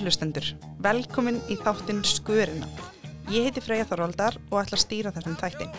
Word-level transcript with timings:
Kæri 0.00 0.08
hlustendur, 0.08 0.46
velkomin 0.80 1.42
í 1.52 1.58
þáttinn 1.60 1.98
Skurina. 2.08 2.64
Ég 3.28 3.44
heiti 3.44 3.60
Freyja 3.60 3.84
Þorvaldar 3.84 4.38
og 4.46 4.62
ætla 4.62 4.78
að 4.78 4.80
stýra 4.80 5.10
þessum 5.12 5.34
þættin. 5.36 5.74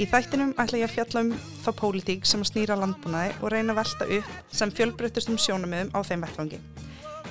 Í 0.00 0.06
þættinum 0.08 0.54
ætla 0.54 0.78
ég 0.80 0.86
að 0.86 0.94
fjalla 0.94 1.22
um 1.26 1.32
þá 1.66 1.68
pólitík 1.76 2.24
sem 2.24 2.40
að 2.40 2.48
snýra 2.54 2.78
landbúnaði 2.80 3.34
og 3.42 3.50
reyna 3.52 3.74
að 3.74 3.80
velta 3.82 4.06
upp 4.16 4.54
sem 4.56 4.72
fjölbreyttustum 4.78 5.36
sjónumöðum 5.36 5.92
á 5.92 6.00
þeim 6.08 6.24
vettfangi. 6.24 6.60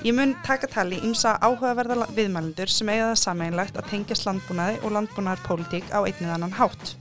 Ég 0.06 0.14
mun 0.20 0.36
taka 0.46 0.70
tali 0.70 1.00
ímsa 1.02 1.32
áhugaverða 1.42 2.12
viðmælendur 2.14 2.70
sem 2.70 2.92
eiga 2.94 3.08
það 3.08 3.22
sameinlegt 3.24 3.80
að 3.82 3.90
tengjast 3.90 4.30
landbúnaði 4.30 4.78
og 4.84 4.94
landbúnaðar 5.00 5.42
pólitík 5.48 5.90
á 5.90 6.06
einnið 6.06 6.36
annan 6.36 6.54
hátt. 6.60 6.94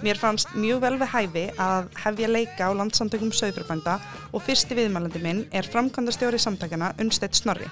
Mér 0.00 0.16
fannst 0.16 0.56
mjög 0.56 0.80
vel 0.86 0.96
við 0.96 1.12
hæfi 1.12 1.44
að 1.60 1.92
hefja 2.06 2.32
leika 2.32 2.72
á 2.72 2.78
landsamtökum 2.80 3.36
sögfrabænda 3.36 4.00
og 4.32 4.42
fyrsti 4.48 4.80
viðmælandi 4.80 5.20
minn 5.20 5.44
er 5.52 5.68
framkvæmdastjóri 5.68 6.40
samtakana 6.40 6.94
Unnsteitt 6.96 7.36
Snorri. 7.36 7.68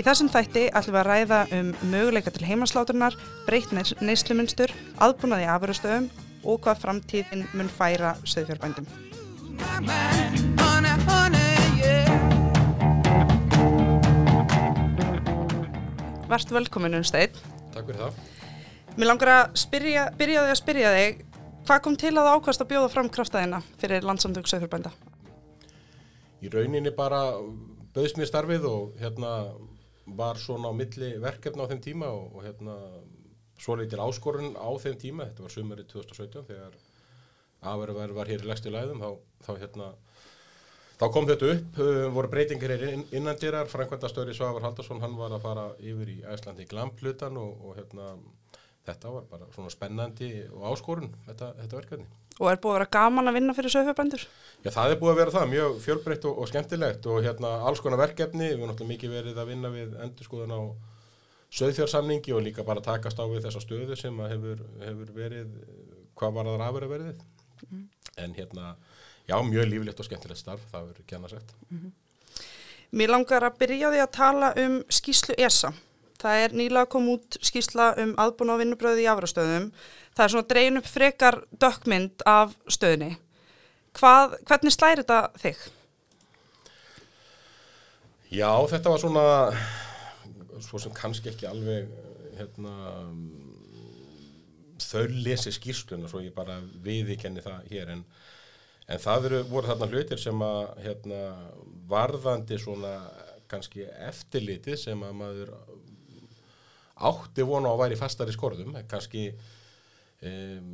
Í 0.00 0.02
þessum 0.06 0.30
þætti 0.32 0.60
ætlum 0.72 0.94
við 0.94 0.98
að 1.02 1.08
ræða 1.10 1.38
um 1.52 1.66
möguleika 1.90 2.30
til 2.32 2.46
heimasláturnar, 2.48 3.12
breytt 3.44 3.68
neyslumunstur, 4.00 4.70
aðbúnaði 4.96 5.48
afurustöðum 5.52 6.06
og 6.48 6.62
hvað 6.64 6.78
framtíðin 6.86 7.42
mun 7.52 7.68
færa 7.68 8.14
sögfrabændum. 8.24 8.86
Verðt 16.30 16.54
velkomin 16.56 16.96
Unnsteitt. 16.96 17.36
Takk 17.74 17.90
fyrir 17.90 18.00
það. 18.06 18.22
Mér 18.96 19.10
langar 19.10 19.32
að 19.34 19.58
spyrja, 19.60 20.06
byrja 20.16 20.46
að 20.46 20.56
spyrja 20.62 20.94
þig 20.96 21.26
Hvað 21.68 21.82
kom 21.84 21.98
til 22.00 22.14
að 22.16 22.30
ákvæmst 22.38 22.64
að 22.64 22.70
bjóða 22.70 22.88
fram 22.94 23.10
kraftæðina 23.12 23.60
fyrir 23.82 24.06
landsamtök 24.08 24.48
sögfurbænda? 24.48 24.94
Í 26.40 26.48
rauninni 26.48 26.90
bara 26.96 27.20
bauðst 27.92 28.16
mér 28.16 28.30
starfið 28.30 28.64
og 28.64 28.96
hérna 29.02 29.34
var 30.16 30.38
svona 30.40 30.70
á 30.70 30.74
milli 30.74 31.14
verkefna 31.22 31.66
á 31.66 31.70
þeim 31.70 31.82
tíma 31.84 32.10
og, 32.12 32.36
og 32.36 32.46
hérna 32.46 32.76
svo 33.60 33.76
leitir 33.76 34.00
áskorun 34.00 34.54
á 34.56 34.70
þeim 34.80 34.98
tíma, 35.00 35.26
þetta 35.28 35.44
var 35.44 35.54
sumari 35.54 35.86
2017 35.88 36.46
þegar 36.48 36.78
aðverðar 37.70 38.14
var 38.16 38.30
hér 38.32 38.44
í 38.44 38.48
legstu 38.48 38.72
læðum, 38.72 39.02
þá, 39.04 39.10
þá 39.44 39.52
hérna 39.60 39.88
þá 41.00 41.06
kom 41.12 41.28
þetta 41.28 41.50
upp, 41.54 41.80
uh, 41.80 42.06
voru 42.14 42.30
breytingir 42.32 42.74
inn, 42.88 43.06
innandýrar, 43.16 43.68
Frankvæntastöri 43.72 44.36
Svavar 44.36 44.64
Haldarsson, 44.66 45.00
hann 45.04 45.16
var 45.18 45.36
að 45.36 45.44
fara 45.44 45.66
yfir 45.78 46.12
í 46.12 46.18
Æslandi 46.28 46.66
í 46.66 46.70
Glamplutan 46.70 47.36
og, 47.40 47.64
og 47.64 47.76
hérna 47.80 48.14
þetta 48.90 49.14
var 49.14 49.26
bara 49.30 49.48
svona 49.54 49.72
spennandi 49.72 50.30
og 50.50 50.66
áskorun 50.72 51.10
þetta, 51.26 51.52
þetta 51.62 51.78
verkefni. 51.78 52.06
Og 52.40 52.48
er 52.48 52.60
búið 52.60 52.72
að 52.72 52.78
vera 52.78 52.92
gaman 52.96 53.28
að 53.28 53.36
vinna 53.36 53.54
fyrir 53.56 53.72
sögfjörbændur? 53.74 54.22
Já, 54.64 54.70
það 54.72 54.92
er 54.92 55.00
búið 55.00 55.12
að 55.12 55.18
vera 55.20 55.34
það, 55.34 55.50
mjög 55.50 55.74
fjölbreytt 55.84 56.28
og, 56.30 56.38
og 56.40 56.48
skemmtilegt 56.48 57.08
og 57.10 57.18
hérna 57.26 57.50
alls 57.68 57.82
konar 57.84 58.00
verkefni, 58.00 58.46
við 58.46 58.54
erum 58.54 58.70
náttúrulega 58.70 58.94
mikið 58.94 59.14
verið 59.16 59.40
að 59.42 59.50
vinna 59.52 59.72
við 59.74 59.98
endurskóðan 60.06 60.54
á 60.56 60.60
sögfjörsamningi 61.60 62.32
og 62.36 62.44
líka 62.46 62.64
bara 62.64 62.84
takast 62.84 63.20
á 63.20 63.24
við 63.28 63.44
þessa 63.44 63.60
stöðu 63.64 63.98
sem 63.98 64.22
hefur, 64.32 64.62
hefur 64.84 65.12
verið, 65.16 65.52
hvað 66.16 66.36
var 66.38 66.48
það 66.48 66.64
aðverða 66.68 66.92
verið? 66.94 67.24
Mm. 67.68 67.84
En 68.24 68.36
hérna, 68.38 68.72
já, 69.28 69.36
mjög 69.44 69.68
lífilegt 69.74 70.00
og 70.00 70.08
skemmtilegt 70.08 70.40
starf, 70.40 70.64
það 70.72 70.92
verður 70.94 71.36
eftir. 71.42 71.56
Mm 71.68 71.82
-hmm. 71.82 71.92
Mér 72.90 73.12
langar 73.12 73.44
að 73.46 73.58
byrja 73.58 73.90
því 73.92 74.00
að 74.02 74.12
tala 74.16 74.54
um 74.58 74.80
skýslu 74.88 75.34
ESA 75.38 75.72
Það 76.20 76.44
er 76.44 76.54
nýlega 76.56 76.88
kom 76.92 77.08
út 77.14 77.38
skýrsla 77.40 77.94
um 78.02 78.14
aðbúna 78.20 78.56
á 78.56 78.60
vinnubröði 78.60 79.06
í 79.06 79.10
afrastöðum. 79.10 79.70
Það 80.12 80.24
er 80.24 80.32
svona 80.34 80.48
dreyin 80.52 80.80
upp 80.80 80.88
frekar 80.90 81.38
dökkmynd 81.62 82.24
af 82.28 82.56
stöðni. 82.68 83.14
Hvað, 83.96 84.36
hvernig 84.46 84.74
slæri 84.74 85.02
þetta 85.02 85.20
þig? 85.40 85.62
Já, 88.30 88.50
þetta 88.70 88.92
var 88.92 89.00
svona, 89.02 89.24
svo 90.62 90.78
sem 90.78 90.92
kannski 90.94 91.32
ekki 91.32 91.48
alveg, 91.48 91.88
hérna, 92.38 92.74
þau 94.84 95.08
lesi 95.24 95.50
skýrsluna, 95.56 96.06
svo 96.10 96.22
ég 96.22 96.36
bara 96.36 96.60
viðikenni 96.84 97.42
það 97.42 97.72
hér, 97.72 97.90
en, 97.96 98.04
en 98.86 99.02
það 99.02 99.26
veru, 99.26 99.40
voru 99.50 99.72
þarna 99.72 99.90
hlutir 99.90 100.22
sem 100.22 100.46
að, 100.46 100.60
hérna, 100.84 101.24
varðandi 101.90 102.60
svona 102.62 102.94
kannski 103.50 103.88
eftirlitið 104.06 104.78
sem 104.78 105.02
að 105.02 105.16
maður 105.18 105.54
átti 107.08 107.46
vonu 107.46 107.70
að 107.70 107.82
væri 107.84 107.98
fastari 108.00 108.34
skorðum 108.34 108.76
kannski 108.90 109.30
um, 110.26 110.70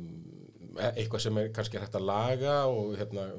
eitthvað 0.77 1.23
sem 1.23 1.39
er 1.41 1.51
kannski 1.55 1.79
hægt 1.81 1.95
að 1.97 2.07
laga 2.09 2.57
og 2.69 2.95
hérna 2.99 3.29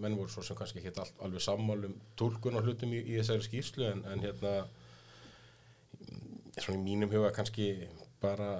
menn 0.00 0.16
voru 0.18 0.30
svo 0.32 0.44
sem 0.44 0.58
kannski 0.58 0.84
all, 0.92 1.10
alveg 1.24 1.42
sammálum 1.42 1.94
tólkun 2.18 2.58
og 2.58 2.66
hlutum 2.66 2.92
í, 2.92 3.00
í 3.00 3.18
þessari 3.20 3.46
skýrslu 3.46 3.88
en, 3.88 4.04
en 4.10 4.24
hérna 4.24 4.54
svona 6.60 6.78
í 6.78 6.84
mínum 6.84 7.12
huga 7.12 7.32
kannski 7.34 7.72
bara 8.22 8.50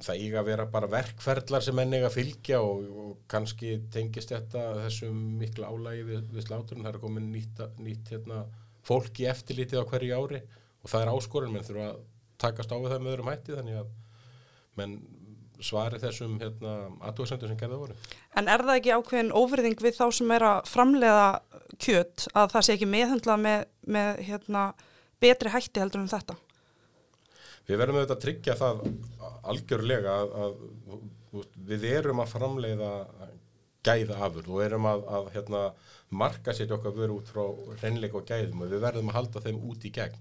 það 0.00 0.22
íga 0.24 0.40
að 0.40 0.48
vera 0.48 0.66
bara 0.72 0.88
verkferðlar 0.90 1.64
sem 1.64 1.76
menn 1.76 1.92
eiga 1.92 2.08
að 2.08 2.16
fylgja 2.16 2.60
og, 2.64 2.86
og 3.02 3.10
kannski 3.30 3.74
tengist 3.92 4.32
þetta 4.32 4.62
þessum 4.84 5.18
miklu 5.40 5.66
álægi 5.66 6.06
við, 6.08 6.22
við 6.32 6.46
sláturinn, 6.46 6.86
það 6.86 6.94
er 6.94 7.02
komin 7.02 7.28
nýtt, 7.34 7.60
nýtt 7.84 8.14
hérna, 8.14 8.44
fólk 8.86 9.20
í 9.20 9.28
eftirlítið 9.28 9.84
á 9.84 9.90
hverju 9.90 10.16
ári 10.16 10.40
og 10.80 10.88
það 10.88 11.04
er 11.04 11.12
áskorun, 11.12 11.52
menn 11.52 11.66
þurfa 11.66 11.90
að 11.90 12.00
takast 12.40 12.72
á 12.72 12.76
við 12.76 12.92
það 12.92 13.02
með 13.04 13.14
öðrum 13.14 13.30
hætti 13.30 13.56
þannig 13.56 13.80
að 13.80 13.90
menn 14.80 14.98
svari 15.60 16.00
þessum 16.00 16.38
hérna, 16.40 16.74
aðtóðsendur 17.04 17.50
sem 17.50 17.58
gerða 17.60 17.80
voru. 17.80 17.96
En 18.38 18.48
er 18.48 18.64
það 18.64 18.78
ekki 18.78 18.94
ákveðin 18.96 19.34
óverðing 19.36 19.82
við 19.84 19.98
þá 19.98 20.06
sem 20.16 20.30
er 20.36 20.46
að 20.48 20.60
framlega 20.70 21.26
kjött 21.80 22.28
að 22.32 22.54
það 22.54 22.66
sé 22.66 22.76
ekki 22.76 22.88
meðhendlað 22.90 23.42
með, 23.44 23.66
með 23.96 24.22
hérna, 24.28 24.62
betri 25.20 25.52
hætti 25.52 25.82
heldur 25.82 26.00
en 26.00 26.08
um 26.08 26.12
þetta? 26.14 26.38
Við 27.68 27.80
verðum 27.80 28.00
auðvitað 28.00 28.16
að 28.16 28.24
tryggja 28.24 28.56
það 28.58 28.80
algjörlega 29.52 30.16
að, 30.16 30.32
að 30.40 31.44
við 31.70 31.86
erum 31.92 32.22
að 32.24 32.32
framleiða 32.32 32.90
gæða 33.86 34.18
afur 34.26 34.50
og 34.50 34.62
erum 34.64 34.88
að, 34.90 35.04
að 35.16 35.30
hérna, 35.36 35.62
marka 36.10 36.54
sér 36.56 36.74
okkar 36.76 36.96
vöru 36.96 37.20
út 37.20 37.30
frá 37.30 37.44
reynleika 37.84 38.18
og 38.18 38.26
gæðum 38.28 38.64
og 38.64 38.72
við 38.72 38.82
verðum 38.82 39.12
að 39.12 39.18
halda 39.20 39.44
þeim 39.44 39.60
út 39.70 39.86
í 39.86 39.92
gegn 39.94 40.18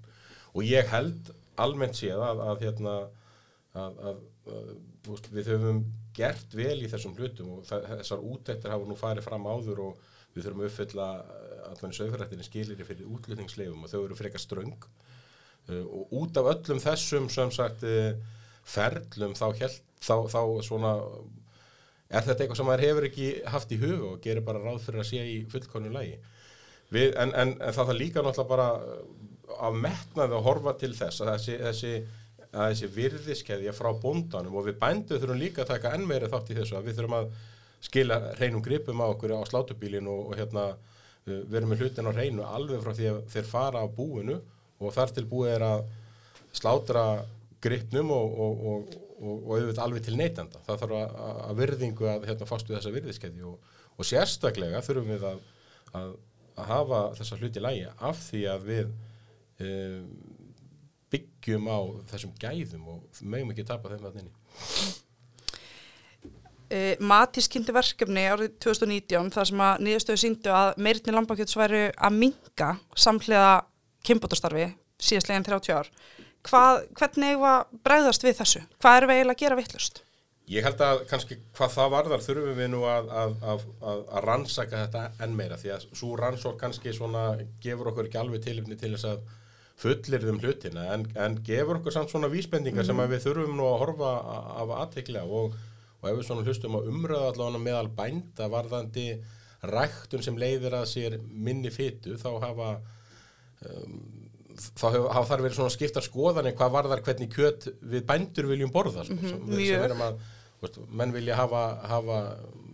og 0.53 0.66
ég 0.68 0.91
held 0.91 1.31
almennt 1.64 1.97
séð 2.00 2.22
að, 2.25 2.44
að, 2.46 2.64
hérna, 2.66 2.96
að, 3.80 4.00
að 4.09 5.25
við 5.34 5.52
höfum 5.53 5.84
gert 6.18 6.56
vel 6.58 6.78
í 6.84 6.90
þessum 6.92 7.16
hlutum 7.18 7.58
og 7.58 7.68
þessar 7.70 8.24
útæktir 8.25 8.74
hafa 8.74 8.88
nú 8.90 8.97
farið 9.00 9.28
fram 9.28 9.47
áður 9.47 9.84
og 9.90 10.08
við 10.36 10.46
þurfum 10.46 10.64
að 10.64 10.69
uppfylla 10.69 11.09
allan 11.69 11.96
sögurrættinni 11.96 12.46
skilir 12.46 12.88
fyrir 12.88 13.09
útlutningsleifum 13.09 13.86
og 13.86 13.92
þau 13.92 14.02
eru 14.02 14.18
frekar 14.18 14.42
ströng. 14.42 14.75
Uh, 15.69 15.86
og 15.86 16.16
út 16.24 16.40
af 16.40 16.50
öllum 16.53 16.81
þessum 16.81 17.30
sem 17.34 17.52
sagt 17.53 17.86
uh, 17.86 18.14
ferlum 18.66 19.36
þá, 19.38 19.48
held, 19.59 19.80
þá, 20.02 20.16
þá 20.31 20.42
svona 20.66 20.94
er 22.09 22.25
þetta 22.25 22.44
eitthvað 22.44 22.58
sem 22.58 22.69
maður 22.69 22.86
hefur 22.88 23.08
ekki 23.09 23.30
haft 23.53 23.74
í 23.74 23.80
huga 23.81 24.14
og 24.14 24.22
gerir 24.24 24.46
bara 24.46 24.62
ráð 24.64 24.81
fyrir 24.86 25.03
að 25.03 25.09
sé 25.12 25.25
í 25.30 25.40
fullkonu 25.50 25.92
lægi 25.94 26.18
en, 26.90 27.34
en, 27.34 27.34
en 27.53 27.58
það 27.59 27.84
þarf 27.84 27.98
líka 27.98 28.24
náttúrulega 28.25 28.50
bara 28.50 28.69
af 29.58 29.78
metnaði 29.86 30.38
að 30.38 30.46
horfa 30.46 30.76
til 30.80 30.92
þess 30.98 31.24
að 31.24 31.32
þessi, 31.34 31.56
þessi, 31.64 31.94
að 32.50 32.74
þessi 32.74 32.92
virðiskeðja 32.98 33.74
frá 33.78 33.90
bóndanum 34.04 34.60
og 34.60 34.68
við 34.70 34.78
bændu 34.82 35.18
þurfum 35.18 35.42
líka 35.42 35.64
að 35.66 35.74
taka 35.74 35.96
enn 35.98 36.08
meira 36.10 36.30
þátt 36.32 36.54
í 36.54 36.60
þessu 36.60 36.78
að 36.78 36.90
við 36.90 37.00
þurfum 37.00 37.18
að 37.20 37.32
skila 37.90 38.20
reynum 38.40 38.64
gripum 38.64 39.02
á 39.02 39.08
okkur 39.08 39.36
á 39.40 39.42
slátubílinu 39.48 40.12
og, 40.12 40.32
og 40.32 40.40
hérna 40.40 40.70
við 41.30 41.60
erum 41.60 41.74
með 41.74 41.84
hlutin 41.84 42.10
á 42.10 42.12
reynu 42.16 42.46
alveg 42.46 42.82
frá 42.84 42.96
því 42.96 43.10
að 43.12 43.20
þeir 43.34 43.50
fara 43.50 43.84
á 43.84 43.88
búinu 43.88 44.40
og 44.80 44.96
þar 44.96 45.14
til 45.16 45.26
búið 45.30 45.54
er 45.56 45.66
að 45.68 45.84
slátra 46.56 47.04
gripnum 47.64 48.12
og, 48.16 48.40
og, 48.40 48.95
og 49.19 49.52
auðvitað 49.52 49.84
alveg 49.84 50.06
til 50.06 50.16
neytenda. 50.18 50.62
Það 50.66 50.81
þarf 50.84 50.98
að, 51.00 51.19
að 51.44 51.60
virðingu 51.60 52.07
að 52.07 52.28
hérna, 52.30 52.48
fastu 52.50 52.75
þessa 52.75 52.94
virðiskeðju 52.95 53.54
og 54.00 54.07
sérstaklega 54.07 54.81
þurfum 54.86 55.12
við 55.12 55.25
að, 55.28 55.42
að, 56.00 56.13
að 56.56 56.72
hafa 56.72 57.02
þessa 57.19 57.40
hluti 57.42 57.63
lægi 57.63 57.88
af 58.10 58.22
því 58.30 58.44
að 58.54 58.68
við 58.69 58.94
byggjum 61.09 61.69
á 61.69 61.79
þessum 62.11 62.33
gæðum 62.39 62.89
og 62.94 63.21
meðum 63.21 63.53
ekki 63.53 63.67
tapa 63.67 63.91
þeim 63.91 64.09
að 64.09 64.19
þenni. 64.19 64.33
Uh, 66.69 66.94
Matís 67.01 67.47
kynnti 67.50 67.73
verkefni 67.73 68.27
árið 68.29 68.51
2019 68.61 69.31
þar 69.33 69.47
sem 69.50 69.61
að 69.65 69.79
nýðastöðu 69.88 70.21
síndu 70.21 70.51
að 70.53 70.75
meirinni 70.77 71.15
lambakjöts 71.15 71.57
væri 71.57 71.88
að 71.97 72.19
minga 72.19 72.75
samhliða 72.94 73.56
kynbótastarfi 74.06 74.67
síðastleginn 75.01 75.47
30 75.47 75.79
ár. 75.79 75.89
Hvað, 76.45 76.83
hvernig 77.00 77.39
var 77.41 77.65
bregðast 77.83 78.23
við 78.23 78.38
þessu? 78.38 78.61
Hvað 78.79 79.00
er 79.00 79.07
við 79.09 79.17
eiginlega 79.17 79.35
að 79.35 79.41
gera 79.41 79.57
vittlust? 79.59 80.03
Ég 80.50 80.65
held 80.65 80.79
að 80.81 81.03
kannski 81.09 81.35
hvað 81.57 81.73
það 81.75 81.91
varðar 81.94 82.23
þurfum 82.25 82.56
við 82.57 82.69
nú 82.73 82.79
að, 82.89 83.09
að, 83.21 83.33
að, 83.51 83.65
að 83.89 84.23
rannsaka 84.25 84.85
þetta 84.85 85.03
enn 85.25 85.35
meira 85.38 85.57
því 85.61 85.73
að 85.75 85.83
svo 85.89 86.15
rannsók 86.17 86.57
kannski 86.61 86.94
svona 86.95 87.25
gefur 87.61 87.91
okkur 87.91 88.09
ekki 88.09 88.21
alveg 88.21 88.45
tilifni 88.45 88.77
til 88.79 88.95
þess 88.95 89.09
að 89.11 89.19
fullir 89.80 90.28
um 90.28 90.40
hlutina 90.44 90.90
en, 90.94 91.08
en 91.16 91.40
gefur 91.46 91.80
okkur 91.80 91.96
samt 91.96 92.12
svona 92.12 92.30
vísbendingar 92.31 92.84
mm. 92.84 92.90
sem 92.90 93.12
við 93.14 93.26
þurfum 93.26 93.58
nú 93.58 93.68
að 93.70 93.81
horfa 93.86 94.14
af 94.64 94.74
aðtekla 94.84 95.26
og, 95.26 95.58
og 96.02 96.10
ef 96.10 96.18
við 96.18 96.26
svona 96.28 96.46
hlustum 96.48 96.80
að 96.80 96.90
umröða 96.92 97.31
allavega 97.31 97.64
meðal 97.64 97.92
bænda 97.96 98.50
varðandi 98.52 99.10
ræktun 99.70 100.24
sem 100.24 100.40
leiðir 100.40 100.76
að 100.78 100.88
sér 100.94 101.20
minni 101.20 101.72
fytu 101.72 102.16
þá 102.20 102.30
hafa 102.44 102.72
um, 103.68 104.02
þá 104.60 104.88
hafa 104.90 105.26
þar 105.31 105.44
verið 105.46 105.58
svona 105.60 105.74
skiptar 105.74 106.06
skoðanir 106.06 106.56
hvað 106.58 106.74
varðar 106.76 107.04
hvernig 107.06 107.31
kjöt 107.34 107.70
við 107.80 108.04
bændur 108.08 108.50
viljum 108.50 108.74
borða 108.74 109.06
sko, 109.08 109.16
sem, 109.22 109.36
sem 109.36 109.54
mjög. 109.54 109.86
erum 109.88 110.04
að, 110.04 110.20
veist, 110.64 110.80
menn 110.92 111.16
vilja 111.16 111.38
hafa, 111.40 111.64
hafa 111.92 112.20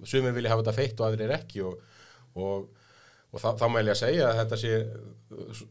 sumir 0.07 0.34
vilja 0.36 0.54
hafa 0.54 0.66
þetta 0.66 0.78
feitt 0.80 1.02
og 1.02 1.10
aðrir 1.10 1.36
ekki 1.38 1.66
og, 1.66 1.78
og, 2.34 2.66
og 3.35 3.41
þá, 3.43 3.49
þá 3.59 3.65
mæli 3.67 3.91
ég 3.91 3.97
að 3.97 4.01
segja 4.01 4.27
að 4.29 4.37
þetta 4.41 4.59
sé 4.61 4.75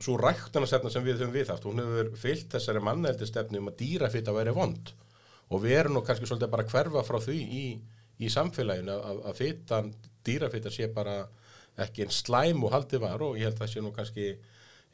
svo 0.05 0.17
ræktunarstefna 0.21 0.93
sem 0.93 1.05
við 1.07 1.23
höfum 1.23 1.35
viðhaft 1.35 1.65
hún 1.65 1.81
hefur 1.81 2.11
fyllt 2.21 2.51
þessari 2.53 2.83
manneldistefni 2.85 3.61
um 3.61 3.71
að 3.71 3.79
dýrafitt 3.81 4.29
að 4.29 4.41
vera 4.41 4.57
vond. 4.57 4.91
Og 5.53 5.63
við 5.63 5.79
erum 5.79 5.97
nú 5.97 6.03
kannski 6.05 6.29
svolítið 6.29 6.53
bara 6.53 6.67
að 6.67 6.75
hverfa 6.75 7.05
frá 7.07 7.19
því 7.25 7.39
í, 7.41 7.65
í 8.21 8.33
samfélaginu 8.33 8.99
að, 8.99 9.23
að 9.31 9.41
fytan, 9.41 9.93
dýrafita 10.27 10.73
sé 10.73 10.91
bara 10.93 11.23
ekki 11.81 12.05
einn 12.05 12.13
slæm 12.15 12.67
og 12.67 12.75
haldið 12.75 13.03
var 13.05 13.25
og 13.25 13.39
ég 13.39 13.49
held 13.49 13.57
að 13.57 13.65
það 13.65 13.73
sé 13.73 13.85
nú 13.85 13.95
kannski 13.95 14.29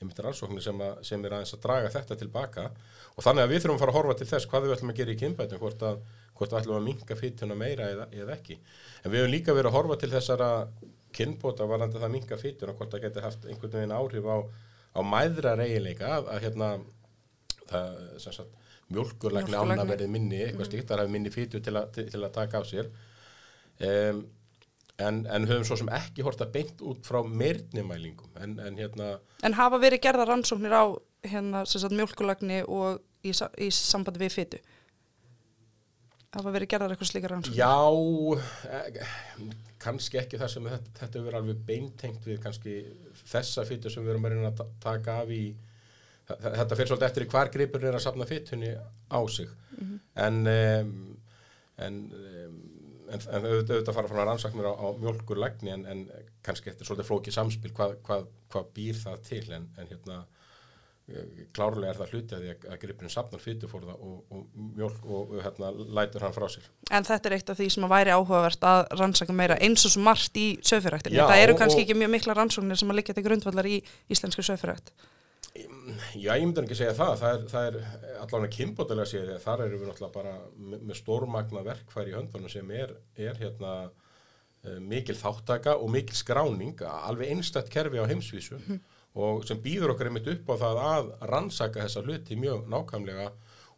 einmitt 0.00 0.22
rannsóknir 0.24 0.64
sem, 0.64 0.78
að, 0.80 1.02
sem 1.04 1.24
er 1.26 1.34
aðeins 1.36 1.52
að 1.56 1.64
draga 1.66 1.90
þetta 1.92 2.16
tilbaka 2.22 2.70
og 2.70 3.24
þannig 3.24 3.44
að 3.44 3.50
við 3.52 3.62
þurfum 3.64 3.76
að 3.76 3.82
fara 3.82 3.92
að 3.92 3.98
horfa 3.98 4.16
til 4.16 4.28
þess 4.30 4.48
hvað 4.48 4.64
við 4.64 4.72
ætlum 4.76 4.92
að 4.92 5.00
gera 5.00 5.12
í 5.12 5.18
kynbætum 5.20 5.60
hvort 5.60 5.84
að, 5.84 5.98
hvort 6.38 6.54
við 6.54 6.60
ætlum 6.62 6.78
að 6.78 6.86
minka 6.86 7.18
fytuna 7.18 7.58
meira 7.58 7.90
eða, 7.92 8.06
eða 8.16 8.36
ekki. 8.38 8.56
En 9.02 9.12
við 9.12 9.20
höfum 9.20 9.34
líka 9.34 9.56
verið 9.58 9.70
að 9.70 9.76
horfa 9.76 9.98
til 10.00 10.10
þessara 10.14 10.48
kynbóta 11.16 11.66
varandi 11.68 11.98
það 12.02 12.12
minka 12.14 12.38
fytuna 12.40 12.74
hvort 12.78 12.92
það 12.94 13.04
geti 13.06 13.24
haft 13.24 13.46
einhvern 13.50 13.74
veginn 13.76 13.94
áhrif 13.96 14.26
á, 14.30 14.36
á 14.94 15.00
mæðra 15.06 15.54
reyðileika 15.60 16.10
að, 16.18 16.28
að 16.34 16.42
hérna 16.46 16.68
það, 17.70 18.00
sagt, 18.24 18.58
mjölkurlækni 18.90 19.54
ána 19.60 19.84
verið 19.86 20.10
minni, 20.10 20.40
eitthvað 20.46 20.68
slíkt, 20.70 20.88
það 20.90 21.02
hafi 21.04 21.14
minni 21.14 21.30
fytu 21.34 21.60
til, 21.62 21.74
að- 21.78 21.90
til, 21.94 22.06
til 22.10 22.22
að 22.26 22.32
taka 22.34 22.58
á 22.58 22.64
sér. 22.66 22.88
Um, 23.80 24.24
en, 25.00 25.22
en 25.32 25.46
höfum 25.48 25.64
svo 25.64 25.76
sem 25.80 25.88
ekki 25.96 26.24
horta 26.26 26.44
beint 26.52 26.82
út 26.84 27.06
frá 27.08 27.22
meirnimælingum 27.24 28.34
en, 28.44 28.58
en 28.60 28.74
hérna 28.76 29.14
En 29.46 29.54
hafa 29.56 29.78
verið 29.80 30.02
gerða 30.04 30.26
rannsóknir 30.28 30.74
á 30.76 30.84
hérna, 31.24 31.62
sagt, 31.64 31.94
mjölkulagni 31.96 32.58
og 32.68 32.98
í, 33.24 33.32
í 33.32 33.70
sambandi 33.72 34.20
við 34.20 34.34
fytu? 34.36 34.60
Hafa 36.30 36.52
verið 36.54 36.70
gerðar 36.70 36.92
eitthvað 36.94 37.08
slíkar 37.10 37.32
rannsóknir? 37.34 37.58
Já, 37.58 37.74
eh, 38.70 39.54
kannski 39.82 40.20
ekki 40.20 40.38
það 40.38 40.52
sem 40.52 40.68
þetta, 40.70 40.92
þetta 41.00 41.22
verið 41.24 41.38
alveg 41.40 41.62
beintengt 41.66 42.28
við 42.28 42.38
kannski 42.44 42.74
þessa 43.32 43.64
fytu 43.66 43.90
sem 43.90 44.04
við 44.04 44.12
erum 44.14 44.28
að 44.28 44.34
reyna 44.36 44.50
að 44.52 44.60
ta- 44.60 44.68
taka 44.84 45.16
af 45.24 45.32
í 45.34 45.42
þetta 46.30 46.76
fyrir 46.78 46.90
svolítið 46.92 47.08
eftir 47.08 47.24
í 47.26 47.30
hvar 47.32 47.50
gripur 47.50 47.84
er 47.88 47.96
að 47.98 48.04
safna 48.04 48.26
fytunni 48.30 48.70
á 49.10 49.20
sig 49.26 49.48
en 50.14 50.36
um, 50.46 50.92
en, 51.80 51.96
um, 52.14 52.60
en, 53.10 53.20
en 53.26 53.48
auðvitað, 53.50 53.90
fara 53.96 54.10
frá 54.12 54.22
rannsaknir 54.28 54.68
á, 54.70 54.74
á 54.78 54.86
mjölkurlækni 55.00 55.72
en, 55.74 55.86
en 55.90 56.04
kannski 56.46 56.70
eftir 56.70 56.86
svolítið 56.86 57.08
flókið 57.10 57.34
samspil 57.40 57.72
hvað, 57.74 57.96
hvað, 58.06 58.28
hvað 58.52 58.70
býr 58.76 59.00
það 59.02 59.24
til 59.26 59.42
en, 59.56 59.66
en 59.80 59.90
hérna 59.90 60.20
klárlega 61.56 61.92
er 61.92 61.98
það 62.00 62.12
hluti 62.14 62.36
að 62.36 62.48
að, 62.50 62.74
gripurinn 62.82 63.12
safnar 63.12 63.42
fytufórða 63.42 63.94
og, 63.98 64.18
og 64.30 64.66
mjölk 64.78 65.06
og, 65.06 65.36
hérna 65.44 65.70
lætur 65.98 66.26
hann 66.26 66.34
frá 66.36 66.46
sér 66.52 66.66
En 66.90 67.06
þetta 67.06 67.30
er 67.30 67.36
eitt 67.38 67.52
af 67.52 67.58
því 67.60 67.68
sem 67.74 67.86
að 67.86 67.94
væri 67.94 68.14
áhugavert 68.14 68.66
að 68.72 68.82
rannsaka 68.98 69.36
meira 69.36 69.56
eins 69.62 69.86
og 69.86 69.94
svo 69.94 70.02
margt 70.06 70.36
í 70.38 70.48
söfyræktinu. 70.66 71.18
Já, 71.18 71.26
Það 71.30 71.44
eru 71.44 71.54
og- 71.54 71.62
kannski 71.62 71.84
ekki 71.84 71.98
mjög 71.98 72.12
mikla 72.16 72.36
rannsóknir 72.38 72.78
sem 72.78 72.90
að 72.90 73.00
liggja 73.00 73.16
til 73.16 73.26
grundvallar 73.26 73.66
í 73.70 73.80
íslensku 74.10 74.44
söfyrækt. 74.46 74.92
Já, 76.14 76.36
ég 76.38 76.44
myndi 76.46 76.62
ekki 76.62 76.76
segja 76.78 76.94
það. 76.94 77.16
Það 77.18 77.32
er, 77.34 77.46
það 77.50 77.64
er 77.68 77.78
allavega 78.22 78.52
kynbótilega 78.54 79.06
að 79.06 79.10
segja 79.10 79.24
því 79.26 79.34
að 79.34 79.44
þar 79.46 79.62
erum 79.64 79.80
við 79.80 79.88
náttúrulega 79.90 80.14
bara 80.14 80.34
með, 80.54 80.84
með 80.86 80.98
stórmagna 81.00 81.64
verkfæri 81.66 82.12
í 82.12 82.14
höndunum 82.14 82.52
sem 82.52 82.70
er, 82.76 82.92
er 83.18 83.40
hérna 83.40 83.72
eh, 84.62 84.78
mikil 84.78 85.16
þáttaka 85.18 85.74
og 85.80 85.90
mikil 85.90 86.18
skráning, 86.20 86.84
alveg 86.86 87.32
einstætt 87.34 87.72
kerfi 87.72 87.98
á 87.98 88.06
heimsvísu 88.06 88.60
og 89.18 89.42
sem 89.48 89.58
býður 89.62 89.94
okkur 89.94 90.10
einmitt 90.10 90.30
upp 90.30 90.52
á 90.54 90.56
það 90.60 90.80
að 90.84 91.10
rannsaka 91.32 91.82
þessa 91.82 92.04
hluti 92.06 92.38
mjög 92.38 92.68
nákvæmlega 92.70 93.30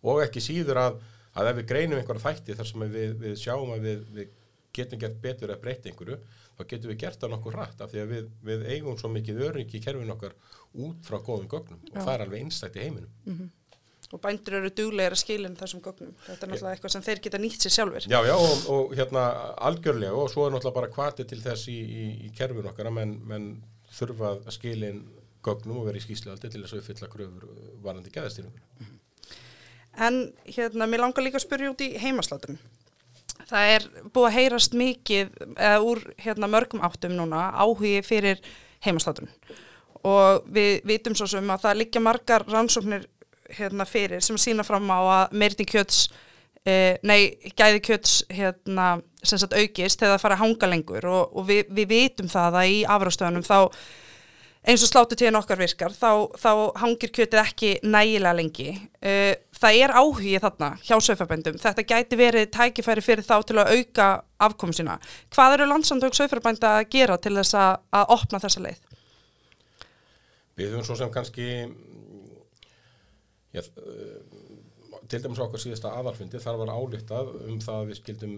og 0.03 0.23
ekki 0.27 0.43
síður 0.45 0.83
að, 0.83 1.01
að 1.39 1.51
ef 1.53 1.59
við 1.61 1.69
greinum 1.71 2.01
einhverja 2.01 2.27
þætti 2.27 2.59
þar 2.59 2.69
sem 2.69 2.85
við, 2.93 3.17
við 3.23 3.39
sjáum 3.41 3.73
að 3.73 3.89
við, 3.89 4.05
við 4.13 4.37
getum 4.77 5.01
gert 5.01 5.19
betur 5.23 5.53
að 5.53 5.65
breyta 5.65 5.91
einhverju, 5.91 6.19
þá 6.59 6.63
getum 6.69 6.93
við 6.93 7.01
gert 7.05 7.23
það 7.23 7.35
nokkuð 7.35 7.57
rætt 7.57 7.83
af 7.85 7.91
því 7.93 8.03
að 8.03 8.13
við, 8.13 8.29
við 8.51 8.69
eigum 8.75 9.01
svo 9.01 9.11
mikið 9.13 9.43
öryggi 9.49 9.79
í 9.79 9.83
kerfinu 9.85 10.15
okkar 10.15 10.37
út 10.85 11.09
frá 11.09 11.19
góðum 11.19 11.51
gögnum 11.51 11.83
og 11.91 11.99
Já. 11.99 12.05
það 12.05 12.15
er 12.15 12.25
alveg 12.27 12.47
einstætt 12.47 12.79
í 12.79 12.87
heiminum. 12.87 13.51
Og 14.13 14.21
bændur 14.21 14.59
eru 14.59 14.69
duglegir 14.77 15.15
að 15.15 15.21
skilin 15.23 15.55
þessum 15.57 15.81
gögnum. 15.85 16.11
Þetta 16.27 16.45
er 16.45 16.51
náttúrulega 16.51 16.77
eitthvað 16.77 16.93
sem 16.93 17.05
þeir 17.07 17.21
geta 17.25 17.39
nýtt 17.41 17.65
sér 17.65 17.73
sjálfur. 17.73 18.07
Já, 18.13 18.19
já, 18.29 18.35
og, 18.37 18.67
og 18.75 18.91
hérna 18.99 19.23
algjörlega 19.69 20.19
og 20.21 20.29
svo 20.29 20.45
er 20.45 20.53
náttúrulega 20.53 20.79
bara 20.81 20.91
kvati 20.93 21.25
til 21.29 21.39
þess 21.41 21.71
í, 21.73 21.79
í, 21.81 22.05
í 22.27 22.33
kerfinu 22.37 22.69
okkar 22.69 22.91
að 22.91 22.99
menn, 22.99 23.15
menn 23.31 23.47
þurfa 23.93 24.35
að 24.35 24.51
skilin 24.57 25.01
gögnum 25.45 25.81
og 25.81 25.89
vera 25.89 26.01
í 26.01 26.05
skýslualdi 26.05 26.51
til 26.51 26.63
þess 26.63 26.77
að 26.77 26.83
uppfylla 26.83 27.11
kröfur 27.13 27.49
uh, 27.49 27.73
varandi 27.85 28.13
geðastýringur. 28.15 28.93
En 30.03 30.23
hérna, 30.49 30.89
mér 30.89 31.05
langar 31.05 31.25
líka 31.25 31.37
að 31.41 31.47
spyrja 31.47 31.73
út 31.73 31.85
í 31.85 31.91
heimasláturinn. 32.01 32.61
Það 33.51 33.71
er 33.75 33.87
búið 34.15 34.29
að 34.29 34.37
heyrast 34.39 34.77
mikið 34.79 35.33
eða 35.53 35.83
úr 35.85 36.01
hérna, 36.23 36.49
mörgum 36.49 36.85
áttum 36.87 37.17
núna 37.19 37.51
áhugi 37.53 37.99
fyrir 38.07 38.41
heimasláturinn. 38.87 39.33
Og 40.09 40.47
við 40.51 40.81
vitum 40.89 41.15
svo 41.19 41.29
sem 41.31 41.51
að 41.53 41.67
það 41.67 41.81
liggja 41.83 42.03
margar 42.03 42.47
rannsóknir 42.49 43.05
hérna, 43.53 43.87
fyrir 43.87 44.23
sem 44.25 44.39
sína 44.41 44.65
fram 44.67 44.89
á 44.89 44.99
að 45.01 45.35
meirti 45.43 45.67
kjöts, 45.69 46.07
eh, 46.65 46.97
nei, 47.03 47.37
gæði 47.59 47.83
kjöts 47.85 48.23
hérna, 48.33 49.03
sem 49.23 49.39
sagt 49.39 49.55
aukist 49.55 50.01
þegar 50.01 50.17
það 50.17 50.25
fara 50.25 50.39
að 50.39 50.45
hanga 50.47 50.71
lengur 50.73 51.07
og, 51.07 51.37
og 51.37 51.47
við, 51.47 51.69
við 51.71 51.93
vitum 51.93 52.31
það 52.33 52.59
að 52.63 52.73
í 52.73 52.81
afrástöðunum 52.89 53.47
þá 53.47 53.59
eins 54.63 54.83
og 54.85 54.91
slátutíðin 54.91 55.39
okkar 55.41 55.59
virkar, 55.59 55.95
þá, 55.95 56.31
þá 56.39 56.51
hangir 56.83 57.11
kjötið 57.15 57.41
ekki 57.43 57.73
nægilega 57.83 58.37
lengi. 58.39 58.69
Uh, 59.03 59.33
það 59.59 59.79
er 59.83 59.95
áhugi 59.99 60.37
þarna 60.43 60.71
hjá 60.87 60.95
söfabændum. 61.03 61.59
Þetta 61.63 61.87
gæti 61.89 62.19
verið 62.21 62.51
tækifæri 62.55 63.05
fyrir 63.05 63.27
þá 63.27 63.37
til 63.49 63.59
að 63.59 63.73
auka 63.77 64.09
afkomu 64.47 64.77
sína. 64.77 64.99
Hvað 65.35 65.59
eru 65.59 65.69
landsandök 65.71 66.19
söfabænda 66.19 66.77
að 66.79 66.89
gera 66.95 67.19
til 67.19 67.35
þess 67.41 67.59
að, 67.59 67.83
að 67.99 68.15
opna 68.17 68.43
þessa 68.43 68.65
leið? 68.69 68.81
Við 70.61 70.75
höfum 70.75 70.87
svo 70.87 70.99
sem 71.01 71.13
kannski 71.13 71.49
já, 73.57 73.63
uh, 73.63 74.43
til 75.11 75.23
dæmis 75.25 75.43
okkar 75.43 75.61
síðasta 75.61 75.91
aðalfundi 75.99 76.41
þar 76.43 76.63
var 76.63 76.75
álíktað 76.77 77.35
um 77.49 77.59
það 77.63 77.81
að 77.81 77.89
við 77.91 77.99
skildum 77.99 78.37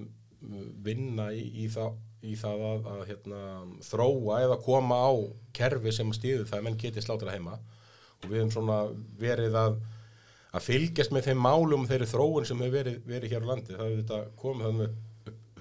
vinna 0.84 1.30
í, 1.34 1.44
í, 1.64 1.68
það, 1.72 1.96
í 2.24 2.34
það 2.40 2.64
að, 2.68 2.86
að 2.92 3.02
hérna, 3.10 3.40
þróa 3.86 4.42
eða 4.44 4.60
koma 4.64 5.00
á 5.00 5.12
kerfi 5.56 5.94
sem 5.94 6.12
stýður 6.16 6.48
það 6.50 6.60
að 6.60 6.68
menn 6.68 6.78
geti 6.80 7.04
slátra 7.04 7.34
heima. 7.34 7.58
Og 8.22 8.30
við 8.30 8.40
höfum 8.40 8.54
svona 8.58 8.78
verið 9.20 9.58
að 9.60 9.82
að 10.54 10.62
fylgjast 10.68 11.10
með 11.10 11.30
þeim 11.30 11.40
málum 11.42 11.88
þeirri 11.90 12.06
þróun 12.06 12.44
sem 12.46 12.60
hefur 12.62 12.76
verið, 12.76 13.00
verið 13.08 13.32
hér 13.34 13.42
á 13.42 13.50
landi. 13.50 13.74
Það 13.74 13.88
hefur 13.88 14.02
þetta 14.04 14.20
komið 14.38 14.68
þannig 14.68 15.00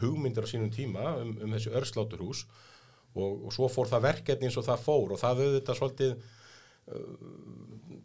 hugmyndir 0.03 0.45
á 0.45 0.51
sínum 0.51 0.69
tíma 0.73 1.15
um, 1.17 1.31
um 1.41 1.55
þessi 1.55 1.73
örsláturhús 1.73 2.43
og, 3.13 3.47
og 3.47 3.55
svo 3.55 3.69
fór 3.71 3.89
það 3.89 4.05
verkefni 4.05 4.49
eins 4.49 4.57
og 4.59 4.67
það 4.67 4.83
fór 4.85 5.15
og 5.15 5.21
það 5.21 5.41
hefur 5.41 5.57
þetta 5.57 5.77
svolítið 5.79 6.15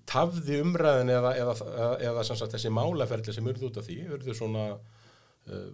tafði 0.08 0.60
umræðin 0.62 1.12
eða, 1.12 1.32
eða, 1.36 1.54
eða, 1.66 1.90
eða 2.10 2.24
sagt, 2.26 2.52
þessi 2.54 2.70
málaferli 2.72 3.34
sem 3.34 3.48
urðu 3.50 3.68
út 3.68 3.80
af 3.80 3.88
því, 3.88 3.98
urðu 4.16 4.36
svona 4.36 4.64
uh, 4.76 5.64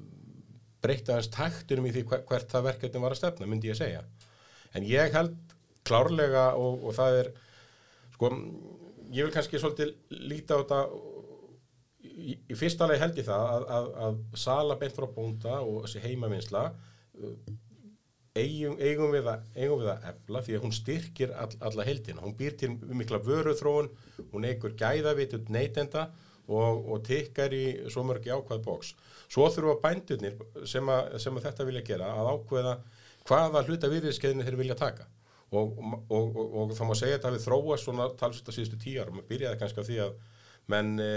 breytta 0.85 1.19
hans 1.19 1.31
taktunum 1.33 1.89
í 1.89 1.95
því 1.95 2.05
hver, 2.11 2.23
hvert 2.29 2.53
það 2.53 2.69
verkefni 2.69 3.03
var 3.03 3.17
að 3.17 3.23
stefna, 3.23 3.49
myndi 3.51 3.73
ég 3.73 3.79
segja. 3.79 4.05
En 4.75 4.87
ég 4.87 5.15
held 5.15 5.35
klárlega 5.87 6.53
og, 6.61 6.85
og 6.85 6.97
það 6.97 7.19
er, 7.23 7.33
sko, 8.15 8.31
ég 9.15 9.27
vil 9.27 9.35
kannski 9.35 9.61
svolítið 9.61 9.95
líta 10.31 10.59
á 10.59 10.61
þetta, 10.63 10.81
í, 12.15 12.39
í 12.51 12.59
fyrsta 12.59 12.89
lagi 12.89 13.03
held 13.05 13.21
ég 13.21 13.29
það 13.29 13.51
að, 13.57 13.69
að, 13.77 13.91
að 14.07 14.23
sala 14.47 14.79
beint 14.81 14.97
frá 14.97 15.09
bónda 15.17 15.61
og 15.63 15.85
þessi 15.85 16.05
heimavinsla 16.05 16.65
uh, 16.71 17.37
eigum, 18.35 18.77
eigum, 18.81 19.13
við 19.15 19.31
að, 19.31 19.49
að 19.55 20.07
efla 20.11 20.45
því 20.45 20.57
að 20.57 20.65
hún 20.67 20.75
styrkir 20.75 21.35
all, 21.39 21.51
alla 21.69 21.87
heldina. 21.87 22.25
Hún 22.25 22.37
býr 22.39 22.57
til 22.59 22.73
mikla 22.75 23.23
vöruþróun, 23.25 23.91
hún 24.33 24.47
eigur 24.49 24.75
gæðavitund 24.79 25.53
neytenda 25.55 26.09
og, 26.09 26.23
og 26.49 27.03
tikkar 27.07 27.55
í 27.57 27.65
svo 27.93 28.05
mörg 28.05 28.27
jákvæð 28.29 28.63
bóks. 28.65 28.95
Svo 29.33 29.49
þurfa 29.53 29.79
bændurnir 29.83 30.37
sem, 30.69 30.89
að, 30.93 31.17
sem 31.23 31.37
að 31.37 31.47
þetta 31.49 31.67
vilja 31.69 31.85
gera 31.87 32.11
að 32.19 32.31
ákveða 32.35 32.75
hvaða 33.29 33.63
hluta 33.69 33.91
viðriðskeiðinu 33.93 34.45
þeir 34.45 34.59
vilja 34.61 34.77
taka. 34.79 35.07
Og, 35.55 35.77
og, 35.79 36.03
og, 36.13 36.55
og 36.61 36.75
þá 36.75 36.83
má 36.89 36.95
segja 36.99 37.19
þetta 37.19 37.33
við 37.37 37.45
þróast 37.47 37.87
svona 37.87 38.09
talsvist 38.19 38.51
að 38.51 38.59
síðustu 38.59 38.81
tíu 38.83 39.01
árum. 39.01 39.23
Byrjaði 39.29 39.61
kannski 39.61 39.85
á 39.85 39.89
því 39.89 39.99
að 40.05 40.17
menn 40.73 40.93
e, 41.01 41.11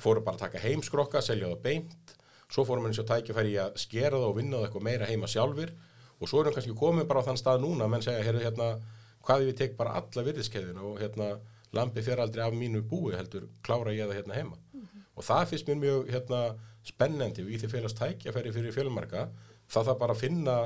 fóru 0.00 0.24
bara 0.24 0.38
að 0.38 0.46
taka 0.46 0.62
heimskrokka, 0.64 1.22
selja 1.24 1.50
það 1.50 1.62
beint, 1.66 2.14
svo 2.50 2.64
fóru 2.66 2.82
menn 2.82 2.94
eins 2.94 3.02
og 3.02 3.08
tækifæri 3.10 3.56
að 3.62 3.78
skera 3.82 4.16
það 4.16 4.28
og 4.30 4.36
vinna 4.38 4.58
það 4.58 4.66
eitthvað 4.68 4.86
meira 4.86 5.10
heima 5.10 5.30
sjálfur 5.30 5.74
og 6.20 6.28
svo 6.28 6.42
erum 6.42 6.56
kannski 6.56 6.76
komið 6.76 7.08
bara 7.10 7.22
á 7.24 7.26
þann 7.28 7.40
stað 7.40 7.62
núna 7.64 7.88
menn 7.90 8.04
segja, 8.04 8.24
heyrðu 8.26 8.44
hérna, 8.44 8.68
hvað 9.24 9.44
ef 9.44 9.50
ég 9.50 9.58
tek 9.60 9.76
bara 9.78 9.96
alla 10.00 10.24
virðiskeiðina 10.26 10.84
og 10.86 11.00
hérna 11.00 11.30
lampi 11.76 12.02
fyrir 12.02 12.22
aldrei 12.24 12.44
af 12.46 12.56
mínu 12.56 12.82
búi 12.86 13.14
heldur 13.14 13.48
klára 13.66 13.94
ég 13.94 14.08
það 14.10 14.20
hérna 14.20 14.38
heima. 14.38 14.58
Og 15.16 15.26
það 15.26 15.48
finnst 15.52 15.68
mér 15.68 15.80
mjög 15.84 16.12
hérna 16.14 16.40
spennandi 16.86 17.44
við 17.44 17.64
því 17.64 17.72
félast 17.74 17.98
tækjafæri 18.00 18.52
fyrir 18.54 18.74
fjölmarka 18.74 19.28
það 19.70 19.90
það 19.90 19.98
bara 20.02 20.16
finna 20.18 20.56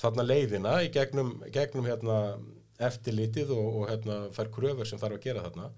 þarna 0.00 0.26
leiðina 0.26 0.74
í 0.84 0.90
gegnum, 0.94 1.36
gegnum 1.54 1.86
hérna 1.86 2.18
eftirlitið 2.82 3.52
og, 3.54 3.68
og 3.80 3.92
hérna 3.92 4.16
þær 4.34 4.50
kröfur 4.56 4.88
sem 4.88 5.00
þarf 5.00 5.18
að 5.18 5.28
gera 5.28 5.44
þarna. 5.44 5.68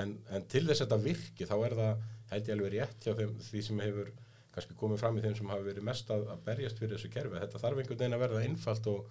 En, 0.00 0.16
en 0.34 0.48
til 0.50 0.64
þess 0.66 0.82
að 0.82 0.88
þetta 0.88 1.04
virki 1.04 1.46
þá 1.46 1.54
er 1.58 1.76
það 1.78 2.02
held 2.32 2.50
ég 2.50 2.56
alveg 2.56 2.74
rétt 2.74 3.06
hjá 3.06 3.14
þeim, 3.18 3.32
því 3.46 3.62
sem 3.66 3.80
hefur 3.84 4.12
kannski 4.50 4.76
komið 4.78 5.02
fram 5.02 5.18
í 5.18 5.24
þeim 5.24 5.36
sem 5.38 5.50
hafa 5.52 5.66
verið 5.66 5.86
mest 5.86 6.10
að, 6.10 6.26
að 6.34 6.44
berjast 6.46 6.82
fyrir 6.82 6.96
þessu 6.96 7.12
kerfi. 7.14 7.38
Þetta 7.38 7.62
þarf 7.62 7.82
einhvern 7.82 8.00
veginn 8.02 8.16
að 8.18 8.24
verða 8.24 8.44
einfalt 8.48 8.90
og, 8.90 9.10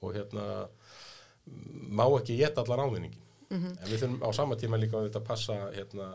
og 0.00 0.16
hérna 0.16 0.46
má 1.92 2.06
ekki 2.08 2.38
geta 2.40 2.64
allar 2.64 2.86
ávinningin 2.86 3.27
en 3.48 3.88
við 3.88 4.02
þurfum 4.02 4.20
á 4.20 4.30
sama 4.36 4.56
tíma 4.60 4.76
líka 4.76 5.00
að 5.00 5.22
passa 5.24 5.54
hérna, 5.72 6.08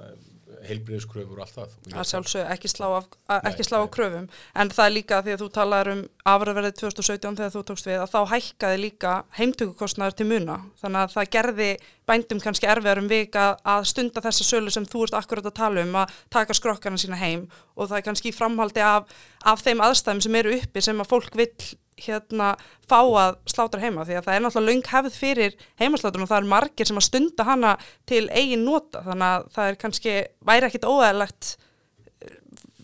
heilbriðskröfur 0.67 1.39
og 1.39 1.45
allt 1.47 1.55
það. 1.55 1.71
Að 1.97 2.07
sjálfsög 2.11 2.51
ekki 2.53 2.69
slá, 2.69 2.85
af, 2.99 3.07
að, 3.25 3.47
ekki 3.49 3.65
slá 3.65 3.77
á 3.81 3.85
nei. 3.85 3.91
kröfum. 3.95 4.27
En 4.61 4.71
það 4.73 4.85
er 4.85 4.93
líka 4.93 5.21
því 5.25 5.33
að 5.33 5.41
þú 5.41 5.47
talar 5.55 5.89
um 5.89 6.03
afræðverðið 6.33 6.77
2017 6.83 7.39
þegar 7.39 7.53
þú 7.55 7.63
tókst 7.69 7.89
við 7.89 8.03
að 8.03 8.13
þá 8.13 8.19
hækkaði 8.33 8.79
líka 8.83 9.15
heimtökukostnaður 9.39 10.17
til 10.19 10.29
muna. 10.29 10.59
Þannig 10.83 11.01
að 11.01 11.15
það 11.17 11.31
gerði 11.37 11.69
bændum 12.11 12.43
kannski 12.43 12.69
erfiðar 12.69 13.01
um 13.01 13.09
vik 13.09 13.37
að, 13.39 13.85
stunda 13.89 14.23
þessa 14.23 14.47
sölu 14.47 14.73
sem 14.75 14.85
þú 14.85 15.07
ert 15.07 15.17
akkurat 15.17 15.49
að 15.49 15.57
tala 15.57 15.87
um 15.87 16.01
að 16.03 16.17
taka 16.33 16.57
skrokkarna 16.57 17.01
sína 17.01 17.17
heim. 17.17 17.47
Og 17.73 17.89
það 17.89 17.97
er 17.99 18.07
kannski 18.11 18.35
framhaldi 18.35 18.83
af, 18.85 19.09
af 19.41 19.63
þeim 19.65 19.81
aðstæðum 19.87 20.21
sem 20.27 20.43
eru 20.43 20.59
uppi 20.59 20.85
sem 20.85 21.01
að 21.01 21.09
fólk 21.15 21.39
vill 21.39 21.73
hérna 22.01 22.53
fá 22.89 22.99
að 23.01 23.35
slátra 23.49 23.81
heima 23.83 24.05
því 24.07 24.17
að 24.19 24.25
það 24.27 24.37
er 24.37 24.43
náttúrulega 24.45 24.71
löng 24.71 24.89
hefð 24.93 25.19
fyrir 25.19 25.57
heimaslátrun 25.81 26.25
og 26.25 26.31
það 26.31 26.41
er 26.41 26.49
margir 26.53 26.89
sem 26.89 26.99
að 26.99 27.07
stunda 27.07 27.45
hana 27.47 27.75
til 28.09 28.23
eigin 28.31 28.65
nota 28.65 29.03
þannig 29.05 29.29
að 29.29 29.45
það 29.57 29.69
er 29.69 29.79
kannski 29.83 30.15
væri 30.49 30.69
ekkit 30.69 30.89
óæðilegt 30.89 31.53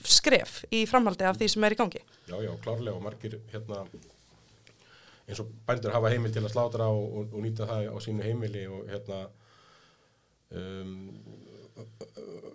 skref 0.09 0.61
í 0.71 0.85
framhaldi 0.89 1.27
af 1.27 1.37
því 1.39 1.49
sem 1.51 1.65
er 1.67 1.75
í 1.75 1.79
gangi. 1.79 2.01
Já, 2.29 2.37
já, 2.43 2.53
klárlega 2.63 2.95
og 2.95 3.03
margir 3.03 3.39
hérna 3.51 3.83
eins 5.29 5.41
og 5.43 5.49
bændur 5.67 5.93
hafa 5.93 6.11
heimil 6.13 6.33
til 6.33 6.45
að 6.45 6.53
slátra 6.53 6.89
og, 6.89 7.05
og, 7.19 7.33
og 7.35 7.45
nýta 7.45 7.67
það 7.69 7.89
á 7.93 7.97
sínu 8.01 8.25
heimili 8.25 8.65
og 8.71 8.87
hérna 8.89 9.19
um, 10.57 10.93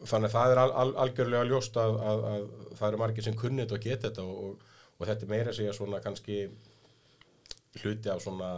þannig 0.05 0.29
að 0.29 0.35
það 0.35 0.55
er 0.55 0.61
al, 0.65 0.71
al, 0.83 0.93
algjörlega 1.05 1.49
ljóst 1.49 1.77
að, 1.81 1.99
að, 2.11 2.25
að 2.31 2.47
það 2.79 2.89
eru 2.89 3.03
margir 3.05 3.27
sem 3.27 3.37
kunnit 3.39 3.75
og 3.75 3.85
geta 3.85 4.09
þetta 4.09 4.25
og, 4.25 4.65
og, 5.05 5.11
þetta 5.11 5.27
er 5.27 5.35
meira 5.35 5.53
að 5.53 5.61
segja 5.61 5.77
svona 5.77 6.01
kannski 6.05 6.41
hluti 7.83 8.11
af 8.11 8.23
svona 8.25 8.51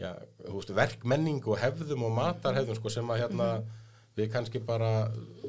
já, 0.00 0.12
þú 0.44 0.58
veist, 0.58 0.76
verkmenning 0.76 1.48
og 1.48 1.60
hefðum 1.60 2.06
og 2.08 2.14
matarhefðum 2.16 2.78
sko, 2.78 2.92
sem 2.92 3.12
að 3.12 3.22
hérna 3.24 3.48
við 4.16 4.30
kannski 4.32 4.62
bara 4.64 4.90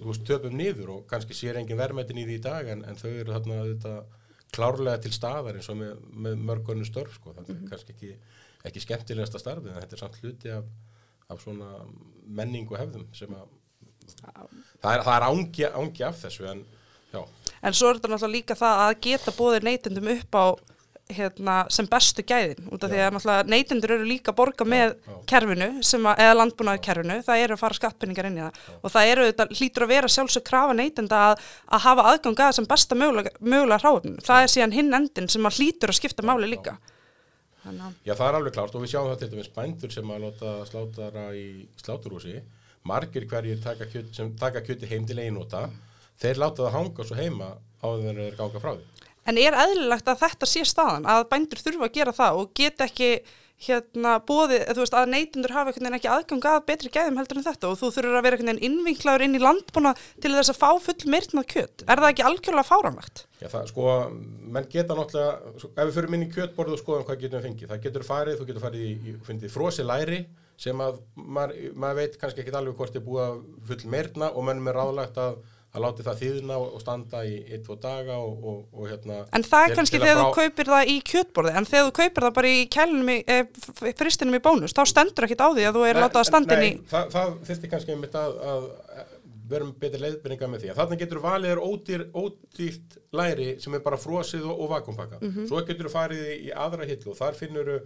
veist, 0.03 0.25
töpum 0.27 0.55
niður 0.57 0.93
og 0.97 1.05
kannski 1.11 1.35
sér 1.37 1.59
engin 1.59 1.79
verðmættin 1.79 2.19
í 2.21 2.25
því 2.27 2.39
í 2.39 2.43
dag 2.43 2.71
en, 2.73 2.83
en 2.87 2.99
þau 2.99 3.09
eru 3.11 3.35
þarna 3.35 3.61
þetta 3.69 3.93
klárlega 4.55 5.03
til 5.03 5.13
staðar 5.15 5.59
eins 5.59 5.69
og 5.71 5.79
með, 5.79 5.93
með 6.25 6.43
mörgunum 6.49 6.87
störf 6.87 7.17
sko. 7.19 7.35
þannig 7.35 7.53
mm 7.53 7.71
kannski 7.71 7.95
ekki, 7.95 8.11
ekki 8.67 8.83
skemmtilegasta 8.83 9.41
starfið 9.41 9.73
en 9.73 9.81
þetta 9.83 9.97
er 9.97 10.03
samt 10.03 10.19
hluti 10.23 10.51
af, 10.55 10.67
af 11.31 11.43
svona 11.43 11.71
menning 12.25 12.67
og 12.71 12.79
hefðum 12.79 13.07
sem 13.15 13.33
að 13.35 13.47
það 14.81 14.93
er, 14.93 15.03
það 15.03 15.13
er 15.15 15.25
ángi, 15.27 15.65
ángi 15.81 16.05
af 16.07 16.21
þessu 16.23 16.47
en 16.47 16.63
já, 17.13 17.21
En 17.61 17.73
svo 17.73 17.89
er 17.89 17.99
þetta 17.99 18.11
náttúrulega 18.13 18.35
líka 18.35 18.57
það 18.57 18.81
að 18.85 18.97
geta 19.07 19.33
bóðir 19.37 19.65
neytendum 19.65 20.09
upp 20.13 20.37
á 20.37 20.45
hérna, 21.13 21.55
sem 21.71 21.87
bestu 21.87 22.23
gæðin 22.27 22.67
út 22.73 22.83
af 22.83 22.91
því 22.91 22.99
að 23.05 23.51
neytendur 23.51 23.93
eru 23.95 24.07
líka 24.07 24.33
að 24.33 24.37
borga 24.41 24.67
með 24.67 24.95
kerfinu 25.29 25.69
að, 25.79 26.19
eða 26.19 26.35
landbúnaði 26.35 26.81
kerfinu, 26.83 27.17
það 27.23 27.43
eru 27.45 27.55
að 27.55 27.61
fara 27.61 27.77
skattpenningar 27.77 28.27
inn 28.29 28.39
í 28.39 28.43
það. 28.43 28.59
Og 28.81 28.93
það 28.93 29.11
eru 29.13 29.29
þetta 29.29 29.47
hlýtur 29.53 29.85
að 29.85 29.93
vera 29.93 30.11
sjálfsög 30.11 30.45
krafa 30.49 30.75
neytenda 30.75 31.23
að, 31.29 31.47
að 31.71 31.83
hafa 31.87 32.07
aðgang 32.11 32.43
að 32.47 32.53
sem 32.59 32.69
besta 32.73 32.99
mögulega, 32.99 33.33
mögulega 33.39 33.79
hráfn 33.85 34.19
það 34.27 34.43
er 34.43 34.53
síðan 34.53 34.77
hinn 34.77 34.99
endin 34.99 35.31
sem 35.31 35.49
að 35.49 35.61
hlýtur 35.61 35.93
að 35.93 35.99
skipta 36.01 36.27
máli 36.27 36.51
líka. 36.51 36.77
Já, 38.07 38.13
það 38.13 38.27
er 38.27 38.37
alveg 38.37 38.53
klárt. 38.55 38.75
Og 38.75 38.83
við 38.83 38.93
sjáum 38.93 39.17
til 39.19 39.31
dæmis 39.31 39.51
bændur 39.55 39.91
sem 39.91 40.11
að 40.11 40.23
láta 40.27 40.53
slátara 40.69 41.25
í 41.35 41.47
sláturhúsi. 41.81 42.39
Margir 42.87 43.25
hverjir 43.27 43.59
taka 43.63 44.61
kjöti 44.63 44.87
heim 44.87 45.07
til 45.07 45.19
einnóta 45.19 45.65
þeir 46.21 46.43
láta 46.43 46.65
það 46.65 46.77
hanga 46.77 47.07
svo 47.07 47.17
heima 47.17 47.49
áður 47.83 48.11
en 48.11 48.21
þeir 48.23 48.39
ganga 48.39 48.63
frá 48.63 48.71
því 48.75 48.97
En 49.27 49.35
er 49.41 49.57
eðlilegt 49.59 50.07
að 50.07 50.21
þetta 50.21 50.47
sé 50.47 50.63
staðan, 50.63 51.03
að 51.09 51.25
bændur 51.33 51.59
þurfa 51.59 51.89
að 51.89 51.97
gera 51.97 52.15
það 52.15 52.37
og 52.39 52.53
geta 52.55 52.85
ekki 52.87 53.09
hérna 53.65 54.19
bóði, 54.21 54.59
þú 54.69 54.83
veist, 54.83 54.95
að 54.95 55.09
neytundur 55.09 55.53
hafa 55.55 55.71
einhvern 55.71 55.87
veginn 55.87 55.97
ekki 55.97 56.09
aðgang 56.13 56.45
að 56.45 56.57
betri 56.67 56.91
gæðum 56.93 57.17
heldur 57.17 57.39
en 57.39 57.45
þetta 57.47 57.71
og 57.71 57.79
þú 57.79 57.89
þurfur 57.95 58.17
að 58.19 58.25
vera 58.27 58.37
einhvern 58.37 58.51
veginn 58.51 58.67
innvinklaður 58.67 59.25
inn 59.25 59.37
í 59.37 59.41
landbúna 59.41 59.93
til 60.21 60.33
þess 60.35 60.53
að 60.53 60.59
fá 60.61 60.69
full 60.85 61.09
myrtnað 61.09 61.47
kjött. 61.55 61.85
Er 61.87 62.03
það 62.03 62.11
ekki 62.11 62.25
algjörlega 62.29 62.67
fáranlegt? 62.69 63.23
Já, 63.41 63.47
það, 63.49 63.71
sko, 63.71 63.95
menn 64.53 64.69
geta 64.69 64.97
náttúrulega, 64.99 65.55
sko, 65.57 65.71
ef 65.73 65.89
við 65.89 65.97
fyrir 65.97 66.13
minni 66.13 66.29
kjötborðu 66.35 66.77
og 66.77 66.83
skoðum 66.83 67.07
hvað 67.09 67.23
getum 67.25 67.41
við 67.41 67.49
fengið, 67.49 67.71
það 67.73 67.83
getur 67.87 68.07
farið, 68.11 68.37
þú 68.37 68.47
getur 68.51 68.67
farið 68.67 68.85
í, 68.85 69.17
í 69.17 69.53
frosi 69.57 69.87
læri 69.89 70.21
sem 70.57 70.79
að 70.81 71.01
maður, 71.17 71.57
maður 71.77 71.99
veit 72.03 72.21
kannski 72.21 72.45
ekki 72.45 72.53
alveg 72.57 72.77
hvort 72.77 72.95
er 72.97 73.05
búið 73.05 73.25
að 73.25 73.41
full 73.71 73.91
meirna 73.93 74.31
og 74.33 74.45
mennum 74.45 74.69
er 74.69 74.77
ráðlagt 74.77 75.19
að, 75.21 75.41
að 75.75 75.83
láti 75.83 76.05
það 76.05 76.21
þýðna 76.21 76.57
og, 76.63 76.77
standa 76.81 77.21
í 77.27 77.33
eitt, 77.43 77.63
tvo 77.67 77.75
daga 77.81 78.15
og, 78.23 78.45
og, 78.51 78.61
og 78.73 78.87
hérna. 78.91 79.17
En 79.35 79.43
það 79.45 79.65
er 79.67 79.75
kannski 79.77 79.99
þegar 80.01 80.17
þú 80.21 80.23
frá- 80.23 80.37
kaupir 80.39 80.71
það 80.71 80.93
í 80.93 80.95
kjötborði, 81.11 81.53
en 81.59 81.67
þegar 81.67 81.89
þú 81.89 81.93
kaupir 81.99 82.27
það 82.27 82.33
bara 82.39 82.53
í 82.53 82.63
kælunum 82.77 83.11
e, 83.17 83.37
fristinum 83.99 84.39
í 84.39 84.41
bónus, 84.47 84.73
þá 84.77 84.81
stendur 84.93 85.27
ekkit 85.27 85.43
á 85.43 85.49
því 85.51 85.67
að 85.67 85.77
þú 85.77 85.85
er 85.89 86.01
látað 86.01 86.23
að 86.23 86.29
standa 86.31 86.57
inn 86.57 86.65
í... 86.69 86.71
Það, 86.89 87.11
það 87.17 87.35
þurfti 87.51 87.71
kannski 87.75 87.93
einmitt 87.97 88.17
að, 88.17 88.39
að 88.53 88.69
vera 89.47 89.67
með 89.67 89.77
betri 89.83 90.01
leiðbyrninga 90.03 90.47
með 90.51 90.63
því. 90.63 90.71
að 90.73 90.79
Þannig 90.81 91.01
getur 91.03 91.21
valið 91.23 91.53
er 91.53 91.61
ódýr, 91.63 92.01
ódýrt 92.19 92.97
læri 93.15 93.45
sem 93.63 93.77
er 93.77 93.83
bara 93.85 93.99
frosið 94.01 94.43
og, 94.49 94.63
og 94.65 94.73
vakumpakka. 94.73 95.21
Svo 95.47 95.61
getur 95.67 95.87
þú 95.87 95.93
farið 95.93 96.25
í, 96.33 96.49
aðra 96.51 96.87
hillu 96.89 97.13
og 97.13 97.19
þar 97.21 97.37
finnur 97.39 97.69
þú 97.69 97.77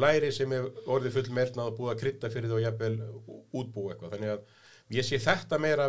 læri 0.00 0.30
sem 0.32 0.52
er 0.56 0.70
orðið 0.86 1.16
full 1.18 1.34
meirnað 1.36 1.68
og 1.72 1.76
búið 1.76 1.92
að 1.92 2.00
krydda 2.04 2.30
fyrir 2.32 2.48
því 2.48 2.56
og 2.56 2.64
jafnvel 2.64 2.94
útbúi 3.60 3.90
eitthvað. 3.92 4.14
Þannig 4.14 4.32
að 4.32 4.40
ég 4.90 5.06
sé 5.06 5.20
þetta 5.22 5.58
meira 5.62 5.88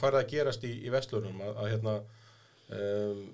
farið 0.00 0.20
að 0.22 0.28
gerast 0.32 0.66
í, 0.66 0.72
í 0.86 0.92
vestlunum 0.92 1.40
að, 1.44 1.56
að 1.62 1.72
hérna 1.74 1.96
um, 2.72 3.24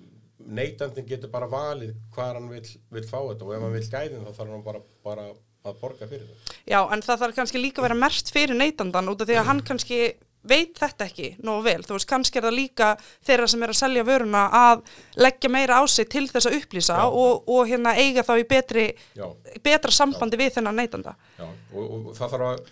neytandin 0.59 1.07
getur 1.07 1.31
bara 1.31 1.49
valið 1.51 1.93
hvað 2.15 2.33
hann 2.37 2.49
vil, 2.53 2.65
vil 2.95 3.05
fá 3.07 3.19
þetta 3.19 3.45
og 3.45 3.53
ef 3.55 3.65
hann 3.65 3.75
vil 3.75 3.85
gæðin 3.85 4.25
þá 4.25 4.31
þarf 4.31 4.55
hann 4.55 4.65
bara, 4.65 4.81
bara 5.05 5.27
að 5.67 5.77
borga 5.81 6.07
fyrir 6.07 6.25
þetta. 6.25 6.57
Já, 6.69 6.79
en 6.93 7.03
það 7.03 7.21
þarf 7.23 7.37
kannski 7.41 7.61
líka 7.61 7.81
að 7.81 7.89
vera 7.89 8.01
merst 8.05 8.33
fyrir 8.33 8.57
neytandan 8.57 9.11
út 9.11 9.23
af 9.23 9.29
því 9.29 9.39
að 9.41 9.47
hann 9.49 9.61
kannski 9.67 10.01
veit 10.49 10.77
þetta 10.79 11.07
ekki 11.09 11.29
nógu 11.43 11.65
vel. 11.65 11.81
Þú 11.83 11.97
veist, 11.97 12.07
kannski 12.09 12.39
er 12.39 12.47
það 12.47 12.55
líka 12.55 12.89
þeirra 13.27 13.47
sem 13.51 13.63
er 13.65 13.73
að 13.73 13.79
selja 13.81 14.05
vöruna 14.07 14.43
að 14.55 14.83
leggja 15.19 15.51
meira 15.51 15.79
á 15.79 15.83
sig 15.91 16.07
til 16.11 16.25
þess 16.29 16.47
að 16.47 16.59
upplýsa 16.61 16.99
Já. 17.01 17.05
og, 17.07 17.49
og 17.51 17.67
hérna 17.67 17.95
eiga 17.99 18.23
þá 18.23 18.33
í 18.39 18.45
betri, 18.47 18.85
Já. 19.19 19.27
betra 19.65 19.91
sambandi 19.91 20.39
við 20.39 20.53
þennan 20.57 20.79
neytanda. 20.79 21.15
Já, 21.35 21.47
og, 21.73 21.83
og 21.83 22.13
það 22.15 22.35
þarf 22.35 22.51
að 22.53 22.63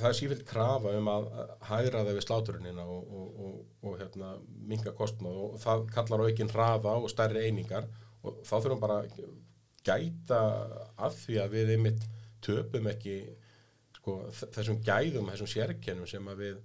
það 0.00 0.08
er 0.08 0.18
sífilt 0.18 0.44
krafa 0.48 0.92
um 0.98 1.08
að 1.12 1.28
hægra 1.68 2.02
það 2.02 2.10
við 2.16 2.26
sláturunina 2.26 2.84
og, 2.84 3.06
og, 3.20 3.38
og, 3.46 3.54
og 3.84 3.96
hérna, 4.00 4.34
minga 4.68 4.94
kostnað 4.96 5.40
og 5.46 5.56
það 5.62 5.86
kallar 5.94 6.24
á 6.24 6.26
aukinn 6.28 6.52
hraða 6.52 6.98
og 6.98 7.08
stærri 7.12 7.46
einingar 7.48 7.88
og 8.24 8.42
þá 8.46 8.54
þurfum 8.56 8.82
bara 8.82 9.00
gæta 9.84 10.42
af 10.96 11.18
því 11.24 11.40
að 11.42 11.56
við 11.58 11.74
einmitt 11.76 12.06
töpum 12.44 12.88
ekki 12.92 13.18
sko, 13.98 14.20
þessum 14.54 14.80
gæðum, 14.84 15.28
þessum 15.32 15.50
sérkennum 15.50 16.08
sem 16.08 16.32
við, 16.38 16.56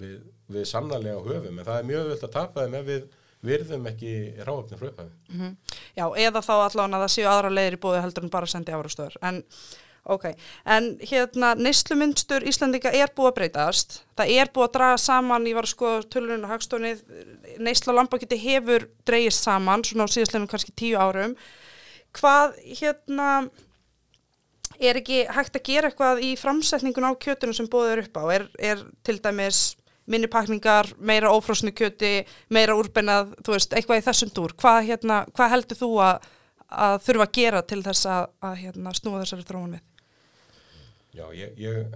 við, 0.00 0.20
við 0.48 0.68
sannarlega 0.68 1.24
höfum, 1.24 1.58
en 1.58 1.66
það 1.66 1.80
er 1.80 1.88
mjög 1.90 2.12
völd 2.12 2.28
að 2.28 2.36
tapa 2.36 2.64
þeim 2.64 2.78
ef 2.80 2.86
við 2.88 3.08
virðum 3.48 3.84
ekki 3.86 4.12
ráöfni 4.42 4.78
fröpaði. 4.80 5.12
Já, 5.94 6.06
eða 6.18 6.42
þá 6.42 6.54
allavega 6.56 6.96
að 6.98 7.04
það 7.04 7.12
séu 7.14 7.28
aðra 7.30 7.52
leiðir 7.52 7.76
í 7.76 7.82
bóði 7.84 8.00
heldur 8.02 8.26
en 8.26 8.32
bara 8.32 8.48
sendi 8.50 8.74
árastöður. 8.74 9.18
En, 9.28 9.44
ok, 10.08 10.26
en 10.74 10.90
hérna 11.10 11.52
neyslumundstur 11.58 12.46
Íslandika 12.48 12.92
er 12.94 13.12
búið 13.16 13.30
að 13.30 13.36
breytast. 13.38 14.00
Það 14.18 14.34
er 14.40 14.50
búið 14.54 14.68
að 14.68 14.74
draga 14.78 14.98
saman, 15.04 15.46
ég 15.50 15.58
var 15.58 15.68
að 15.68 15.74
skoða 15.74 16.02
tölunum 16.14 16.48
og 16.48 16.54
hagstónið, 16.54 17.02
neysla 17.62 17.96
lambakjöti 17.96 18.40
hefur 18.42 18.88
dreigist 19.08 19.46
saman, 19.46 19.84
svona 19.86 20.08
á 20.08 20.14
síðastlega 20.14 20.50
kannski 20.50 20.76
tíu 20.76 21.00
árum. 21.00 21.36
Hvað, 22.18 22.56
hérna, 22.80 23.32
er 24.78 25.00
ekki 25.00 25.24
hægt 25.34 25.58
að 25.58 25.66
gera 25.66 25.90
eitthvað 25.90 26.22
í 26.24 26.32
framsetningun 26.38 27.10
á 27.10 27.12
kjötunum 27.20 27.56
sem 27.56 27.68
búið 27.70 27.92
er 27.92 28.02
upp 28.06 28.18
á? 28.18 28.24
Er, 28.38 28.48
er 28.72 28.82
til 29.06 29.18
dæmis 29.22 29.76
minni 30.08 30.28
pakningar, 30.30 30.88
meira 30.98 31.30
ófrosnu 31.34 31.72
kjöti, 31.76 32.22
meira 32.54 32.76
úrbennað, 32.78 33.34
þú 33.44 33.54
veist, 33.54 33.74
eitthvað 33.76 34.00
í 34.00 34.06
þessum 34.06 34.32
dúr. 34.36 34.54
Hvað, 34.58 34.80
hérna, 34.88 35.20
hvað 35.36 35.52
heldur 35.54 35.80
þú 35.82 35.90
að, 36.06 36.28
að 36.86 36.96
þurfa 37.04 37.26
að 37.26 37.34
gera 37.38 37.62
til 37.68 37.80
þess 37.84 38.08
að, 38.14 38.30
að 38.48 38.58
hérna, 38.62 38.94
snúa 38.96 39.22
þessari 39.22 39.48
þróun 39.50 39.76
við? 39.76 39.84
Já, 41.16 41.24
ég, 41.32 41.54
ég 41.56 41.94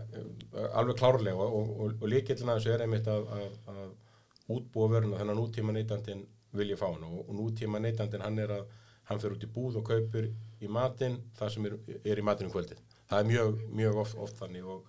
alveg 0.72 0.96
klárlega 0.96 1.36
og, 1.36 1.56
og, 1.58 1.72
og, 1.84 1.96
og 2.00 2.08
líkillina 2.08 2.56
þessu 2.56 2.72
er 2.72 2.84
einmitt 2.86 3.08
að, 3.12 3.26
að, 3.36 3.58
að 3.72 4.54
útbúa 4.56 4.88
vöruna 4.94 5.18
þennan 5.20 5.38
nútíma 5.38 5.74
neytandin 5.76 6.24
vilja 6.56 6.78
fá 6.80 6.86
hann 6.88 7.04
og, 7.06 7.26
og 7.26 7.36
nútíma 7.36 7.80
neytandin 7.82 8.24
hann 8.24 8.40
er 8.40 8.54
að 8.56 8.64
hann 9.10 9.20
fyrir 9.20 9.36
út 9.36 9.44
í 9.44 9.50
búð 9.52 9.78
og 9.80 9.86
kaupir 9.88 10.30
í 10.62 10.70
matinn 10.70 11.18
það 11.38 11.54
sem 11.54 11.68
er, 11.68 11.76
er 12.04 12.22
í 12.22 12.24
matinn 12.24 12.48
um 12.48 12.54
kvöldið. 12.54 12.80
Það 13.10 13.20
er 13.20 13.28
mjög, 13.28 13.62
mjög 13.82 14.00
oft, 14.04 14.18
oft 14.24 14.40
þannig 14.40 14.68
og, 14.72 14.88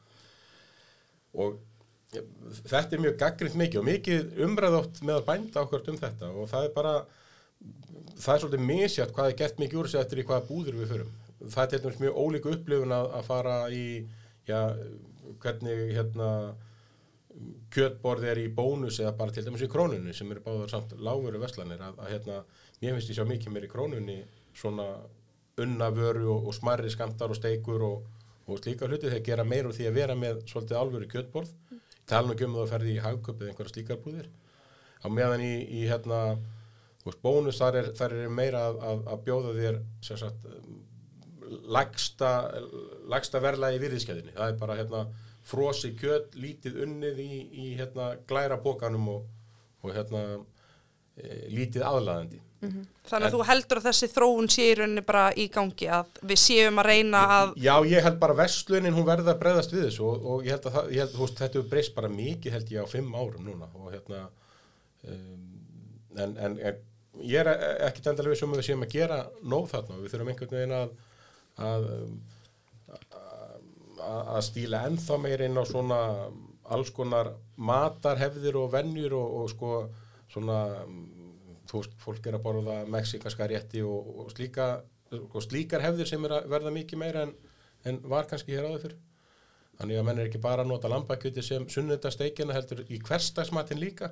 þetta 2.70 2.96
er 2.96 3.04
mjög 3.04 3.18
gaggrind 3.20 3.60
mikið 3.60 3.82
og 3.82 3.88
mikið 3.90 4.42
umræð 4.46 4.80
oft 4.80 5.02
með 5.02 5.20
að 5.20 5.28
bænda 5.32 5.64
okkur 5.66 5.92
um 5.92 6.00
þetta 6.00 6.32
og 6.32 6.50
það 6.52 6.68
er 6.68 6.74
bara 6.76 6.94
það 8.22 8.36
er 8.36 8.44
svolítið 8.44 8.66
misjátt 8.70 9.14
hvað 9.16 9.32
er 9.32 9.38
gert 9.42 9.62
mikið 9.62 9.82
úr 9.82 9.90
sig 9.92 10.04
eftir 10.04 10.22
í 10.22 10.28
hvaða 10.28 10.48
búður 10.50 10.80
við 10.82 10.94
förum. 10.94 11.14
Það 11.44 11.64
er 11.64 11.72
til 11.72 11.82
dæmis 11.84 12.02
mjög 12.02 12.20
ólíku 12.20 12.54
upplifun 12.56 12.96
að, 12.96 13.10
að 13.18 13.26
fara 13.28 13.56
í, 13.74 13.88
já, 14.48 14.60
hvernig 15.44 15.82
hérna 15.98 16.30
kjötborð 17.74 18.28
er 18.30 18.40
í 18.44 18.48
bónus 18.54 19.00
eða 19.02 19.16
bara 19.18 19.34
til 19.34 19.44
dæmis 19.48 19.64
í 19.66 19.70
krónunni 19.72 20.14
sem 20.16 20.30
eru 20.32 20.44
báðar 20.46 20.72
samt 20.72 20.94
lágveru 21.02 21.42
veslanir 21.42 21.82
að, 21.82 21.98
að 22.00 22.12
hérna, 22.14 22.40
mér 22.80 22.96
finnst 22.96 23.12
ég 23.12 23.18
sjá 23.18 23.26
mikið 23.28 23.56
mér 23.56 23.68
í 23.68 23.72
krónunni 23.72 24.18
svona 24.56 24.88
unnavöru 25.64 26.28
og, 26.34 26.48
og 26.50 26.56
smarri 26.58 26.92
skamtar 26.94 27.34
og 27.34 27.40
steikur 27.40 27.86
og, 27.88 28.06
og 28.48 28.62
slíka 28.62 28.90
hluti. 28.90 29.10
Þegar 29.10 29.26
gera 29.28 29.48
meir 29.48 29.70
úr 29.70 29.76
því 29.76 29.90
að 29.90 30.00
vera 30.00 30.18
með 30.18 30.44
svolítið 30.50 30.80
alvöru 30.80 31.10
kjötborð. 31.10 31.54
Tala 32.10 32.28
nú 32.28 32.36
ekki 32.36 32.48
um 32.48 32.58
að 32.62 32.74
ferði 32.74 32.96
í 32.96 33.04
hagköp 33.04 33.42
eða 33.42 33.54
einhverja 33.54 33.74
slíkar 33.74 34.02
búðir. 34.04 34.30
Á 35.04 35.08
meðan 35.12 35.44
í, 35.46 35.54
í 35.82 35.86
hérna 35.90 36.24
bónus 37.24 37.60
þar 37.60 37.82
er, 37.82 37.92
þar 37.98 38.18
er 38.18 38.32
meira 38.32 38.64
að, 38.70 38.82
að, 39.12 39.24
bjóða 39.26 39.54
þér 39.58 39.80
sagt 40.08 40.46
lagsta, 41.76 42.32
lagsta 43.12 43.42
verla 43.44 43.74
í 43.74 43.82
virðiskeiðinni. 43.82 44.36
Það 44.38 44.54
er 44.54 44.58
bara 44.62 44.80
hérna 44.80 45.04
frosi 45.44 45.94
kjöt, 46.00 46.38
lítið 46.40 46.82
unnið 46.86 47.22
í, 47.24 47.30
í 47.52 47.68
hérna 47.80 48.14
glæra 48.30 48.58
bókanum 48.64 49.10
og, 49.18 49.30
og 49.84 49.96
hérna 49.96 50.24
e, 51.18 51.46
lítið 51.52 51.86
aðlaðandi. 51.90 52.42
Þannig 52.64 53.28
að 53.28 53.34
þú 53.34 53.46
heldur 53.50 53.80
að 53.82 53.88
þessi 53.90 54.08
þróun 54.14 54.48
sé 54.52 54.66
í 54.70 54.76
rauninni 54.80 55.04
bara 55.04 55.24
í 55.36 55.50
gangi 55.52 55.90
að 55.92 56.22
við 56.30 56.40
séum 56.40 56.80
að 56.80 56.88
reyna 56.88 57.24
að 57.36 57.52
Já, 57.60 57.74
ég 57.90 58.06
held 58.06 58.20
bara 58.22 58.38
vestlunin, 58.38 58.96
hún 58.96 59.08
verði 59.08 59.34
að 59.34 59.42
breyðast 59.42 59.76
við 59.76 59.88
þessu 59.90 60.06
og, 60.08 60.28
og 60.32 60.48
ég 60.48 60.56
held 60.56 60.70
að 60.70 60.78
það, 60.78 60.88
ég 60.96 61.04
held, 61.04 61.14
þú 61.18 61.26
veist, 61.26 61.42
þetta 61.42 61.60
hefur 61.60 61.70
breyst 61.74 61.96
bara 61.98 62.12
mikið 62.14 62.56
held 62.56 62.72
ég 62.72 62.88
á 62.88 62.94
fimm 62.94 63.18
árum 63.20 63.50
núna 63.50 63.68
og 63.76 63.90
hérna 63.92 64.22
um, 65.12 65.50
en, 66.16 66.38
en, 66.38 66.58
en 66.72 66.80
ég 67.34 67.44
er 67.44 67.52
ekkit 67.90 68.14
endalega 68.14 68.34
við 68.34 68.42
sem 68.42 68.56
við 68.56 68.68
séum 68.70 68.86
að 68.88 68.96
gera 68.96 69.20
nóg 69.44 69.68
þarna 69.74 69.98
og 69.98 70.06
við 70.06 70.16
þurfum 70.16 70.32
einhvern 70.34 70.56
veginn 70.56 70.78
að 70.80 70.96
að, 71.62 71.90
að, 74.02 74.40
stíla 74.48 74.86
ennþá 74.88 75.20
meir 75.22 75.46
inn 75.46 75.60
á 75.60 75.64
svona 75.68 76.00
alls 76.74 76.94
konar 76.96 77.34
matarhefðir 77.58 78.58
og 78.58 78.72
vennjur 78.74 79.18
og, 79.20 79.36
og 79.42 79.52
sko 79.52 79.74
svona 80.32 80.60
þú 81.70 81.82
veist, 81.82 81.96
fólk 82.02 82.28
er 82.28 82.38
að 82.38 82.46
borða 82.46 82.78
mexikanska 82.90 83.48
rétti 83.50 83.84
og, 83.86 84.14
og 84.24 84.34
slíka 84.34 84.68
og 85.14 85.42
slíkar 85.46 85.84
hefðir 85.84 86.10
sem 86.10 86.24
er 86.26 86.40
að 86.40 86.48
verða 86.50 86.74
mikið 86.74 87.02
meira 87.02 87.26
en, 87.28 87.34
en 87.86 88.00
var 88.10 88.26
kannski 88.30 88.56
hér 88.56 88.66
áður 88.70 88.86
fyrr. 88.88 88.96
Þannig 89.80 90.00
að 90.00 90.06
menn 90.08 90.22
er 90.22 90.30
ekki 90.30 90.42
bara 90.42 90.64
að 90.64 90.70
nota 90.70 90.90
lambakjöti 90.92 91.44
sem 91.46 91.66
sunnundasteikina 91.70 92.56
heldur 92.56 92.84
í 92.90 93.00
hverstagsmatin 93.02 93.82
líka. 93.82 94.12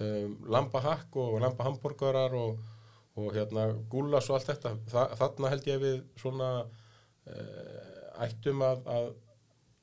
Um, 0.00 0.38
lambahakk 0.50 1.16
og 1.20 1.38
lambahambúrgarar 1.44 2.34
og, 2.38 2.62
og 3.18 3.32
hérna 3.34 3.70
gúlas 3.90 4.28
og 4.30 4.38
allt 4.38 4.52
þetta 4.52 4.76
Þa, 4.90 5.08
þarna 5.18 5.50
held 5.54 5.66
ég 5.70 5.82
við 5.82 5.98
svona 6.20 6.50
uh, 6.62 8.22
ættum 8.26 8.62
að, 8.64 8.86
að, 8.94 9.10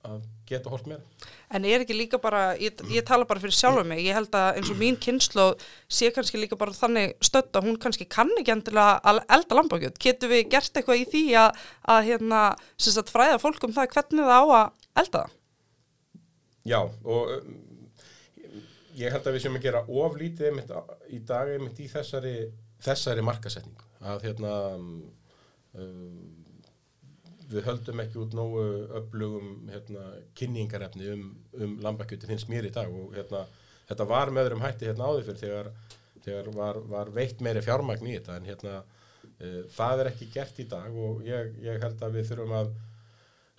að 0.07 0.23
geta 0.47 0.71
hort 0.71 0.87
meira 0.87 1.27
En 1.53 1.65
er 1.67 1.83
ekki 1.83 1.95
líka 1.95 2.19
bara, 2.19 2.57
ég, 2.59 2.75
ég 2.91 3.05
tala 3.07 3.27
bara 3.27 3.39
fyrir 3.39 3.55
sjálfa 3.55 3.85
mig, 3.87 4.01
ég 4.03 4.17
held 4.17 4.33
að 4.35 4.59
eins 4.59 4.71
og 4.73 4.79
mín 4.79 4.97
kynslu 4.99 5.45
sé 5.87 6.09
kannski 6.15 6.41
líka 6.41 6.59
bara 6.59 6.75
þannig 6.75 7.13
stödd 7.23 7.55
að 7.55 7.69
hún 7.69 7.77
kannski 7.79 8.07
kann 8.11 8.33
ekki 8.35 8.51
endilega 8.51 8.97
að 9.07 9.21
elda 9.37 9.59
lambakjöt. 9.61 10.01
Getur 10.03 10.33
við 10.33 10.49
gert 10.51 10.75
eitthvað 10.75 11.05
í 11.05 11.05
því 11.13 11.23
að, 11.39 11.61
að 11.95 12.09
hérna, 12.09 12.41
sem 12.75 12.97
sagt, 12.97 13.13
fræða 13.15 13.39
fólk 13.39 13.63
um 13.63 13.75
það 13.77 13.93
hvernig 13.95 14.27
það 14.27 14.43
á 14.43 14.47
að 14.57 14.89
elda 15.03 15.21
það? 15.21 15.37
Já, 16.67 16.79
og 16.83 17.31
um, 17.37 17.55
ég 18.99 19.15
held 19.15 19.29
að 19.29 19.37
við 19.37 19.45
sem 19.45 19.55
að 19.55 19.67
gera 19.69 19.85
oflítið 19.87 20.61
í 21.15 21.21
dag 21.31 21.53
einmitt 21.53 21.79
í 21.79 21.87
þessari, 21.91 22.37
þessari 22.83 23.23
markasetningu 23.25 23.85
að 24.07 24.27
hérna 24.27 24.53
um, 24.77 24.89
við 27.47 27.67
höldum 27.67 28.01
ekki 28.03 28.19
út 28.21 28.35
nógu 28.35 28.63
öflugum 28.99 29.69
hérna, 29.71 30.09
kynningarefni 30.37 31.11
um, 31.13 31.27
um 31.57 31.77
lambakjöti 31.83 32.29
finnst 32.29 32.51
mér 32.51 32.67
í 32.67 32.73
dag 32.75 32.91
og 32.91 33.15
hérna, 33.15 33.45
þetta 33.87 34.09
var 34.09 34.33
með 34.33 34.49
öðrum 34.49 34.65
hætti 34.65 34.89
hérna 34.89 35.07
áður 35.07 35.29
fyrir 35.29 35.41
þegar, 35.43 35.71
þegar 36.25 36.51
var, 36.57 36.81
var 36.91 37.13
veitt 37.15 37.43
meiri 37.45 37.63
fjármagn 37.65 38.09
í 38.09 38.17
þetta 38.17 38.37
en 38.39 38.49
hérna 38.51 38.75
uh, 38.81 39.63
það 39.77 40.03
er 40.03 40.11
ekki 40.11 40.29
gert 40.35 40.59
í 40.59 40.67
dag 40.67 40.99
og 41.07 41.23
ég, 41.27 41.55
ég 41.63 41.81
held 41.83 42.03
að 42.03 42.19
við 42.19 42.29
þurfum 42.31 42.57
að 42.59 42.75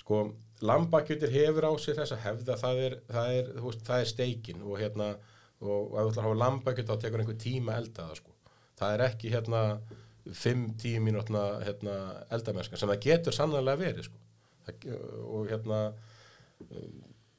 sko, 0.03 0.23
lambakjötir 0.65 1.33
hefur 1.33 1.69
á 1.69 1.73
sig 1.81 1.97
þessa 1.97 2.21
hefða, 2.23 2.57
það 2.61 2.85
er, 2.85 2.97
það 3.09 3.35
er, 3.41 3.53
þú 3.57 3.67
veist, 3.71 3.85
það 3.89 4.05
er 4.05 4.13
steikin 4.13 4.65
og 4.65 4.81
hérna, 4.81 5.13
og 5.59 5.95
ef 5.95 6.03
þú 6.03 6.11
ætlar 6.11 6.25
að 6.25 6.29
hafa 6.29 6.43
lambakjöt 6.45 6.91
þá 6.91 6.97
tekur 7.03 7.25
einhver 7.25 7.41
tíma 7.43 7.75
að 7.75 7.83
elda 7.83 8.09
það, 8.09 8.21
sko. 8.21 8.38
Það 8.79 8.95
er 8.95 9.05
ekki, 9.09 9.33
hérna, 9.35 9.63
5-10 10.29 11.03
mínútna, 11.03 11.45
hérna, 11.65 11.99
eldamenska, 12.35 12.79
sem 12.79 12.91
það 12.91 13.05
getur 13.07 13.37
sannlega 13.37 13.79
verið, 13.81 14.09
sko. 14.09 14.25
Það, 14.69 14.89
og 15.25 15.49
hérna, 15.49 15.79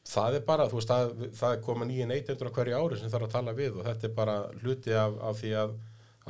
það 0.09 0.39
er 0.39 0.45
bara, 0.47 0.67
þú 0.69 0.79
veist, 0.79 0.91
það, 0.91 1.27
það 1.37 1.55
er 1.55 1.63
koma 1.65 1.87
nýja 1.87 2.07
neytendur 2.09 2.49
á 2.49 2.55
hverju 2.57 2.79
ári 2.79 2.99
sem 2.99 3.11
þarf 3.13 3.27
að 3.27 3.35
tala 3.35 3.55
við 3.57 3.77
og 3.77 3.87
þetta 3.87 4.07
er 4.07 4.15
bara 4.17 4.37
hluti 4.63 4.95
af, 4.97 5.17
af 5.29 5.41
því 5.41 5.51
að, 5.63 5.75